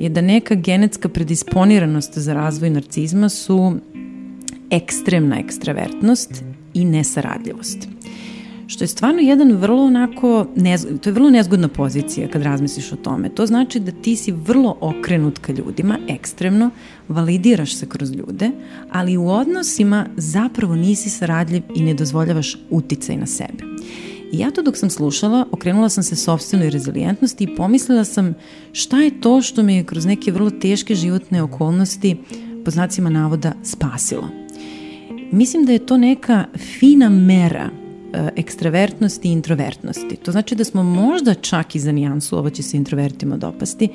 je 0.00 0.08
da 0.08 0.20
neka 0.20 0.54
genetska 0.54 1.08
predisponiranost 1.08 2.18
za 2.18 2.34
razvoj 2.34 2.70
narcizma 2.70 3.28
su 3.28 3.74
ekstremna 4.70 5.38
ekstravertnost 5.38 6.44
i 6.74 6.84
nesaradljivost. 6.84 7.88
Što 8.72 8.84
je 8.84 8.88
stvarno 8.88 9.20
jedan 9.20 9.52
vrlo 9.52 9.84
onako, 9.84 10.46
nez, 10.56 10.86
to 11.00 11.08
je 11.08 11.12
vrlo 11.12 11.30
nezgodna 11.30 11.68
pozicija 11.68 12.28
kad 12.28 12.42
razmisliš 12.42 12.92
o 12.92 12.96
tome. 12.96 13.28
To 13.28 13.46
znači 13.46 13.80
da 13.80 13.92
ti 13.92 14.16
si 14.16 14.32
vrlo 14.32 14.76
okrenut 14.80 15.38
ka 15.38 15.52
ljudima, 15.52 15.98
ekstremno, 16.08 16.70
validiraš 17.08 17.74
se 17.74 17.88
kroz 17.88 18.12
ljude, 18.12 18.50
ali 18.90 19.16
u 19.16 19.28
odnosima 19.28 20.06
zapravo 20.16 20.76
nisi 20.76 21.10
saradljiv 21.10 21.62
i 21.74 21.82
ne 21.82 21.94
dozvoljavaš 21.94 22.56
uticaj 22.70 23.16
na 23.16 23.26
sebe. 23.26 23.64
I 24.32 24.38
ja 24.38 24.50
to 24.50 24.62
dok 24.62 24.76
sam 24.76 24.90
slušala, 24.90 25.46
okrenula 25.50 25.88
sam 25.88 26.02
se 26.02 26.16
sobstvenoj 26.16 26.70
rezilijentnosti 26.70 27.44
i 27.44 27.56
pomislila 27.56 28.04
sam 28.04 28.34
šta 28.72 29.00
je 29.00 29.20
to 29.20 29.42
što 29.42 29.62
me 29.62 29.74
je 29.74 29.84
kroz 29.84 30.06
neke 30.06 30.32
vrlo 30.32 30.50
teške 30.50 30.94
životne 30.94 31.42
okolnosti 31.42 32.16
po 32.64 32.70
znacima 32.70 33.10
navoda 33.10 33.52
spasilo. 33.62 34.28
Mislim 35.32 35.64
da 35.64 35.72
je 35.72 35.86
to 35.86 35.96
neka 35.96 36.44
fina 36.78 37.08
mera 37.08 37.81
ekstravertnosti 38.36 39.28
i 39.28 39.32
introvertnosti. 39.32 40.16
To 40.16 40.32
znači 40.32 40.54
da 40.54 40.64
smo 40.64 40.82
možda 40.82 41.34
čak 41.34 41.74
i 41.74 41.80
za 41.80 41.92
nijansu, 41.92 42.38
ovo 42.38 42.50
će 42.50 42.62
se 42.62 42.76
introvertima 42.76 43.36
dopasti, 43.36 43.88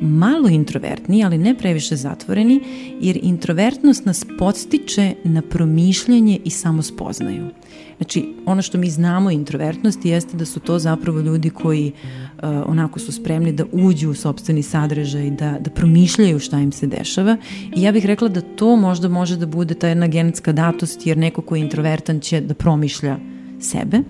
malo 0.00 0.48
introvertni, 0.48 1.24
ali 1.24 1.38
ne 1.38 1.54
previše 1.54 1.96
zatvoreni, 1.96 2.60
jer 3.00 3.18
introvertnost 3.22 4.04
nas 4.04 4.24
podstiče 4.38 5.14
na 5.24 5.42
promišljanje 5.42 6.38
i 6.44 6.50
samospoznaju. 6.50 7.50
Znači, 7.96 8.34
ono 8.46 8.62
što 8.62 8.78
mi 8.78 8.90
znamo 8.90 9.28
o 9.28 9.32
introvertnosti 9.32 10.08
jeste 10.08 10.36
da 10.36 10.44
su 10.44 10.60
to 10.60 10.78
zapravo 10.78 11.20
ljudi 11.20 11.50
koji 11.50 11.92
uh, 11.92 12.42
onako 12.66 12.98
su 12.98 13.12
spremni 13.12 13.52
da 13.52 13.64
uđu 13.72 14.10
u 14.10 14.14
sobstveni 14.14 14.62
sadržaj, 14.62 15.30
da, 15.30 15.58
da 15.60 15.70
promišljaju 15.70 16.38
šta 16.38 16.60
im 16.60 16.72
se 16.72 16.86
dešava 16.86 17.36
i 17.76 17.82
ja 17.82 17.92
bih 17.92 18.06
rekla 18.06 18.28
da 18.28 18.40
to 18.40 18.76
možda 18.76 19.08
može 19.08 19.36
da 19.36 19.46
bude 19.46 19.74
ta 19.74 19.88
jedna 19.88 20.06
genetska 20.06 20.52
datost 20.52 21.06
jer 21.06 21.18
neko 21.18 21.42
ko 21.42 21.56
je 21.56 21.62
introvertan 21.62 22.20
će 22.20 22.40
da 22.40 22.54
promišlja 22.54 23.18
sebe. 23.60 24.00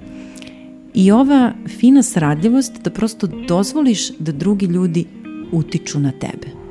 I 0.94 1.10
ova 1.10 1.52
fina 1.78 2.02
saradljivost 2.02 2.82
da 2.84 2.90
prosto 2.90 3.26
dozvoliš 3.26 4.10
da 4.18 4.32
drugi 4.32 4.66
ljudi 4.66 5.04
utiču 5.52 6.00
na 6.00 6.10
tebe. 6.10 6.64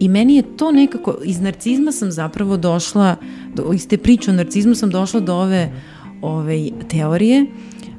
I 0.00 0.08
meni 0.08 0.36
je 0.36 0.56
to 0.56 0.72
nekako, 0.72 1.16
iz 1.24 1.40
narcizma 1.40 1.92
sam 1.92 2.12
zapravo 2.12 2.56
došla, 2.56 3.16
do, 3.54 3.72
iz 3.74 3.88
te 3.88 3.98
priče 3.98 4.30
o 4.30 4.34
narcizmu 4.34 4.74
sam 4.74 4.90
došla 4.90 5.20
do 5.20 5.34
ove, 5.34 5.72
ove 6.22 6.68
teorije, 6.88 7.46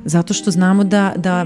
zato 0.06 0.34
što 0.34 0.52
znamo 0.52 0.84
da, 0.84 1.14
da 1.18 1.46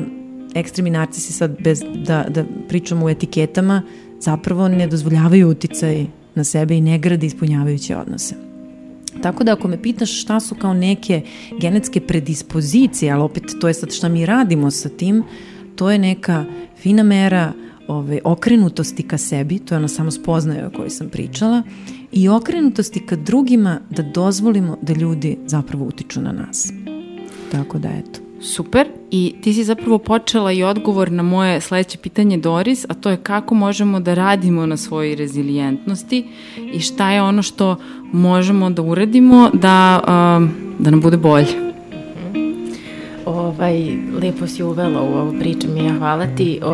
ekstremni 0.55 0.91
narcisi 0.91 1.33
sad, 1.33 1.55
bez 1.63 1.83
da, 2.05 2.25
da 2.29 2.45
pričamo 2.67 3.05
u 3.05 3.09
etiketama, 3.09 3.81
zapravo 4.19 4.67
ne 4.67 4.87
dozvoljavaju 4.87 5.49
uticaj 5.49 6.05
na 6.35 6.43
sebe 6.43 6.77
i 6.77 6.81
ne 6.81 6.99
grade 6.99 7.27
ispunjavajuće 7.27 7.97
odnose. 7.97 8.46
Tako 9.21 9.43
da 9.43 9.53
ako 9.53 9.67
me 9.67 9.81
pitaš 9.81 10.21
šta 10.21 10.39
su 10.39 10.55
kao 10.55 10.73
neke 10.73 11.21
genetske 11.59 11.99
predispozicije, 11.99 13.11
ali 13.11 13.23
opet 13.23 13.43
to 13.61 13.67
je 13.67 13.73
sad 13.73 13.93
šta 13.93 14.09
mi 14.09 14.25
radimo 14.25 14.71
sa 14.71 14.89
tim, 14.89 15.23
to 15.75 15.91
je 15.91 15.99
neka 15.99 16.45
fina 16.77 17.03
mera 17.03 17.53
ove, 17.87 18.19
okrenutosti 18.23 19.03
ka 19.03 19.17
sebi, 19.17 19.59
to 19.59 19.75
je 19.75 19.77
ono 19.77 19.87
samo 19.87 20.11
spoznaje 20.11 20.65
o 20.67 20.69
kojoj 20.69 20.89
sam 20.89 21.09
pričala, 21.09 21.63
i 22.11 22.29
okrenutosti 22.29 23.05
ka 23.05 23.15
drugima 23.15 23.79
da 23.89 24.03
dozvolimo 24.03 24.77
da 24.81 24.93
ljudi 24.93 25.37
zapravo 25.45 25.85
utiču 25.85 26.21
na 26.21 26.31
nas. 26.31 26.71
Tako 27.51 27.79
da 27.79 27.89
eto. 27.89 28.26
Super 28.41 28.87
i 29.11 29.35
ti 29.41 29.53
si 29.53 29.63
zapravo 29.63 29.97
počela 29.97 30.51
i 30.51 30.63
odgovor 30.63 31.11
na 31.11 31.23
moje 31.23 31.61
sledeće 31.61 31.97
pitanje 31.97 32.37
Doris, 32.37 32.85
a 32.89 32.93
to 32.93 33.09
je 33.09 33.17
kako 33.17 33.55
možemo 33.55 33.99
da 33.99 34.13
radimo 34.13 34.65
na 34.65 34.77
svojoj 34.77 35.15
rezilijentnosti 35.15 36.27
i 36.73 36.79
šta 36.79 37.11
je 37.11 37.21
ono 37.21 37.41
što 37.41 37.75
možemo 38.11 38.69
da 38.69 38.81
uradimo 38.81 39.49
da, 39.53 39.99
um, 40.37 40.51
da 40.79 40.91
nam 40.91 41.01
bude 41.01 41.17
bolje. 41.17 41.66
Ovaj, 43.37 43.97
lepo 44.21 44.47
si 44.47 44.63
uvela 44.63 45.01
u 45.01 45.13
ovu 45.13 45.33
priču, 45.39 45.67
Mija, 45.73 45.93
hvala 45.97 46.25
ti. 46.37 46.59
O, 46.63 46.73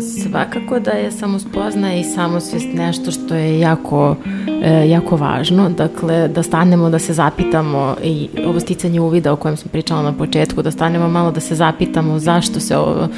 svakako 0.00 0.80
da 0.80 0.90
je 0.90 1.10
samospoznaje 1.12 2.00
i 2.00 2.04
samosvest 2.04 2.68
nešto 2.74 3.10
što 3.10 3.34
je 3.34 3.60
jako, 3.60 4.16
e, 4.62 4.88
jako 4.88 5.16
važno. 5.16 5.70
Dakle, 5.70 6.28
da 6.28 6.42
stanemo, 6.42 6.90
da 6.90 6.98
se 6.98 7.12
zapitamo 7.12 7.96
i 8.04 8.28
ovo 8.46 8.60
sticanje 8.60 9.00
uvida 9.00 9.32
o 9.32 9.36
kojem 9.36 9.56
sam 9.56 9.68
pričala 9.68 10.02
na 10.02 10.12
početku, 10.12 10.62
da 10.62 10.70
stanemo 10.70 11.08
malo 11.08 11.30
da 11.30 11.40
se 11.40 11.54
zapitamo 11.54 12.18
zašto 12.18 12.60
se 12.60 12.76
ovo 12.76 13.08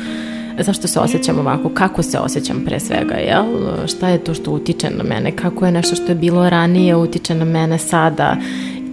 zašto 0.58 0.88
se 0.88 1.00
osjećam 1.00 1.38
ovako, 1.38 1.68
kako 1.68 2.02
se 2.02 2.18
osjećam 2.18 2.62
pre 2.66 2.80
svega, 2.80 3.14
jel? 3.14 3.44
Šta 3.86 4.08
je 4.08 4.18
to 4.18 4.34
što 4.34 4.50
utiče 4.50 4.90
na 4.90 5.04
mene, 5.04 5.36
kako 5.36 5.66
je 5.66 5.72
nešto 5.72 5.96
što 5.96 6.06
je 6.06 6.14
bilo 6.14 6.50
ranije 6.50 6.96
utiče 6.96 7.34
na 7.34 7.44
mene 7.44 7.78
sada 7.78 8.36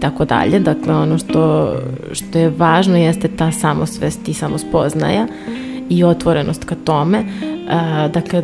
tako 0.02 0.26
dalje. 0.26 0.60
Dakle, 0.60 0.95
ono 0.95 1.18
što, 1.18 1.74
što 2.12 2.39
je 2.39 2.49
važno 2.49 2.97
jeste 2.97 3.28
ta 3.28 3.52
samosvest 3.52 4.28
i 4.28 4.34
samospoznaja 4.34 5.28
i 5.89 6.04
otvorenost 6.04 6.64
ka 6.64 6.76
tome. 6.76 7.24
dakle, 8.14 8.43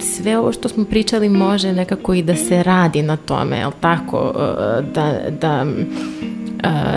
sve 0.00 0.38
ovo 0.38 0.52
što 0.52 0.68
smo 0.68 0.84
pričali 0.84 1.28
može 1.28 1.72
nekako 1.72 2.14
i 2.14 2.22
da 2.22 2.36
se 2.36 2.62
radi 2.62 3.02
na 3.02 3.16
tome, 3.16 3.56
jel 3.58 3.70
tako? 3.80 4.32
Da, 4.94 5.12
da 5.40 5.66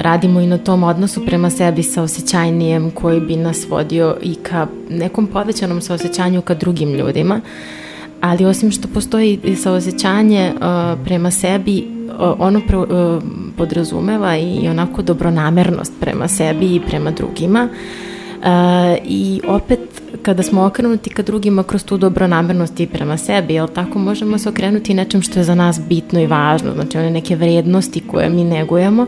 radimo 0.01 0.39
i 0.41 0.47
na 0.47 0.57
tom 0.57 0.83
odnosu 0.83 1.25
prema 1.25 1.49
sebi 1.49 1.83
sa 1.83 2.03
osjećajnijem 2.03 2.91
koji 2.91 3.19
bi 3.19 3.35
nas 3.35 3.65
vodio 3.69 4.17
i 4.21 4.35
ka 4.35 4.67
nekom 4.89 5.27
povećanom 5.27 5.81
saosećanju 5.81 6.41
ka 6.41 6.53
drugim 6.53 6.93
ljudima. 6.93 7.41
Ali 8.21 8.45
osim 8.45 8.71
što 8.71 8.87
postoji 8.87 9.55
saosećanje 9.63 10.53
prema 11.05 11.31
sebi, 11.31 11.87
ono 12.19 12.61
podrazumeva 13.57 14.37
i 14.37 14.67
onako 14.67 15.01
dobronamernost 15.01 15.93
prema 15.99 16.27
sebi 16.27 16.75
i 16.75 16.81
prema 16.87 17.11
drugima. 17.11 17.69
Uh, 18.39 18.47
I 19.05 19.41
opet, 19.47 19.79
kada 20.21 20.43
smo 20.43 20.65
okrenuti 20.65 21.09
ka 21.09 21.21
drugima 21.21 21.63
kroz 21.63 21.83
tu 21.83 21.97
dobronamernost 21.97 22.79
i 22.79 22.87
prema 22.87 23.17
sebi, 23.17 23.53
jel 23.53 23.67
tako, 23.67 23.99
možemo 23.99 24.37
se 24.37 24.49
okrenuti 24.49 24.93
nečem 24.93 25.21
što 25.21 25.39
je 25.39 25.43
za 25.43 25.55
nas 25.55 25.81
bitno 25.89 26.19
i 26.19 26.27
važno, 26.27 26.73
znači 26.73 26.97
one 26.97 27.09
neke 27.09 27.35
vrednosti 27.35 27.99
koje 28.07 28.29
mi 28.29 28.43
negujemo, 28.43 29.05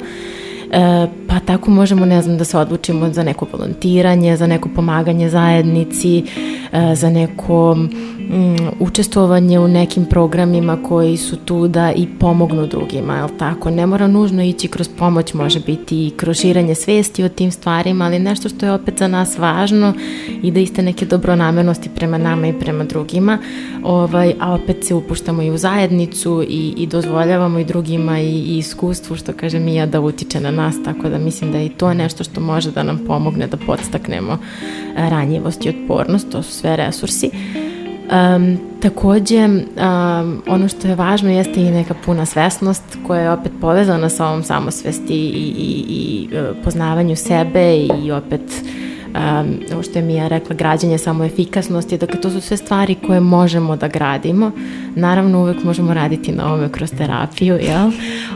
E, 0.71 1.07
pa 1.39 1.45
tako 1.45 1.71
možemo, 1.71 2.05
ne 2.05 2.21
znam, 2.21 2.37
da 2.37 2.45
se 2.45 2.57
odlučimo 2.57 3.13
za 3.13 3.23
neko 3.23 3.47
volontiranje, 3.51 4.37
za 4.37 4.47
neko 4.47 4.69
pomaganje 4.75 5.29
zajednici, 5.29 6.23
e, 6.71 6.95
za 6.95 7.09
neko 7.09 7.75
mm, 7.75 8.55
učestvovanje 8.79 9.59
u 9.59 9.67
nekim 9.67 10.05
programima 10.05 10.77
koji 10.83 11.17
su 11.17 11.35
tu 11.35 11.67
da 11.67 11.91
i 11.91 12.07
pomognu 12.19 12.67
drugima, 12.67 13.17
jel 13.17 13.29
tako? 13.39 13.69
Ne 13.69 13.85
mora 13.85 14.07
nužno 14.07 14.43
ići 14.43 14.67
kroz 14.67 14.89
pomoć, 14.97 15.33
može 15.33 15.59
biti 15.59 16.07
i 16.07 16.09
kroz 16.09 16.37
širenje 16.37 16.75
svesti 16.75 17.23
o 17.23 17.29
tim 17.29 17.51
stvarima, 17.51 18.05
ali 18.05 18.19
nešto 18.19 18.49
što 18.49 18.65
je 18.65 18.71
opet 18.71 18.99
za 18.99 19.07
nas 19.07 19.37
važno 19.37 19.93
i 20.41 20.51
da 20.51 20.59
iste 20.59 20.81
neke 20.81 21.05
dobronamernosti 21.05 21.89
prema 21.95 22.17
nama 22.17 22.47
i 22.47 22.59
prema 22.59 22.83
drugima, 22.83 23.37
ovaj, 23.83 24.33
a 24.39 24.53
opet 24.53 24.85
se 24.85 24.93
upuštamo 24.93 25.41
i 25.41 25.51
u 25.51 25.57
zajednicu 25.57 26.43
i, 26.49 26.73
i 26.77 26.87
dozvoljavamo 26.87 27.59
i 27.59 27.65
drugima 27.65 28.19
i, 28.19 28.39
i 28.39 28.57
iskustvu, 28.57 29.15
što 29.15 29.33
kaže 29.33 29.59
Mija, 29.59 29.85
da 29.85 30.01
utiče 30.01 30.39
na 30.39 30.51
nas, 30.51 30.75
tako 30.85 31.09
da 31.09 31.17
mislim 31.27 31.51
da 31.51 31.57
je 31.57 31.65
i 31.65 31.69
to 31.69 31.93
nešto 31.93 32.23
što 32.23 32.41
može 32.41 32.71
da 32.71 32.83
nam 32.83 32.99
pomogne 33.07 33.47
da 33.47 33.57
podstaknemo 33.57 34.33
e, 34.33 35.09
ranjivost 35.09 35.65
i 35.65 35.69
otpornost, 35.69 36.31
to 36.31 36.43
su 36.43 36.51
sve 36.51 36.75
resursi. 36.75 37.29
Um, 38.07 38.57
takođe, 38.81 39.45
um, 39.45 40.43
ono 40.47 40.67
što 40.67 40.87
je 40.87 40.95
važno 40.95 41.31
jeste 41.31 41.61
i 41.61 41.71
neka 41.71 41.93
puna 42.05 42.25
svesnost 42.25 42.97
koja 43.07 43.21
je 43.21 43.31
opet 43.31 43.51
povezana 43.61 44.09
sa 44.09 44.27
ovom 44.27 44.43
samosvesti 44.43 45.13
i, 45.13 45.53
i, 45.57 45.85
i 45.89 46.29
uh, 46.31 46.55
poznavanju 46.63 47.15
sebe 47.15 47.77
i 48.03 48.11
opet 48.11 48.63
um, 49.07 49.59
ovo 49.73 49.83
što 49.83 49.99
je 49.99 50.05
Mija 50.05 50.27
rekla, 50.27 50.55
građanje 50.55 50.97
samo 50.97 51.23
efikasnosti, 51.23 51.97
dakle 51.97 52.21
to 52.21 52.29
su 52.29 52.41
sve 52.41 52.57
stvari 52.57 52.95
koje 53.07 53.19
možemo 53.19 53.75
da 53.75 53.87
gradimo. 53.87 54.51
Naravno 54.95 55.41
uvek 55.41 55.63
možemo 55.63 55.93
raditi 55.93 56.31
na 56.31 56.47
ovome 56.47 56.71
kroz 56.71 56.91
terapiju, 56.97 57.55
jel? 57.61 57.91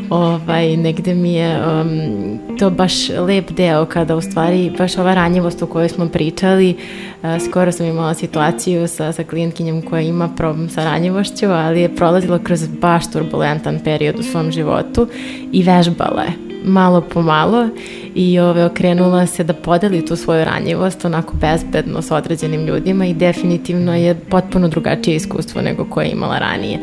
Ovaj, 0.09 0.77
negde 0.77 1.15
mi 1.15 1.33
je 1.33 1.59
um, 1.65 2.39
to 2.59 2.69
baš 2.69 3.09
lep 3.09 3.51
deo 3.51 3.85
kada 3.85 4.15
u 4.15 4.21
stvari 4.21 4.71
baš 4.77 4.97
ova 4.97 5.13
ranjivost 5.13 5.61
o 5.61 5.67
kojoj 5.67 5.89
smo 5.89 6.07
pričali, 6.07 6.75
uh, 7.23 7.29
skoro 7.49 7.71
sam 7.71 7.85
imala 7.85 8.13
situaciju 8.13 8.87
sa, 8.87 9.11
sa 9.11 9.23
klijentkinjom 9.23 9.81
koja 9.81 10.01
ima 10.01 10.29
problem 10.37 10.69
sa 10.69 10.83
ranjivošću, 10.83 11.45
ali 11.45 11.81
je 11.81 11.95
prolazila 11.95 12.39
kroz 12.39 12.67
baš 12.67 13.11
turbulentan 13.11 13.79
period 13.83 14.19
u 14.19 14.23
svom 14.23 14.51
životu 14.51 15.07
i 15.51 15.63
vežbala 15.63 16.21
je 16.21 16.50
malo 16.63 17.01
po 17.01 17.21
malo 17.21 17.69
i 18.15 18.39
ove, 18.39 18.65
okrenula 18.65 19.25
se 19.25 19.43
da 19.43 19.53
podeli 19.53 20.05
tu 20.05 20.15
svoju 20.15 20.45
ranjivost 20.45 21.05
onako 21.05 21.33
bezbedno 21.37 22.01
sa 22.01 22.15
određenim 22.15 22.65
ljudima 22.65 23.05
i 23.05 23.13
definitivno 23.13 23.95
je 23.95 24.15
potpuno 24.15 24.67
drugačije 24.67 25.15
iskustvo 25.15 25.61
nego 25.61 25.85
koje 25.85 26.05
je 26.05 26.11
imala 26.11 26.39
ranije. 26.39 26.79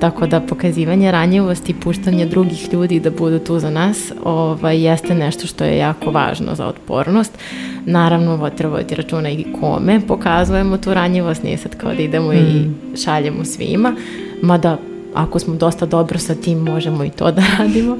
Tako 0.00 0.26
da 0.26 0.40
pokazivanje 0.40 1.10
ranjivosti 1.10 1.72
i 1.72 1.74
puštanje 1.74 2.26
drugih 2.26 2.72
ljudi 2.72 3.00
da 3.00 3.10
budu 3.10 3.38
tu 3.38 3.58
za 3.58 3.70
nas 3.70 4.12
ovaj, 4.24 4.82
jeste 4.82 5.14
nešto 5.14 5.46
što 5.46 5.64
je 5.64 5.78
jako 5.78 6.10
važno 6.10 6.54
za 6.54 6.66
otpornost. 6.66 7.38
Naravno, 7.86 8.50
treba 8.56 8.72
voditi 8.72 8.94
računa 8.94 9.30
i 9.30 9.46
kome 9.60 10.00
pokazujemo 10.08 10.78
tu 10.78 10.94
ranjivost, 10.94 11.42
nije 11.42 11.56
sad 11.56 11.76
kao 11.76 11.94
da 11.94 12.02
idemo 12.02 12.32
mm. 12.32 12.36
i 12.36 12.70
šaljemo 12.96 13.44
svima, 13.44 13.94
mada 14.42 14.78
ako 15.14 15.38
smo 15.38 15.54
dosta 15.54 15.86
dobro 15.86 16.18
sa 16.18 16.34
tim 16.34 16.58
možemo 16.58 17.04
i 17.04 17.10
to 17.10 17.30
da 17.30 17.42
radimo. 17.58 17.98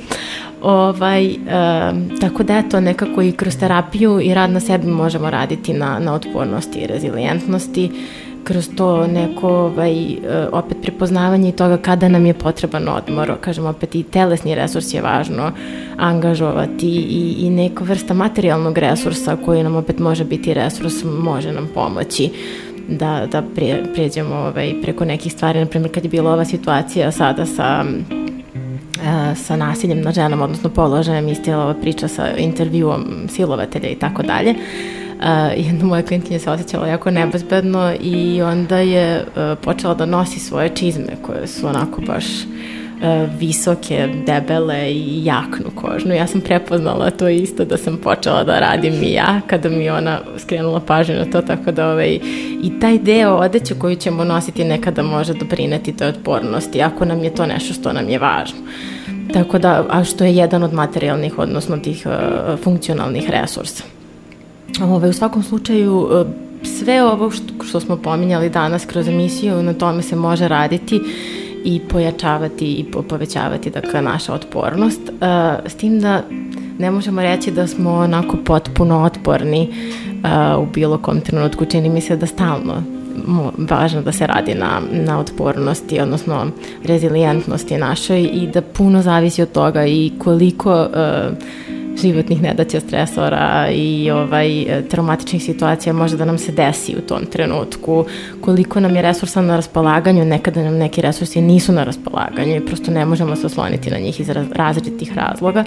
Ovaj, 0.63 1.27
e, 1.27 1.37
tako 2.21 2.43
da 2.43 2.59
eto, 2.59 2.81
nekako 2.81 3.23
i 3.23 3.33
kroz 3.33 3.57
terapiju 3.59 4.21
i 4.21 4.35
rad 4.35 4.51
na 4.51 4.61
sebi 4.61 4.87
možemo 4.87 5.31
raditi 5.31 5.73
na, 5.73 5.99
na 5.99 6.15
otpornosti 6.15 6.79
i 6.79 6.87
rezilijentnosti, 6.87 7.91
kroz 8.45 8.69
to 8.77 9.07
neko 9.07 9.49
ovaj, 9.49 10.17
opet 10.53 10.77
prepoznavanje 10.83 11.53
toga 11.53 11.77
kada 11.77 12.09
nam 12.09 12.27
je 12.27 12.35
potreban 12.35 12.89
odmor, 12.89 13.33
kažem 13.41 13.67
opet 13.67 13.95
i 13.95 14.03
telesni 14.03 14.55
resurs 14.55 14.95
je 14.95 15.03
važno 15.03 15.53
angažovati 15.97 16.89
i, 16.89 17.35
i 17.39 17.51
neka 17.51 17.85
vrsta 17.85 18.15
materijalnog 18.15 18.79
resursa 18.79 19.37
koji 19.45 19.63
nam 19.63 19.77
opet 19.77 19.99
može 19.99 20.25
biti 20.25 20.55
resurs, 20.55 20.95
može 21.05 21.53
nam 21.53 21.69
pomoći 21.75 22.31
da, 22.89 23.27
da 23.33 23.43
prijeđemo 23.95 24.35
ovaj, 24.35 24.75
preko 24.83 25.05
nekih 25.05 25.33
stvari, 25.33 25.61
na 25.61 25.67
primjer 25.67 25.95
kad 25.95 26.05
je 26.05 26.11
bila 26.11 26.33
ova 26.33 26.45
situacija 26.45 27.13
sada 27.13 27.47
sa 27.47 27.85
E, 29.05 29.35
sa 29.35 29.57
nasiljem 29.57 30.01
na 30.01 30.13
ženama, 30.13 30.45
odnosno 30.45 30.71
položajem, 30.71 31.29
istijela 31.29 31.65
ova 31.65 31.75
priča 31.75 32.09
sa 32.09 32.37
intervjuom 32.37 33.29
silovatelja 33.29 33.89
i 33.89 33.95
tako 33.95 34.23
dalje. 34.23 34.51
Uh, 34.51 35.67
jedna 35.67 35.85
moja 35.85 36.03
klijentkinja 36.03 36.39
se 36.39 36.51
osjećala 36.51 36.87
jako 36.87 37.11
nebezbedno 37.11 37.93
i 38.01 38.43
onda 38.43 38.79
je 38.79 39.21
uh, 39.21 39.59
počela 39.63 39.95
da 39.95 40.07
nosi 40.07 40.41
svoje 40.41 40.69
čizme 40.69 41.17
koje 41.23 41.47
su 41.47 41.67
onako 41.67 42.01
baš 42.01 42.25
uh, 42.25 42.84
visoke, 43.39 44.09
debele 44.27 44.93
i 44.93 45.25
jaknu 45.25 45.71
kožnu. 45.75 46.15
Ja 46.15 46.27
sam 46.27 46.41
prepoznala 46.41 47.11
to 47.11 47.29
isto 47.29 47.65
da 47.65 47.77
sam 47.77 47.97
počela 47.97 48.45
da 48.45 48.59
radim 48.59 49.03
i 49.03 49.13
ja 49.13 49.41
kada 49.47 49.69
mi 49.69 49.91
ona 49.91 50.21
skrenula 50.39 50.81
pažnju 50.81 51.15
na 51.15 51.25
to, 51.25 51.43
tako 51.43 51.73
da 51.73 51.91
ovaj, 51.91 52.19
i 52.63 52.81
taj 52.81 52.99
deo 52.99 53.35
odeće 53.35 53.75
koju 53.75 53.97
ćemo 53.97 54.25
nositi 54.25 54.65
nekada 54.65 55.03
može 55.03 55.35
doprineti 55.35 55.97
toj 55.97 56.09
otpornosti, 56.09 56.83
ako 56.83 57.05
nam 57.05 57.25
je 57.25 57.35
to 57.35 57.47
nešto 57.47 57.75
što 57.75 57.93
nam 57.93 58.09
je 58.09 58.19
važno. 58.19 58.59
Tako 59.33 59.59
da, 59.59 59.85
a 59.91 60.05
što 60.05 60.25
je 60.25 60.37
jedan 60.37 60.63
od 60.63 60.73
materijalnih, 60.73 61.39
odnosno 61.39 61.77
tih 61.77 62.07
uh, 62.07 62.59
funkcionalnih 62.61 63.31
resursa. 63.31 63.85
Ove, 64.83 65.09
u 65.09 65.13
svakom 65.13 65.43
slučaju, 65.43 65.97
uh, 65.97 66.27
sve 66.63 67.03
ovo 67.03 67.31
što, 67.31 67.65
što 67.65 67.81
smo 67.81 67.97
pominjali 67.97 68.51
danas 68.51 68.87
kroz 68.87 69.09
emisiju, 69.09 69.63
na 69.63 69.73
tome 69.73 70.03
se 70.03 70.17
može 70.17 70.49
raditi 70.49 71.01
i 71.65 71.81
pojačavati 71.81 72.75
i 72.75 72.85
povećavati 73.09 73.71
dakle, 73.71 74.03
naša 74.03 74.35
otpornost. 74.35 75.01
S 75.67 75.75
tim 75.75 76.01
da 76.01 76.23
ne 76.79 76.91
možemo 76.91 77.23
reći 77.23 77.51
da 77.51 77.67
smo 77.67 77.93
onako 77.93 78.37
potpuno 78.45 79.03
otporni 79.03 79.69
u 80.59 80.67
bilo 80.67 80.99
kom 80.99 81.21
trenutku. 81.21 81.65
Čini 81.65 81.89
mi 81.89 82.01
se 82.01 82.17
da 82.17 82.27
stalno 82.27 82.83
važno 83.71 84.03
da 84.03 84.13
se 84.13 84.27
radi 84.27 84.55
na, 84.55 84.81
na 84.93 85.19
otpornosti, 85.19 86.01
odnosno 86.01 86.47
rezilijentnosti 86.85 87.79
našoj 87.79 88.23
i 88.33 88.49
da 88.55 88.63
puno 88.63 89.03
zavisi 89.03 89.43
od 89.43 89.53
toga 89.53 89.87
i 89.87 90.13
koliko 90.19 90.83
uh, 90.83 91.37
životnih 92.03 92.43
nedaća, 92.43 92.81
stresora 92.81 93.69
i 93.73 94.11
ovaj, 94.11 94.67
traumatičnih 94.91 95.45
situacija 95.45 95.93
može 95.93 96.17
da 96.17 96.25
nam 96.25 96.39
se 96.39 96.53
desi 96.53 96.97
u 96.99 97.01
tom 97.01 97.27
trenutku, 97.27 98.05
koliko 98.41 98.81
nam 98.81 98.97
je 98.97 99.03
resursa 99.03 99.43
na 99.43 99.57
raspolaganju, 99.57 100.25
nekada 100.25 100.63
nam 100.63 100.75
neki 100.75 101.01
resursi 101.01 101.41
nisu 101.41 101.73
na 101.73 101.85
raspolaganju 101.85 102.57
i 102.57 102.67
prosto 102.67 102.91
ne 102.91 103.07
možemo 103.07 103.37
se 103.37 103.47
osloniti 103.47 103.91
na 103.91 103.99
njih 103.99 104.21
iz 104.21 104.31
različitih 104.53 105.17
razloga. 105.17 105.65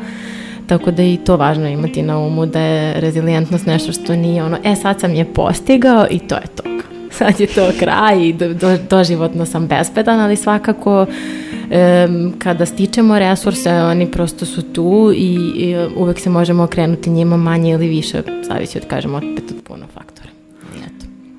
Tako 0.67 0.91
da 0.91 1.01
je 1.01 1.13
i 1.13 1.17
to 1.17 1.37
važno 1.37 1.67
imati 1.67 2.01
na 2.01 2.19
umu 2.19 2.45
da 2.45 2.59
je 2.59 3.01
rezilijentnost 3.01 3.65
nešto 3.65 3.91
što 3.91 4.15
nije 4.15 4.43
ono, 4.43 4.57
e 4.63 4.75
sad 4.75 4.99
sam 4.99 5.15
je 5.15 5.33
postigao 5.33 6.07
i 6.09 6.19
to 6.19 6.35
je 6.35 6.47
to 6.55 6.86
sad 7.17 7.39
je 7.39 7.47
to 7.47 7.71
kraj 7.79 8.27
i 8.27 8.33
do, 8.33 8.53
do, 8.53 8.77
doživotno 8.89 9.45
sam 9.45 9.67
bezbedan, 9.67 10.19
ali 10.19 10.35
svakako 10.35 11.05
um, 11.05 12.33
kada 12.39 12.65
stičemo 12.65 13.19
resurse, 13.19 13.73
oni 13.73 14.11
prosto 14.11 14.45
su 14.45 14.61
tu 14.61 15.11
i, 15.15 15.33
i 15.55 15.75
uvek 15.95 16.19
se 16.19 16.29
možemo 16.29 16.63
okrenuti 16.63 17.09
njima 17.09 17.37
manje 17.37 17.71
ili 17.71 17.87
više, 17.87 18.21
zavisi 18.47 18.77
od, 18.77 18.85
kažemo, 18.87 19.17
opet 19.17 19.51
od 19.51 19.63
puno 19.63 19.85
faktora. 19.93 20.16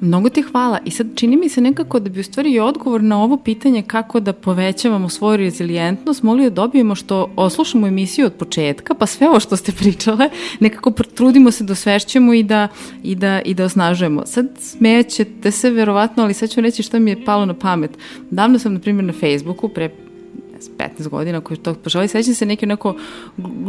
Mnogo 0.01 0.29
ti 0.29 0.43
hvala 0.43 0.79
i 0.85 0.91
sad 0.91 1.07
čini 1.15 1.37
mi 1.37 1.49
se 1.49 1.61
nekako 1.61 2.01
da 2.01 2.11
bi 2.11 2.21
u 2.21 2.25
stvari 2.25 2.53
i 2.53 2.61
odgovor 2.61 3.03
na 3.03 3.23
ovo 3.23 3.37
pitanje 3.37 3.83
kako 3.83 4.21
da 4.21 4.33
povećavamo 4.33 5.09
svoju 5.09 5.37
rezilijentnost 5.37 6.23
mogli 6.23 6.45
da 6.45 6.51
dobijemo 6.51 6.95
što 6.95 7.33
oslušamo 7.37 7.87
emisiju 7.87 8.27
od 8.27 8.33
početka, 8.33 8.95
pa 8.95 9.07
sve 9.07 9.29
ovo 9.29 9.41
što 9.41 9.57
ste 9.57 9.73
pričale, 9.73 10.31
nekako 10.61 10.91
trudimo 10.91 11.51
se 11.51 11.65
da 11.65 11.73
osvešćemo 11.73 12.35
i 12.35 12.43
da, 12.43 12.69
i 13.03 13.15
da, 13.15 13.41
i 13.41 13.55
da 13.55 13.65
osnažujemo. 13.65 14.27
Sad 14.27 14.47
smećete 14.59 15.51
se 15.51 15.71
verovatno, 15.71 16.23
ali 16.23 16.35
sad 16.35 16.51
ću 16.51 16.61
reći 16.61 16.83
šta 16.83 16.99
mi 16.99 17.11
je 17.11 17.25
palo 17.25 17.47
na 17.47 17.55
pamet. 17.55 17.91
Davno 18.31 18.59
sam, 18.59 18.75
na 18.75 18.81
primjer, 18.81 19.05
na 19.05 19.13
Facebooku, 19.13 19.69
pre 19.69 19.91
15 20.79 21.09
godina 21.09 21.41
koji 21.41 21.59
to 21.59 21.75
poželi, 21.75 22.09
sećam 22.09 22.35
se 22.35 22.47
neke 22.47 22.67
neko 22.67 22.95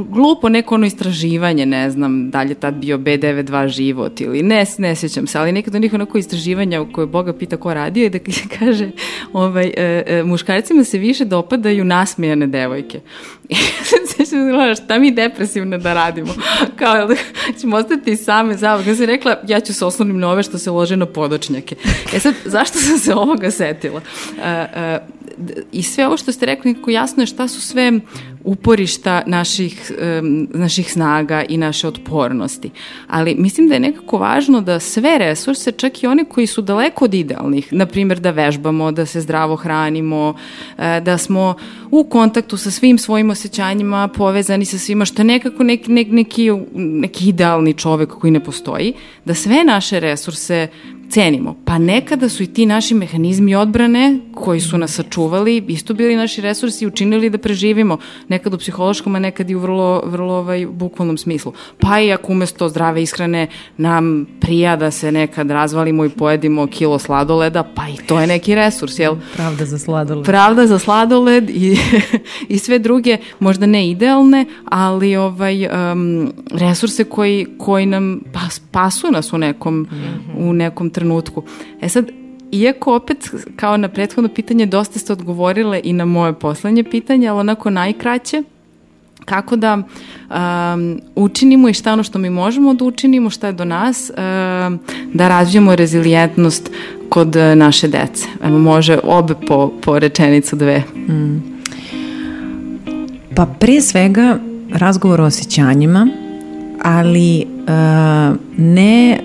glupo 0.09 0.49
neko 0.49 0.75
ono 0.75 0.85
istraživanje, 0.85 1.65
ne 1.65 1.89
znam 1.91 2.29
da 2.29 2.41
li 2.41 2.49
je 2.51 2.55
tad 2.55 2.73
bio 2.73 2.97
B92 2.97 3.67
život 3.67 4.21
ili 4.21 4.43
ne, 4.43 4.65
ne 4.77 4.95
sećam 4.95 5.27
se, 5.27 5.39
ali 5.39 5.51
nekad 5.51 5.75
onih 5.75 5.93
onako 5.93 6.17
istraživanja 6.17 6.81
u 6.81 6.91
koje 6.91 7.07
Boga 7.07 7.33
pita 7.33 7.57
ko 7.57 7.73
radio 7.73 8.05
i 8.05 8.09
da 8.09 8.19
kaže 8.59 8.91
ovaj, 9.33 9.73
e, 9.77 10.03
e, 10.07 10.23
muškarcima 10.23 10.83
se 10.83 10.97
više 10.97 11.25
dopadaju 11.25 11.85
nasmejane 11.85 12.47
devojke. 12.47 12.99
I 13.49 13.55
sećam 14.15 14.25
se, 14.75 14.83
šta 14.83 14.99
mi 14.99 15.11
depresivno 15.11 15.77
da 15.77 15.93
radimo? 15.93 16.33
Kao, 16.75 17.07
da 17.07 17.15
ćemo 17.59 17.77
ostati 17.77 18.15
same 18.15 18.57
zavod. 18.57 18.87
Ja 18.87 18.95
sam 18.95 19.05
rekla, 19.05 19.39
ja 19.47 19.59
ću 19.59 19.73
se 19.73 19.85
oslonim 19.85 20.19
na 20.19 20.29
ove 20.29 20.43
što 20.43 20.57
se 20.57 20.71
lože 20.71 20.95
na 20.95 21.05
podočnjake. 21.05 21.75
E 22.13 22.19
sad, 22.19 22.33
zašto 22.45 22.77
sam 22.77 22.97
se 22.97 23.13
ovoga 23.13 23.51
setila? 23.51 24.01
Uh, 24.31 24.41
uh, 24.41 25.18
i 25.71 25.83
sve 25.83 26.07
ovo 26.07 26.17
što 26.17 26.31
ste 26.31 26.45
rekli 26.45 26.73
nekako 26.73 26.91
jasno 26.91 27.23
je 27.23 27.27
šta 27.27 27.47
su 27.47 27.61
sve 27.61 27.99
uporišta 28.43 29.23
naših, 29.25 29.91
um, 30.21 30.47
naših 30.53 30.91
snaga 30.91 31.43
i 31.49 31.57
naše 31.57 31.87
otpornosti. 31.87 32.69
Ali 33.07 33.35
mislim 33.35 33.67
da 33.67 33.73
je 33.73 33.79
nekako 33.79 34.17
važno 34.17 34.61
da 34.61 34.79
sve 34.79 35.17
resurse, 35.17 35.71
čak 35.71 36.03
i 36.03 36.07
one 36.07 36.25
koji 36.25 36.47
su 36.47 36.61
daleko 36.61 37.05
od 37.05 37.13
idealnih, 37.13 37.73
na 37.73 37.85
primjer 37.85 38.19
da 38.19 38.31
vežbamo, 38.31 38.91
da 38.91 39.05
se 39.05 39.21
zdravo 39.21 39.55
hranimo, 39.55 40.33
e, 40.77 41.01
da 41.01 41.17
smo 41.17 41.55
u 41.91 42.03
kontaktu 42.03 42.57
sa 42.57 42.71
svim 42.71 42.97
svojim 42.97 43.29
osjećanjima, 43.29 44.07
povezani 44.07 44.65
sa 44.65 44.77
svima, 44.77 45.05
što 45.05 45.21
je 45.21 45.25
nekako 45.25 45.63
neki, 45.63 45.91
neki, 45.91 46.11
neki, 46.11 46.51
neki 46.75 47.29
idealni 47.29 47.73
čovek 47.73 48.09
koji 48.09 48.31
ne 48.31 48.43
postoji, 48.43 48.93
da 49.25 49.33
sve 49.33 49.63
naše 49.63 49.99
resurse 49.99 50.67
cenimo. 51.10 51.55
Pa 51.66 51.78
nekada 51.78 52.30
su 52.30 52.43
i 52.43 52.47
ti 52.47 52.66
naši 52.66 52.93
mehanizmi 52.93 53.55
odbrane 53.55 54.20
koji 54.36 54.60
su 54.60 54.78
nas 54.78 54.93
sačuvali, 54.93 55.64
isto 55.68 55.93
bili 55.93 56.16
naši 56.16 56.41
resursi 56.41 56.84
i 56.84 56.88
učinili 56.88 57.30
da 57.30 57.38
preživimo. 57.38 57.97
Nekad 58.28 58.53
u 58.53 58.57
psihološkom, 58.57 59.16
a 59.16 59.20
nekad 59.20 59.49
i 59.49 59.55
u 59.55 59.60
vrlo, 59.60 60.03
vrlo 60.05 60.34
ovaj, 60.34 60.66
bukvalnom 60.66 61.18
smislu. 61.18 61.53
Pa 61.80 61.99
i 61.99 62.14
ako 62.14 62.32
umesto 62.32 62.70
zdrave 62.70 63.03
ishrane 63.03 63.47
nam 63.78 64.28
prija 64.39 64.76
da 64.76 64.91
se 64.91 65.12
nekad 65.12 65.51
razvalimo 65.51 66.05
i 66.05 66.10
pojedimo 66.10 66.68
kilo 66.68 66.99
sladoleda, 66.99 67.64
pa 67.76 67.88
i 67.88 67.97
to 68.07 68.20
je 68.20 68.28
neki 68.28 68.55
resurs, 68.55 68.99
jel? 68.99 69.16
Pravda 69.34 69.66
za 69.66 69.80
sladoled. 69.80 70.26
Pravda 70.26 70.68
za 70.68 70.80
sladoled 70.80 71.49
i, 71.49 71.78
i 72.49 72.60
sve 72.60 72.80
druge, 72.80 73.18
možda 73.39 73.66
ne 73.66 73.89
idealne, 73.89 74.45
ali 74.66 75.16
ovaj, 75.16 75.66
um, 75.66 76.34
resurse 76.51 77.03
koji, 77.03 77.47
koji 77.57 77.86
nam 77.86 78.22
pa, 78.34 78.49
spasuju 78.49 79.12
nas 79.12 79.34
u 79.34 79.38
nekom, 79.38 79.88
u 80.38 80.53
nekom 80.53 80.89
trenutku. 80.89 80.99
E 81.82 81.89
sad, 81.89 82.06
iako 82.52 82.95
opet 82.95 83.30
kao 83.56 83.78
na 83.78 83.88
prethodno 83.88 84.30
pitanje 84.30 84.66
dosta 84.66 85.00
ste 85.00 85.14
odgovorile 85.14 85.82
i 85.84 85.93
na 85.93 86.06
moje 86.06 86.34
poslednje 86.34 86.84
pitanje, 86.84 87.28
ali 87.28 87.39
onako 87.39 87.70
najkraće, 87.70 88.43
kako 89.26 89.56
da 89.56 89.78
um, 89.78 91.02
učinimo 91.16 91.70
i 91.70 91.74
šta 91.74 91.93
ono 91.93 92.04
što 92.04 92.20
mi 92.20 92.30
možemo 92.30 92.74
da 92.74 92.86
učinimo, 92.86 93.30
šta 93.30 93.47
je 93.47 93.54
do 93.54 93.66
nas, 93.66 94.12
um, 94.12 94.80
da 95.14 95.28
razvijemo 95.28 95.76
rezilijentnost 95.76 96.72
kod 97.10 97.36
uh, 97.36 97.41
naše 97.56 97.88
dece. 97.88 98.28
Evo, 98.43 98.60
može 98.60 99.00
obe 99.04 99.34
po, 99.47 99.72
po 99.82 100.00
rečenicu 100.00 100.56
dve. 100.56 100.84
Pa 103.36 103.45
pre 103.45 103.82
svega 103.82 104.39
razgovor 104.74 105.22
o 105.22 105.26
osjećanjima, 105.26 106.08
ali 106.84 107.45
uh, 107.45 108.38
ne 108.58 109.20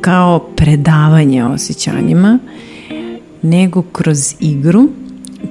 kao 0.00 0.38
predavanje 0.56 1.44
osjećanjima, 1.44 2.38
nego 3.42 3.82
kroz 3.82 4.34
igru, 4.40 4.88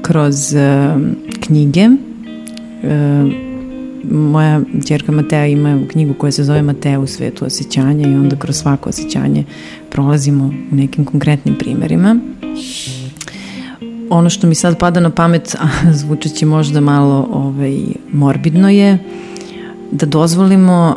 kroz 0.01 0.53
uh, 0.53 1.01
knjige. 1.41 1.87
Uh, 1.87 3.49
moja 4.11 4.61
djerka 4.73 5.11
Matea 5.11 5.47
ima 5.47 5.79
knjigu 5.91 6.13
koja 6.13 6.31
se 6.31 6.43
zove 6.43 6.61
Matea 6.61 6.99
u 6.99 7.07
svetu 7.07 7.45
osjećanja 7.45 8.07
i 8.07 8.15
onda 8.15 8.35
kroz 8.35 8.55
svako 8.55 8.89
osjećanje 8.89 9.43
prolazimo 9.89 10.53
u 10.71 10.75
nekim 10.75 11.05
konkretnim 11.05 11.55
primerima. 11.55 12.19
Ono 14.09 14.29
što 14.29 14.47
mi 14.47 14.55
sad 14.55 14.79
pada 14.79 14.99
na 14.99 15.09
pamet, 15.09 15.55
a 15.59 15.67
zvučeći 15.99 16.45
možda 16.45 16.81
malo 16.81 17.27
ovaj, 17.31 17.79
morbidno 18.13 18.69
je, 18.69 18.97
da 19.91 20.05
dozvolimo 20.05 20.95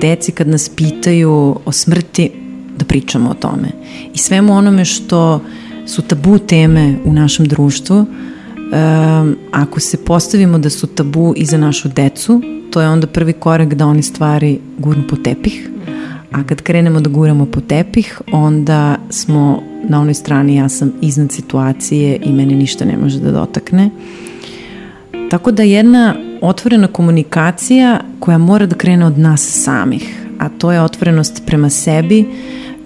deci 0.00 0.32
kad 0.32 0.48
nas 0.48 0.68
pitaju 0.68 1.56
o 1.64 1.72
smrti 1.72 2.30
da 2.78 2.84
pričamo 2.84 3.30
o 3.30 3.34
tome. 3.34 3.68
I 4.14 4.18
svemu 4.18 4.52
onome 4.52 4.84
što 4.84 5.40
su 5.86 6.02
tabu 6.02 6.38
teme 6.38 6.94
u 7.04 7.12
našem 7.12 7.46
društvu, 7.46 7.96
um, 7.96 9.36
ako 9.52 9.80
se 9.80 10.04
postavimo 10.04 10.58
da 10.58 10.70
su 10.70 10.86
tabu 10.86 11.34
i 11.36 11.44
za 11.44 11.58
našu 11.58 11.88
decu, 11.88 12.42
to 12.70 12.80
je 12.80 12.88
onda 12.88 13.06
prvi 13.06 13.32
korak 13.32 13.74
da 13.74 13.86
oni 13.86 14.02
stvari 14.02 14.58
gurnu 14.78 15.04
po 15.08 15.16
tepih. 15.16 15.70
A 16.32 16.44
kad 16.44 16.62
krenemo 16.62 17.00
da 17.00 17.10
guramo 17.10 17.46
po 17.46 17.60
tepih, 17.60 18.20
onda 18.32 18.96
smo 19.10 19.62
na 19.88 20.00
onoj 20.00 20.14
strani 20.14 20.56
ja 20.56 20.68
sam 20.68 20.92
iznad 21.00 21.32
situacije 21.32 22.18
i 22.24 22.32
mene 22.32 22.54
ništa 22.54 22.84
ne 22.84 22.96
može 22.96 23.20
da 23.20 23.30
dotakne. 23.30 23.90
Tako 25.30 25.50
da 25.50 25.62
jedna 25.62 26.14
otvorena 26.40 26.86
komunikacija 26.86 28.00
koja 28.20 28.38
mora 28.38 28.66
da 28.66 28.76
krene 28.76 29.06
od 29.06 29.18
nas 29.18 29.62
samih, 29.64 30.26
a 30.38 30.48
to 30.48 30.72
je 30.72 30.82
otvorenost 30.82 31.42
prema 31.46 31.70
sebi, 31.70 32.26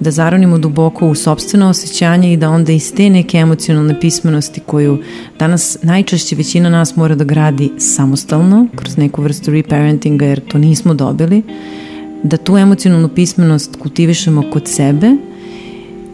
da 0.02 0.10
zaronimo 0.10 0.58
duboko 0.58 1.08
u 1.08 1.14
sobstveno 1.14 1.68
osjećanje 1.68 2.32
i 2.32 2.36
da 2.36 2.50
onda 2.50 2.72
iz 2.72 2.94
te 2.94 3.10
neke 3.10 3.38
emocionalne 3.38 4.00
pismenosti 4.00 4.60
koju 4.60 4.98
danas 5.38 5.78
najčešće 5.82 6.36
većina 6.36 6.68
nas 6.68 6.96
mora 6.96 7.14
da 7.14 7.24
gradi 7.24 7.70
samostalno, 7.78 8.66
kroz 8.76 8.96
neku 8.96 9.22
vrstu 9.22 9.50
reparentinga 9.50 10.26
jer 10.26 10.40
to 10.40 10.58
nismo 10.58 10.94
dobili, 10.94 11.42
da 12.22 12.36
tu 12.36 12.56
emocionalnu 12.56 13.08
pismenost 13.08 13.76
kultivišemo 13.76 14.42
kod 14.52 14.68
sebe, 14.68 15.10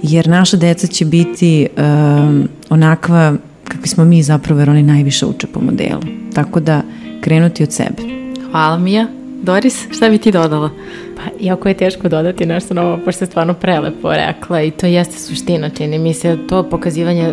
jer 0.02 0.28
naša 0.28 0.56
deca 0.56 0.86
će 0.86 1.04
biti 1.04 1.66
um, 1.76 2.48
onakva 2.70 3.36
kakvi 3.64 3.88
smo 3.88 4.04
mi 4.04 4.22
zapravo, 4.22 4.60
jer 4.60 4.70
oni 4.70 4.82
najviše 4.82 5.26
uče 5.26 5.46
po 5.46 5.60
modelu. 5.60 6.02
Tako 6.34 6.60
da 6.60 6.82
krenuti 7.20 7.62
od 7.62 7.72
sebe. 7.72 8.02
Hvala 8.50 8.78
Mija. 8.78 9.17
Doris, 9.48 9.86
šta 9.90 10.10
bi 10.10 10.18
ti 10.18 10.32
dodala? 10.32 10.70
Pa, 11.16 11.22
iako 11.40 11.68
je 11.68 11.74
teško 11.74 12.08
dodati 12.08 12.46
nešto 12.46 12.74
novo, 12.74 12.98
pošto 13.04 13.24
je 13.24 13.26
stvarno 13.26 13.54
prelepo 13.54 14.12
rekla 14.12 14.62
i 14.62 14.70
to 14.70 14.86
jeste 14.86 15.18
suština, 15.18 15.70
čini 15.70 15.98
mi 15.98 16.14
se 16.14 16.38
to 16.48 16.62
pokazivanje, 16.62 17.32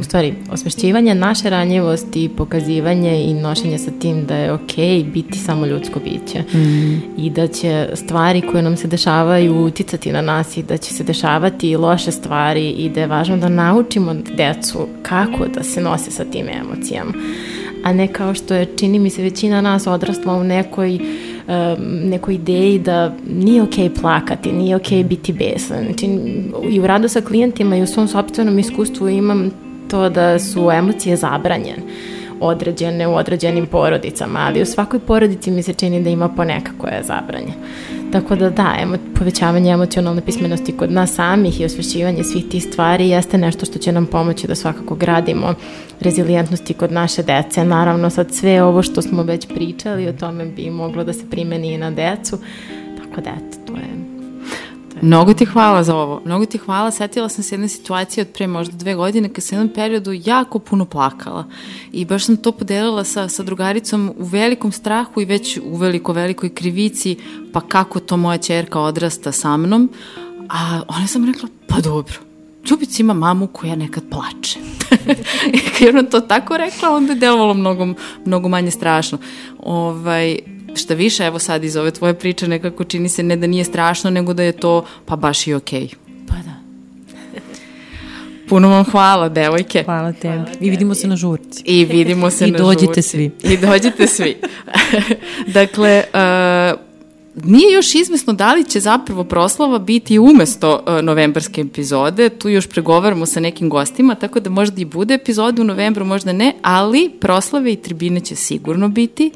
u 0.00 0.02
stvari, 0.02 0.34
osvešćivanje 0.50 1.14
naše 1.14 1.50
ranjivosti 1.50 2.30
pokazivanje 2.36 3.24
i 3.24 3.34
nošenje 3.34 3.78
sa 3.78 3.90
tim 4.00 4.26
da 4.26 4.36
je 4.36 4.52
okej 4.52 4.84
okay 4.84 5.12
biti 5.12 5.38
samo 5.38 5.66
ljudsko 5.66 6.00
biće 6.00 6.58
mm. 6.58 7.02
i 7.18 7.30
da 7.30 7.46
će 7.46 7.88
stvari 7.94 8.40
koje 8.40 8.62
nam 8.62 8.76
se 8.76 8.88
dešavaju 8.88 9.64
uticati 9.64 10.12
na 10.12 10.20
nas 10.20 10.56
i 10.56 10.62
da 10.62 10.76
će 10.76 10.94
se 10.94 11.04
dešavati 11.04 11.76
loše 11.76 12.12
stvari 12.12 12.70
i 12.70 12.90
da 12.90 13.00
je 13.00 13.06
važno 13.06 13.36
da 13.36 13.48
naučimo 13.48 14.14
decu 14.14 14.88
kako 15.02 15.46
da 15.54 15.62
se 15.62 15.80
nose 15.80 16.10
sa 16.10 16.24
tim 16.24 16.46
emocijama 16.48 17.12
a 17.86 17.92
ne 17.92 18.08
kao 18.08 18.34
što 18.34 18.54
je, 18.54 18.66
čini 18.76 18.98
mi 18.98 19.10
se, 19.10 19.22
većina 19.22 19.60
nas 19.60 19.86
odrasla 19.86 20.34
u 20.34 20.44
nekoj 20.44 20.98
nekoj 21.88 22.34
ideji 22.34 22.78
da 22.78 23.12
nije 23.30 23.62
okej 23.62 23.88
okay 23.88 24.00
plakati, 24.00 24.52
nije 24.52 24.76
okej 24.76 24.98
okay 24.98 25.08
biti 25.08 25.32
besan. 25.32 25.84
Znači, 25.84 26.06
i 26.70 26.80
u 26.80 26.86
radu 26.86 27.08
sa 27.08 27.20
klijentima 27.20 27.76
i 27.76 27.82
u 27.82 27.86
svom 27.86 28.08
sobstvenom 28.08 28.58
iskustvu 28.58 29.08
imam 29.08 29.50
to 29.90 30.08
da 30.08 30.38
su 30.38 30.70
emocije 30.70 31.16
zabranjene 31.16 31.82
određene 32.40 33.06
u 33.06 33.14
određenim 33.14 33.66
porodicama, 33.66 34.40
ali 34.40 34.62
u 34.62 34.66
svakoj 34.66 35.00
porodici 35.00 35.50
mi 35.50 35.62
se 35.62 35.74
čini 35.74 36.02
da 36.02 36.10
ima 36.10 36.28
poneka 36.28 36.72
koja 36.78 36.94
je 36.94 37.02
zabranjena. 37.02 37.52
Tako 38.12 38.36
da 38.36 38.50
da, 38.50 38.76
emo, 38.78 38.96
povećavanje 39.14 39.70
emocionalne 39.72 40.20
pismenosti 40.20 40.76
kod 40.76 40.92
nas 40.92 41.14
samih 41.14 41.60
i 41.60 41.64
osvešćivanje 41.64 42.24
svih 42.24 42.44
tih 42.50 42.64
stvari 42.64 43.08
jeste 43.08 43.38
nešto 43.38 43.66
što 43.66 43.78
će 43.78 43.92
nam 43.92 44.06
pomoći 44.06 44.46
da 44.46 44.54
svakako 44.54 44.94
gradimo 44.94 45.54
rezilijentnosti 46.00 46.74
kod 46.74 46.92
naše 46.92 47.22
dece. 47.22 47.64
Naravno 47.64 48.10
sad 48.10 48.32
sve 48.32 48.62
ovo 48.62 48.82
što 48.82 49.02
smo 49.02 49.22
već 49.22 49.46
pričali 49.48 50.08
o 50.08 50.12
tome 50.12 50.46
bi 50.46 50.70
moglo 50.70 51.04
da 51.04 51.12
se 51.12 51.30
primeni 51.30 51.74
i 51.74 51.78
na 51.78 51.90
decu. 51.90 52.38
Tako 52.98 53.20
da 53.20 53.30
eto, 53.30 53.58
to 53.66 53.72
je 53.72 54.05
Mnogo 55.02 55.34
ti 55.34 55.44
hvala 55.44 55.82
za 55.84 55.96
ovo. 55.96 56.22
Mnogo 56.24 56.46
ti 56.46 56.58
hvala. 56.58 56.90
Setila 56.90 57.28
sam 57.28 57.44
se 57.44 57.54
jedne 57.54 57.68
situacije 57.68 58.22
od 58.22 58.28
pre 58.28 58.46
možda 58.46 58.76
dve 58.76 58.94
godine 58.94 59.28
kad 59.28 59.44
sam 59.44 59.58
u 59.58 59.60
jednom 59.60 59.74
periodu 59.74 60.12
jako 60.24 60.58
puno 60.58 60.84
plakala. 60.84 61.44
I 61.92 62.04
baš 62.04 62.24
sam 62.24 62.36
to 62.36 62.52
podelila 62.52 63.04
sa, 63.04 63.28
sa 63.28 63.42
drugaricom 63.42 64.12
u 64.18 64.24
velikom 64.24 64.72
strahu 64.72 65.20
i 65.20 65.24
već 65.24 65.58
u 65.64 65.76
veliko, 65.76 66.12
velikoj 66.12 66.54
krivici 66.54 67.16
pa 67.52 67.60
kako 67.60 68.00
to 68.00 68.16
moja 68.16 68.38
čerka 68.38 68.80
odrasta 68.80 69.32
sa 69.32 69.56
mnom. 69.56 69.90
A 70.48 70.80
ona 70.88 71.06
sam 71.06 71.24
rekla, 71.24 71.48
pa 71.68 71.80
dobro, 71.80 72.14
Ljubica 72.70 73.02
ima 73.02 73.14
mamu 73.14 73.46
koja 73.46 73.76
nekad 73.76 74.02
plače. 74.10 74.58
Kad 75.72 75.80
je 75.80 75.88
ona 75.88 76.02
to 76.02 76.20
tako 76.20 76.56
rekla, 76.56 76.90
onda 76.90 77.12
je 77.12 77.18
delovalo 77.18 77.54
mnogo, 77.54 77.86
mnogo 78.24 78.48
manje 78.48 78.70
strašno. 78.70 79.18
Ovaj, 79.58 80.38
šta 80.76 80.94
više, 80.94 81.24
evo 81.24 81.38
sad 81.38 81.64
iz 81.64 81.76
ove 81.76 81.90
tvoje 81.90 82.14
priče 82.14 82.48
nekako 82.48 82.84
čini 82.84 83.08
se 83.08 83.22
ne 83.22 83.36
da 83.36 83.46
nije 83.46 83.64
strašno, 83.64 84.10
nego 84.10 84.34
da 84.34 84.42
je 84.42 84.52
to 84.52 84.84
pa 85.04 85.16
baš 85.16 85.46
i 85.46 85.54
okej. 85.54 85.80
Okay. 85.80 85.94
Pa 86.28 86.34
da. 86.34 86.54
Puno 88.48 88.68
vam 88.68 88.84
hvala, 88.84 89.28
devojke. 89.28 89.82
Hvala 89.84 90.12
tebi. 90.12 90.44
I 90.60 90.70
vidimo 90.70 90.94
se 90.94 91.08
na 91.08 91.16
žurci. 91.16 91.62
I 91.64 91.84
vidimo 91.84 92.30
se 92.30 92.48
I 92.48 92.50
na 92.50 92.58
dođite 92.58 92.86
žurci. 92.86 93.02
svi. 93.02 93.30
I 93.42 93.56
dođite 93.56 94.06
svi. 94.06 94.36
dakle, 95.58 96.04
uh, 96.14 96.86
nije 97.44 97.74
još 97.74 97.94
izvesno 97.94 98.32
da 98.32 98.54
li 98.54 98.64
će 98.64 98.80
zapravo 98.80 99.24
proslava 99.24 99.78
biti 99.78 100.18
umesto 100.18 100.84
uh, 100.86 101.02
novembarske 101.02 101.60
epizode, 101.60 102.28
tu 102.28 102.48
još 102.48 102.66
pregovaramo 102.66 103.26
sa 103.26 103.40
nekim 103.40 103.68
gostima, 103.68 104.14
tako 104.14 104.40
da 104.40 104.50
možda 104.50 104.80
i 104.80 104.84
bude 104.84 105.14
epizoda 105.14 105.62
u 105.62 105.64
novembru, 105.64 106.04
možda 106.04 106.32
ne, 106.32 106.54
ali 106.62 107.10
proslave 107.20 107.72
i 107.72 107.76
tribine 107.76 108.20
će 108.20 108.36
sigurno 108.36 108.88
biti. 108.88 109.30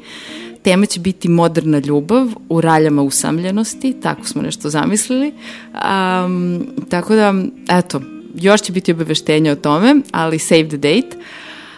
Tema 0.61 0.85
će 0.85 0.99
biti 0.99 1.29
moderna 1.29 1.79
ljubav 1.79 2.27
u 2.49 2.61
raljama 2.61 3.01
usamljenosti, 3.01 3.93
tako 4.01 4.27
smo 4.27 4.41
nešto 4.41 4.69
zamislili. 4.69 5.33
Um, 5.73 6.67
tako 6.89 7.15
da, 7.15 7.33
eto, 7.69 8.01
još 8.35 8.61
će 8.61 8.73
biti 8.73 8.91
obaveštenja 8.91 9.51
o 9.51 9.55
tome, 9.55 9.95
ali 10.11 10.39
save 10.39 10.67
the 10.67 10.77
date. 10.77 11.17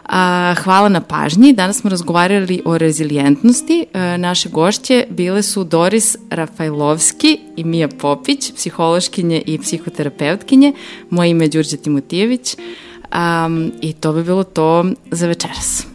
A, 0.06 0.56
hvala 0.64 0.90
na 0.90 1.02
pažnji. 1.02 1.54
Danas 1.54 1.78
smo 1.78 1.90
razgovarali 1.90 2.62
o 2.66 2.78
rezilijentnosti. 2.78 3.86
E, 3.94 4.18
naše 4.18 4.50
gošće 4.50 5.06
bile 5.10 5.42
su 5.42 5.64
Doris 5.64 6.18
Rafajlovski 6.30 7.40
i 7.56 7.64
Mija 7.64 7.88
Popić, 7.88 8.52
psihološkinje 8.56 9.42
i 9.46 9.58
psihoterapeutkinje. 9.58 10.74
Moje 11.10 11.30
ime 11.30 11.46
je 11.46 11.50
Đurđe 11.50 11.78
Timotijević 11.78 12.56
um, 12.56 13.72
i 13.82 13.94
to 13.94 14.14
bi 14.14 14.24
bilo 14.24 14.44
to 14.44 14.86
za 15.12 15.28
večeras. 15.28 15.88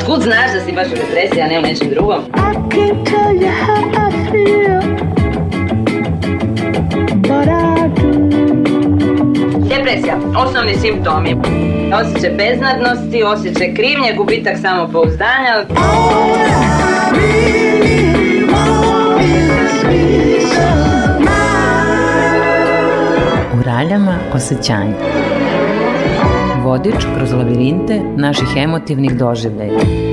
Znaš 0.00 0.52
da 0.54 0.60
si 0.66 0.72
baš 0.72 0.86
u 0.86 0.94
depresiji, 0.94 1.42
a 1.42 1.46
ne 1.46 1.58
u 1.58 1.62
nečem 1.62 1.88
drugom. 1.90 2.18
I 2.18 2.54
can't 2.74 3.06
tell 3.06 3.32
you 3.42 3.50
how 3.66 3.82
I 3.96 4.12
feel, 4.30 4.80
but 7.22 7.48
I 7.48 7.88
do. 7.88 8.14
Depresija, 9.76 10.16
osnovni 10.36 10.74
simptomi. 10.74 11.36
Osjećaj 11.94 12.30
beznadnosti, 12.30 13.22
osjećaj 13.22 13.74
krivnje, 13.74 14.14
gubitak 14.16 14.58
samopouzdanja, 14.62 15.52
All 15.54 16.34
I 16.34 16.54
really 17.12 18.46
want 18.52 19.20
is. 19.20 20.54
U 23.54 23.62
raljama 23.62 24.18
osjećanja. 24.34 25.23
Vodič 26.64 26.94
kroz 27.16 27.32
lavirinte 27.32 28.00
naših 28.16 28.56
emotivnih 28.56 29.18
doživljaja. 29.18 30.03